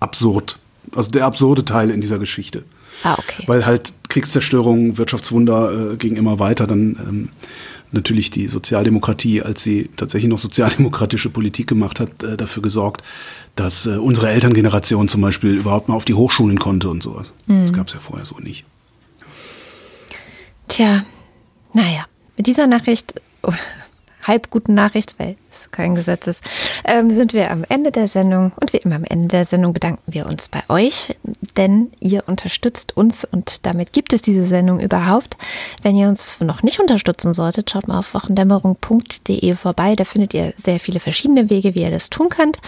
[0.01, 0.59] absurd.
[0.95, 2.65] Also der absurde Teil in dieser Geschichte.
[3.05, 3.45] Ah, okay.
[3.47, 6.67] Weil halt Kriegszerstörung, Wirtschaftswunder äh, ging immer weiter.
[6.67, 7.29] Dann ähm,
[7.91, 13.03] natürlich die Sozialdemokratie, als sie tatsächlich noch sozialdemokratische Politik gemacht hat, äh, dafür gesorgt,
[13.57, 17.33] dass äh, unsere Elterngeneration zum Beispiel überhaupt mal auf die Hochschulen konnte und sowas.
[17.47, 18.65] Das gab es ja vorher so nicht.
[20.69, 21.05] Tja,
[21.73, 22.05] naja,
[22.37, 23.53] mit dieser Nachricht, oh,
[24.27, 26.45] halb guten Nachricht, weil es kein Gesetz ist,
[26.85, 28.53] ähm, sind wir am Ende der Sendung.
[28.61, 31.17] Und wie immer am Ende der Sendung bedanken wir uns bei euch,
[31.57, 35.37] denn ihr unterstützt uns und damit gibt es diese Sendung überhaupt.
[35.83, 39.97] Wenn ihr uns noch nicht unterstützen solltet, schaut mal auf wochendämmerung.de vorbei.
[39.97, 42.59] Da findet ihr sehr viele verschiedene Wege, wie ihr das tun könnt.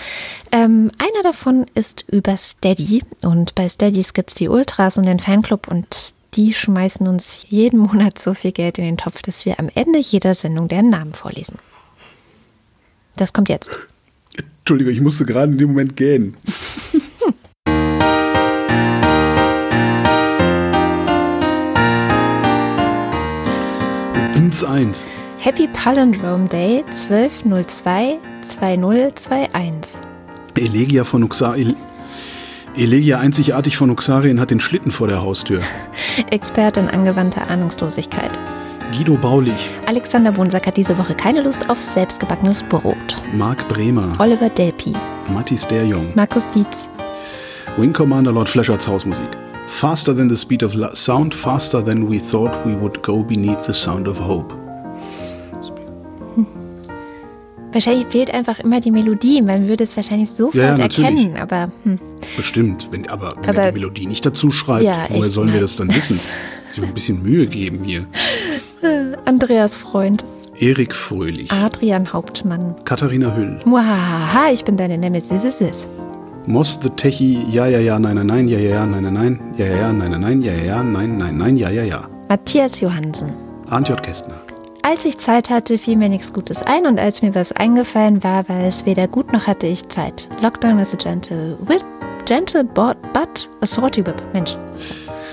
[0.52, 3.04] Ähm, einer davon ist über Steady.
[3.22, 7.78] Und bei Steadys gibt es die Ultras und den Fanclub und die schmeißen uns jeden
[7.78, 11.12] Monat so viel Geld in den Topf, dass wir am Ende jeder Sendung deren Namen
[11.12, 11.58] vorlesen.
[13.16, 13.70] Das kommt jetzt.
[14.58, 16.36] Entschuldige, ich musste gerade in dem Moment gähnen.
[24.34, 25.06] Dins 1.
[25.38, 30.00] Happy Palindrome Day 1202 2021.
[30.56, 31.76] Elegia von Uxarien.
[32.76, 35.60] Elegia einzigartig von Uxarien hat den Schlitten vor der Haustür.
[36.30, 38.32] Expertin angewandter Ahnungslosigkeit.
[38.92, 43.22] Guido Baulich, Alexander Bonsack hat diese Woche keine Lust auf selbstgebackenes Brot.
[43.32, 44.92] Marc Bremer, Oliver Delpi,
[45.32, 46.88] Mattis Derjong, Markus Dietz,
[47.76, 49.30] Wing Commander Lord Fleschards Hausmusik.
[49.68, 53.72] Faster than the speed of sound, faster than we thought we would go beneath the
[53.72, 54.52] sound of hope.
[57.74, 59.42] Wahrscheinlich fehlt einfach immer die Melodie.
[59.42, 61.98] Man würde es wahrscheinlich sofort Ja, erkennen, aber hm,
[62.36, 65.60] Bestimmt, wenn, aber wenn Aber- er die Melodie nicht dazu schreibt, Ja, woher sollen wir
[65.60, 66.18] das dann wissen?
[66.68, 68.06] Sich ein bisschen Mühe geben hier.
[69.24, 70.24] Andreas Freund,
[70.58, 72.76] Erik Fröhlich, Adrian Hauptmann.
[72.84, 75.42] Katharina Hüll, Muahaha, ich bin deine Nemesis.
[75.44, 75.88] Is, is.
[76.46, 79.40] Moss the Techie, ja, ja, ja, nein, nein, nein, ja, ja, ja, nein, nein, nein,
[79.56, 82.02] ja, ja, ja, nein, nein, nein, ja, ja, ja, nein, nein, nein, ja, ja, ja.
[82.28, 83.32] Matthias Johansen.
[83.70, 84.00] J.
[84.02, 84.36] Kästner.
[84.86, 88.46] Als ich Zeit hatte, fiel mir nichts Gutes ein und als mir was eingefallen war,
[88.50, 90.28] war es weder gut noch hatte ich Zeit.
[90.42, 91.82] Lockdown is a gentle whip,
[92.26, 94.22] gentle but, but a salty whip.
[94.34, 94.58] Mensch,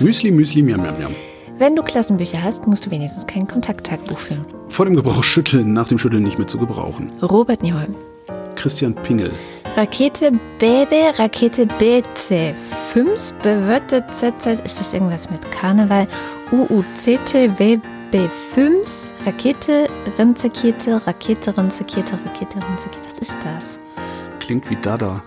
[0.00, 1.14] Müsli, Müsli, miam, miam, miam.
[1.58, 4.46] wenn du Klassenbücher hast, musst du wenigstens kein Kontakttagebuch führen.
[4.68, 7.08] Vor dem Gebrauch schütteln, nach dem Schütteln nicht mehr zu gebrauchen.
[7.20, 7.94] Robert Nieholm.
[8.56, 9.32] Christian Pingel.
[9.76, 12.54] Rakete BB, Rakete BC.
[12.94, 14.62] 5 bewirte ZZ.
[14.64, 16.06] Ist das irgendwas mit Karneval?
[16.52, 17.58] UUCT
[18.12, 19.14] WB5.
[19.24, 23.04] Rakete, Rinzekete, Rakete, Rinzekete, Rakete, Rinzekete.
[23.04, 23.80] Was ist das?
[24.38, 25.22] Klingt wie Dada.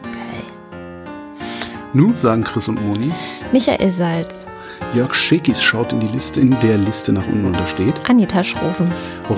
[0.00, 0.44] Okay.
[1.92, 3.12] Nu, sagen Chris und Moni.
[3.52, 4.46] Michael Salz.
[4.94, 8.42] Jörg Schekis schaut in die Liste, in der Liste nach unten und da steht Anita
[8.42, 8.92] Schroven.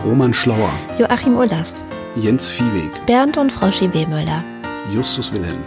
[0.05, 1.83] Roman Schlauer, Joachim Ullers.
[2.17, 4.45] Jens Viehweg, Bernd und Frau Schiebemüller.
[4.93, 5.63] Justus Wilhelm,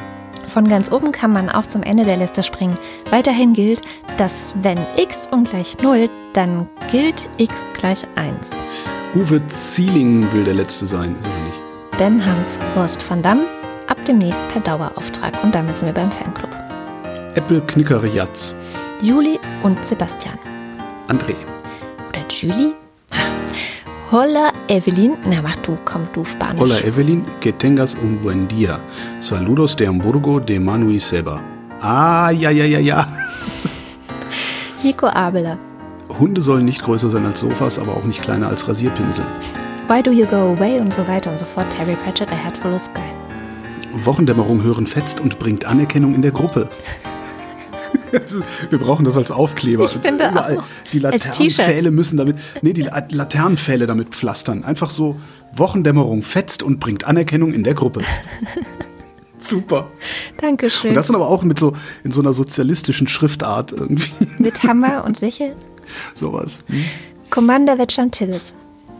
[0.49, 2.75] Von ganz oben kann man auch zum Ende der Liste springen.
[3.11, 3.81] Weiterhin gilt,
[4.17, 8.67] dass wenn x ungleich 0, dann gilt x gleich 1.
[9.15, 11.99] Uwe Zieling will der Letzte sein, ist er nicht.
[11.99, 13.45] Denn Hans Horst van Damme
[13.87, 15.43] ab demnächst per Dauerauftrag.
[15.43, 16.49] Und da müssen wir beim Fanclub.
[17.35, 18.55] Apple Knickere Jatz,
[19.01, 20.37] Juli und Sebastian.
[21.07, 21.35] André,
[22.09, 22.73] Oder Julie?
[24.11, 25.17] Holla Evelyn.
[25.29, 26.59] Na mach du, komm du Spanisch.
[26.59, 28.79] Hola Evelyn, que tengas un buen día.
[29.19, 31.39] Saludos de Hamburgo de Manui Seba.
[31.79, 33.07] Ah, ja, ja, ja, ja.
[34.83, 35.59] Nico Abeler.
[36.19, 39.23] Hunde sollen nicht größer sein als Sofas, aber auch nicht kleiner als Rasierpinsel.
[39.87, 40.79] Why do you go away?
[40.79, 41.69] Und so weiter und so fort.
[41.69, 43.13] Terry Pratchett, A Head Full of Sky.
[44.03, 46.67] Wochendämmerung hören fetzt und bringt Anerkennung in der Gruppe.
[48.69, 49.85] Wir brauchen das als Aufkleber.
[49.85, 50.57] Ich finde Überall.
[50.59, 50.63] auch.
[50.93, 54.63] Die Laternenpfähle müssen damit, nee, die La- Laternenpfähle damit pflastern.
[54.63, 55.17] Einfach so
[55.53, 58.01] Wochendämmerung fetzt und bringt Anerkennung in der Gruppe.
[59.37, 59.87] Super.
[60.41, 60.89] Dankeschön.
[60.89, 61.73] Und das dann aber auch mit so,
[62.03, 64.11] in so einer sozialistischen Schriftart irgendwie.
[64.37, 65.55] Mit Hammer und Sichel.
[66.13, 66.59] Sowas.
[66.67, 66.83] Hm?
[67.29, 68.53] Commander Vetschantillis.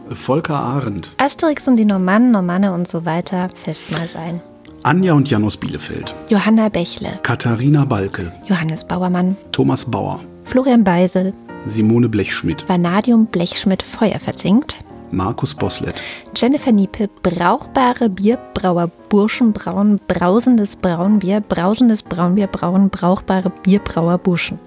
[0.08, 1.10] Volker Arendt.
[1.18, 3.50] Asterix und die Normannen, Normanne und so weiter.
[3.54, 4.40] Festmahl sein.
[4.82, 6.14] Anja und Janos Bielefeld.
[6.28, 7.18] Johanna Bächle.
[7.22, 8.32] Katharina Balke.
[8.48, 9.36] Johannes Bauermann.
[9.52, 10.20] Thomas Bauer.
[10.44, 11.34] Florian Beisel.
[11.66, 12.66] Simone Blechschmidt.
[12.66, 14.76] Vanadium Blechschmidt Feuer verzinkt.
[15.10, 16.02] Markus Boslett.
[16.34, 24.58] Jennifer Niepe, brauchbare Bierbrauer, Burschen brauen, brausendes Braunbier, brausendes Braunbier brauen, brauchbare Bierbrauer Burschen.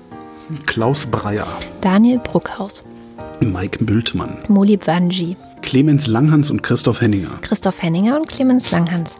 [0.65, 1.47] Klaus Breyer.
[1.79, 2.83] Daniel Bruckhaus,
[3.39, 4.39] Mike Bültmann.
[4.49, 7.39] Molib Wanji, Clemens Langhans und Christoph Henninger.
[7.41, 9.19] Christoph Henninger und Clemens Langhans,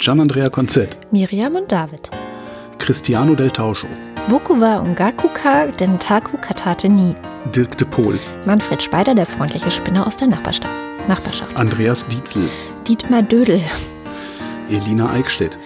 [0.00, 0.96] Gian-Andrea Konzett.
[1.10, 2.10] Miriam und David.
[2.78, 3.86] Cristiano del Tauscho.
[4.30, 7.14] Bokuwa Ungakuka, Dentaku Katate Ni.
[7.54, 8.18] Dirk de Pohl.
[8.46, 10.66] Manfred Speider, der freundliche Spinner aus der Nachbarschaft.
[11.06, 11.54] Nachbarschaft.
[11.54, 12.48] Andreas Dietzel.
[12.88, 13.60] Dietmar Dödel.
[14.70, 15.58] Elina Eickstedt.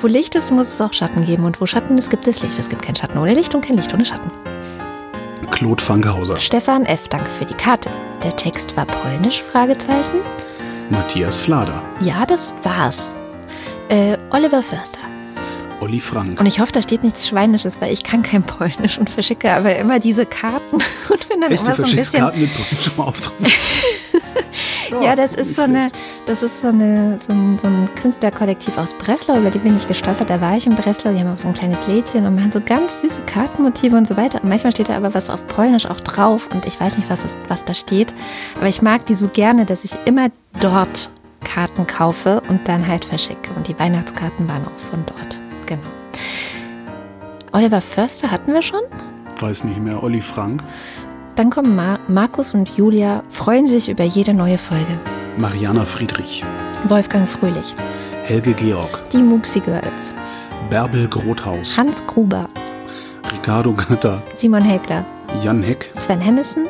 [0.00, 1.44] Wo Licht ist, muss es auch Schatten geben.
[1.44, 2.58] Und wo Schatten ist, gibt es Licht.
[2.58, 4.30] Es gibt kein Schatten ohne Licht und kein Licht ohne Schatten.
[5.50, 6.40] Claude Fankhauser.
[6.40, 7.90] Stefan F., danke für die Karte.
[8.22, 9.42] Der Text war polnisch?
[9.42, 10.20] Fragezeichen.
[10.88, 11.82] Matthias Flader.
[12.00, 13.12] Ja, das war's.
[13.92, 15.06] Äh, Oliver Förster.
[15.82, 16.40] Olli Frank.
[16.40, 19.76] Und ich hoffe, da steht nichts Schweinisches, weil ich kann kein Polnisch und verschicke aber
[19.76, 20.76] immer diese Karten
[21.10, 22.20] und bin dann Echt, immer so ein bisschen.
[22.20, 23.34] Karten mit polnischem Aufdruck.
[25.00, 25.90] Ja, das ist so eine,
[26.26, 29.86] das ist so eine, so ein, so ein Künstlerkollektiv aus Breslau, über die bin ich
[29.86, 30.28] gestolpert.
[30.28, 32.60] Da war ich in Breslau, die haben auch so ein kleines Lädchen und machen so
[32.60, 34.42] ganz süße Kartenmotive und so weiter.
[34.42, 37.38] Und manchmal steht da aber was auf Polnisch auch drauf und ich weiß nicht, was,
[37.48, 38.12] was da steht.
[38.58, 40.28] Aber ich mag die so gerne, dass ich immer
[40.60, 41.08] dort
[41.44, 43.52] Karten kaufe und dann halt verschicke.
[43.54, 45.40] Und die Weihnachtskarten waren auch von dort.
[45.66, 45.82] Genau.
[47.52, 48.80] Oliver Förster hatten wir schon?
[49.40, 50.02] Weiß nicht mehr.
[50.02, 50.62] Olli Frank.
[51.36, 54.98] Dann kommen Mar Markus und Julia, freuen sich über jede neue Folge.
[55.38, 56.44] Mariana Friedrich.
[56.88, 57.74] Wolfgang Fröhlich,
[58.24, 59.02] Helge Georg.
[59.10, 60.14] die Muxi Girls,
[60.68, 61.78] Bärbel Grothaus.
[61.78, 62.48] Hans Gruber,
[63.32, 64.22] Ricardo Gatter.
[64.34, 65.04] Simon Hägler,
[65.42, 65.90] Jan Heck.
[65.96, 66.66] Sven Hennissen,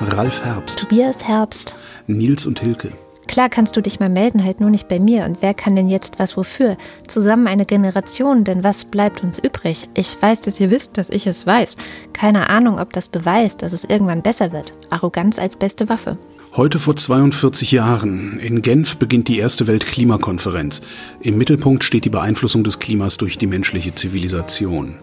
[0.00, 0.78] Ralf Herbst.
[0.78, 1.74] Tobias Herbst.
[2.06, 2.92] Nils und Hilke.
[3.26, 5.24] Klar kannst du dich mal melden, halt nur nicht bei mir.
[5.24, 6.76] Und wer kann denn jetzt was wofür?
[7.06, 9.88] Zusammen eine Generation, denn was bleibt uns übrig?
[9.94, 11.76] Ich weiß, dass ihr wisst, dass ich es weiß.
[12.12, 14.72] Keine Ahnung, ob das beweist, dass es irgendwann besser wird.
[14.90, 16.16] Arroganz als beste Waffe.
[16.54, 18.38] Heute vor 42 Jahren.
[18.38, 20.80] In Genf beginnt die erste Weltklimakonferenz.
[21.20, 24.94] Im Mittelpunkt steht die Beeinflussung des Klimas durch die menschliche Zivilisation.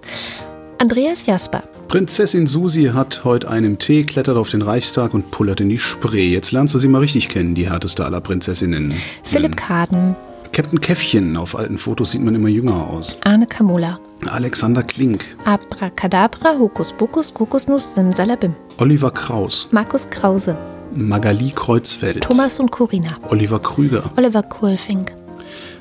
[0.84, 5.70] Andreas Jasper, Prinzessin Susi hat heute einen Tee, klettert auf den Reichstag und pullert in
[5.70, 6.28] die Spree.
[6.28, 8.94] Jetzt lernst du sie mal richtig kennen, die härteste aller Prinzessinnen.
[9.24, 10.14] Philipp Kaden,
[10.52, 11.38] Captain Käffchen.
[11.38, 13.18] Auf alten Fotos sieht man immer jünger aus.
[13.24, 13.98] Arne Kamula,
[14.30, 15.24] Alexander Klink.
[15.46, 19.70] Abracadabra, Hokus Pokus, Kokosnuss, Simsalabim, Oliver Kraus.
[19.72, 20.58] Markus Krause,
[20.94, 22.26] Magali Kreuzfeld.
[22.26, 24.04] Thomas und Corina, Oliver Krüger.
[24.18, 25.16] Oliver Kohlfink,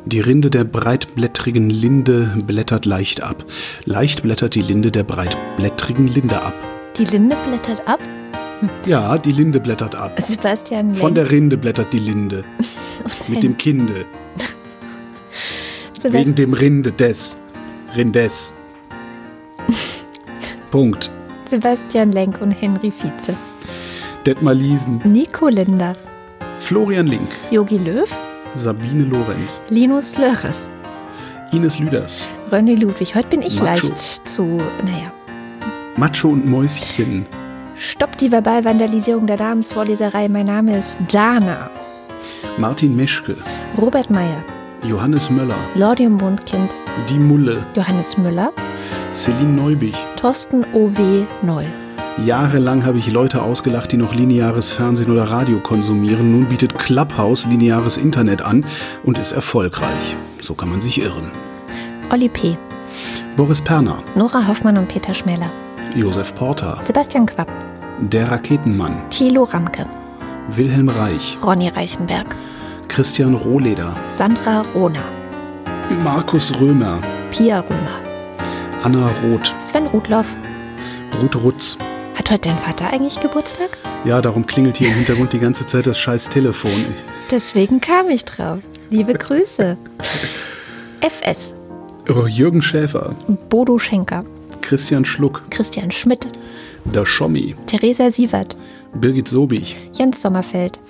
[0.05, 3.45] Die Rinde der breitblättrigen Linde blättert leicht ab.
[3.85, 6.55] Leicht blättert die Linde der breitblättrigen Linde ab.
[6.99, 8.01] Die Linde blättert ab.
[8.85, 10.21] Ja, die Linde blättert ab.
[10.21, 11.29] Sebastian Von Lenk.
[11.29, 12.45] der Rinde blättert die Linde.
[13.29, 14.05] Mit dem Kinde.
[16.03, 17.39] Wegen dem Rinde des.
[17.97, 18.53] Rindes.
[20.71, 21.13] Punkt.
[21.45, 23.37] Sebastian Lenk und Henry Vize.
[24.27, 25.01] Detmar Liesen.
[25.05, 25.95] Nico Linder.
[26.55, 27.29] Florian Link.
[27.51, 28.11] Yogi Löw.
[28.55, 29.61] Sabine Lorenz.
[29.71, 30.73] Linus Lörres.
[31.53, 32.29] Ines Lüders.
[32.51, 33.15] René Ludwig.
[33.15, 33.87] Heute bin ich Macho.
[33.87, 33.99] leicht
[34.29, 34.45] zu,
[34.85, 35.13] naja.
[35.97, 37.27] Macho und Mäuschen.
[37.77, 40.29] Stopp die Verbalvandalisierung der Namensvorleserei.
[40.29, 41.71] Mein Name ist Dana.
[42.59, 43.37] Martin Meschke.
[43.79, 44.43] Robert Meyer.
[44.83, 45.57] Johannes Möller.
[45.75, 46.77] Lordium Bundkind.
[47.09, 47.65] Die Mulle.
[47.75, 48.53] Johannes Müller.
[49.13, 49.97] Celine Neubich.
[50.17, 51.25] Thorsten O.W.
[51.43, 51.65] Neu.
[52.19, 56.31] Jahrelang habe ich Leute ausgelacht, die noch lineares Fernsehen oder Radio konsumieren.
[56.31, 58.67] Nun bietet Clubhouse lineares Internet an
[59.03, 60.17] und ist erfolgreich.
[60.41, 61.31] So kann man sich irren.
[62.11, 62.59] Olli P.
[63.37, 65.51] Boris Perner, Nora Hoffmann und Peter Schmeller.
[65.97, 67.49] Josef Porter, Sebastian Quapp.
[68.01, 69.87] Der Raketenmann, Thilo Ramke.
[70.49, 72.37] Wilhelm Reich, Ronny Reichenberg.
[72.89, 75.05] Christian Rohleder, Sandra Rohner.
[76.05, 78.01] Markus Römer, Pia Römer.
[78.83, 80.37] Anna Roth, Sven Rudloff.
[81.21, 81.79] Ruth Rutz.
[82.23, 83.77] Hat heute dein Vater eigentlich Geburtstag?
[84.05, 86.95] Ja, darum klingelt hier im Hintergrund die ganze Zeit das scheiß Telefon.
[87.33, 88.61] Deswegen kam ich drauf.
[88.91, 89.77] Liebe Grüße.
[91.01, 91.57] FS.
[92.09, 93.17] Oh, Jürgen Schäfer,
[93.49, 94.25] Bodo Schenker.
[94.61, 96.29] Christian Schluck, Christian Schmidt.
[96.85, 97.55] Der Schommi.
[97.67, 98.57] Theresa Sievert,
[98.95, 99.77] Birgit Sobich.
[99.93, 100.81] Jens Sommerfeld,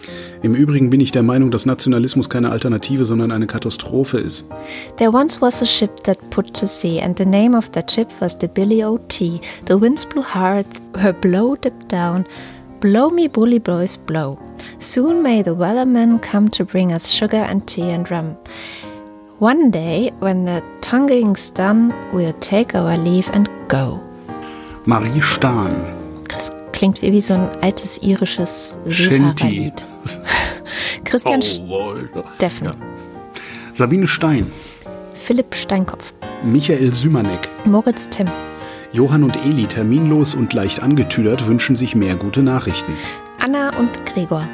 [0.42, 4.44] Im Übrigen bin ich der Meinung, dass Nationalismus keine Alternative, sondern eine Katastrophe ist.
[4.96, 8.08] There once was a ship that put to sea, and the name of that ship
[8.20, 9.40] was the Billy O.T.
[9.66, 10.66] The winds blew hard,
[10.96, 12.26] her blow dipped down.
[12.80, 14.36] Blow me, bully boys, blow.
[14.80, 18.36] Soon may the wellermen come to bring us sugar and tea and rum.
[19.38, 24.00] One day, when the tonguing's done, we'll take our leave and go.
[24.84, 25.74] Marie Stahn.
[26.28, 28.78] Das klingt wie, wie so ein altes irisches.
[28.84, 29.86] Seefahrerlied.
[31.04, 31.94] Christian Oh,
[32.36, 32.70] Steffen,
[33.74, 34.50] Sabine Stein.
[35.14, 37.48] Philipp Steinkopf, Michael Sümanek.
[37.64, 38.26] Moritz Timm,
[38.92, 42.92] Johann und Eli, terminlos und leicht angetüdert, wünschen sich mehr gute Nachrichten.
[43.40, 44.48] Anna und Gregor.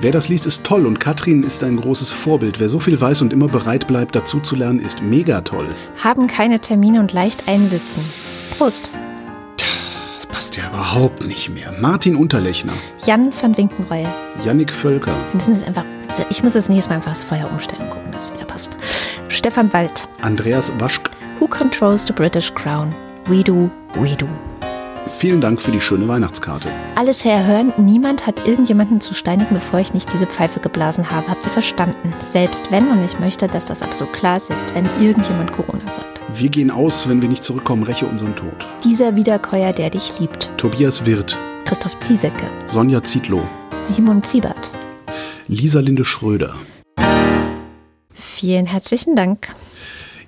[0.00, 2.60] Wer das liest, ist toll und Katrin ist ein großes Vorbild.
[2.60, 5.68] Wer so viel weiß und immer bereit bleibt, dazu zu lernen, ist mega toll.
[6.02, 8.02] haben keine Termine und leicht einsitzen.
[8.58, 8.90] Prost.
[10.40, 11.70] Das passt ja überhaupt nicht mehr.
[11.82, 12.72] Martin Unterlechner,
[13.04, 14.08] Jan van Winkenreue.
[14.42, 15.84] Yannick Völker, Wir müssen es einfach,
[16.30, 18.74] ich muss es nächstes Mal einfach vorher umstellen und gucken, dass es wieder passt.
[19.28, 20.08] Stefan Wald.
[20.22, 21.10] Andreas Waschk.
[21.40, 22.94] Who controls the British crown?
[23.26, 24.26] We do, we do.
[25.10, 26.70] Vielen Dank für die schöne Weihnachtskarte.
[26.94, 31.28] Alles herhören, niemand hat irgendjemanden zu steinigen, bevor ich nicht diese Pfeife geblasen habe.
[31.28, 32.14] Habt ihr verstanden?
[32.18, 36.20] Selbst wenn, und ich möchte, dass das absolut klar ist, selbst wenn irgendjemand Corona sagt.
[36.32, 38.54] Wir gehen aus, wenn wir nicht zurückkommen, räche unseren Tod.
[38.84, 40.52] Dieser Wiederkäuer, der dich liebt.
[40.56, 42.44] Tobias Wirth, Christoph Ziesecke.
[42.66, 43.42] Sonja Zietlow,
[43.74, 44.70] Simon Ziebert.
[45.48, 46.54] Lisa Linde Schröder.
[48.12, 49.54] Vielen herzlichen Dank.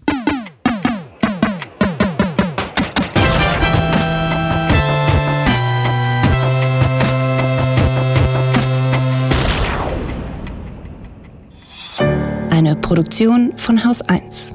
[12.51, 14.55] Eine Produktion von Haus 1.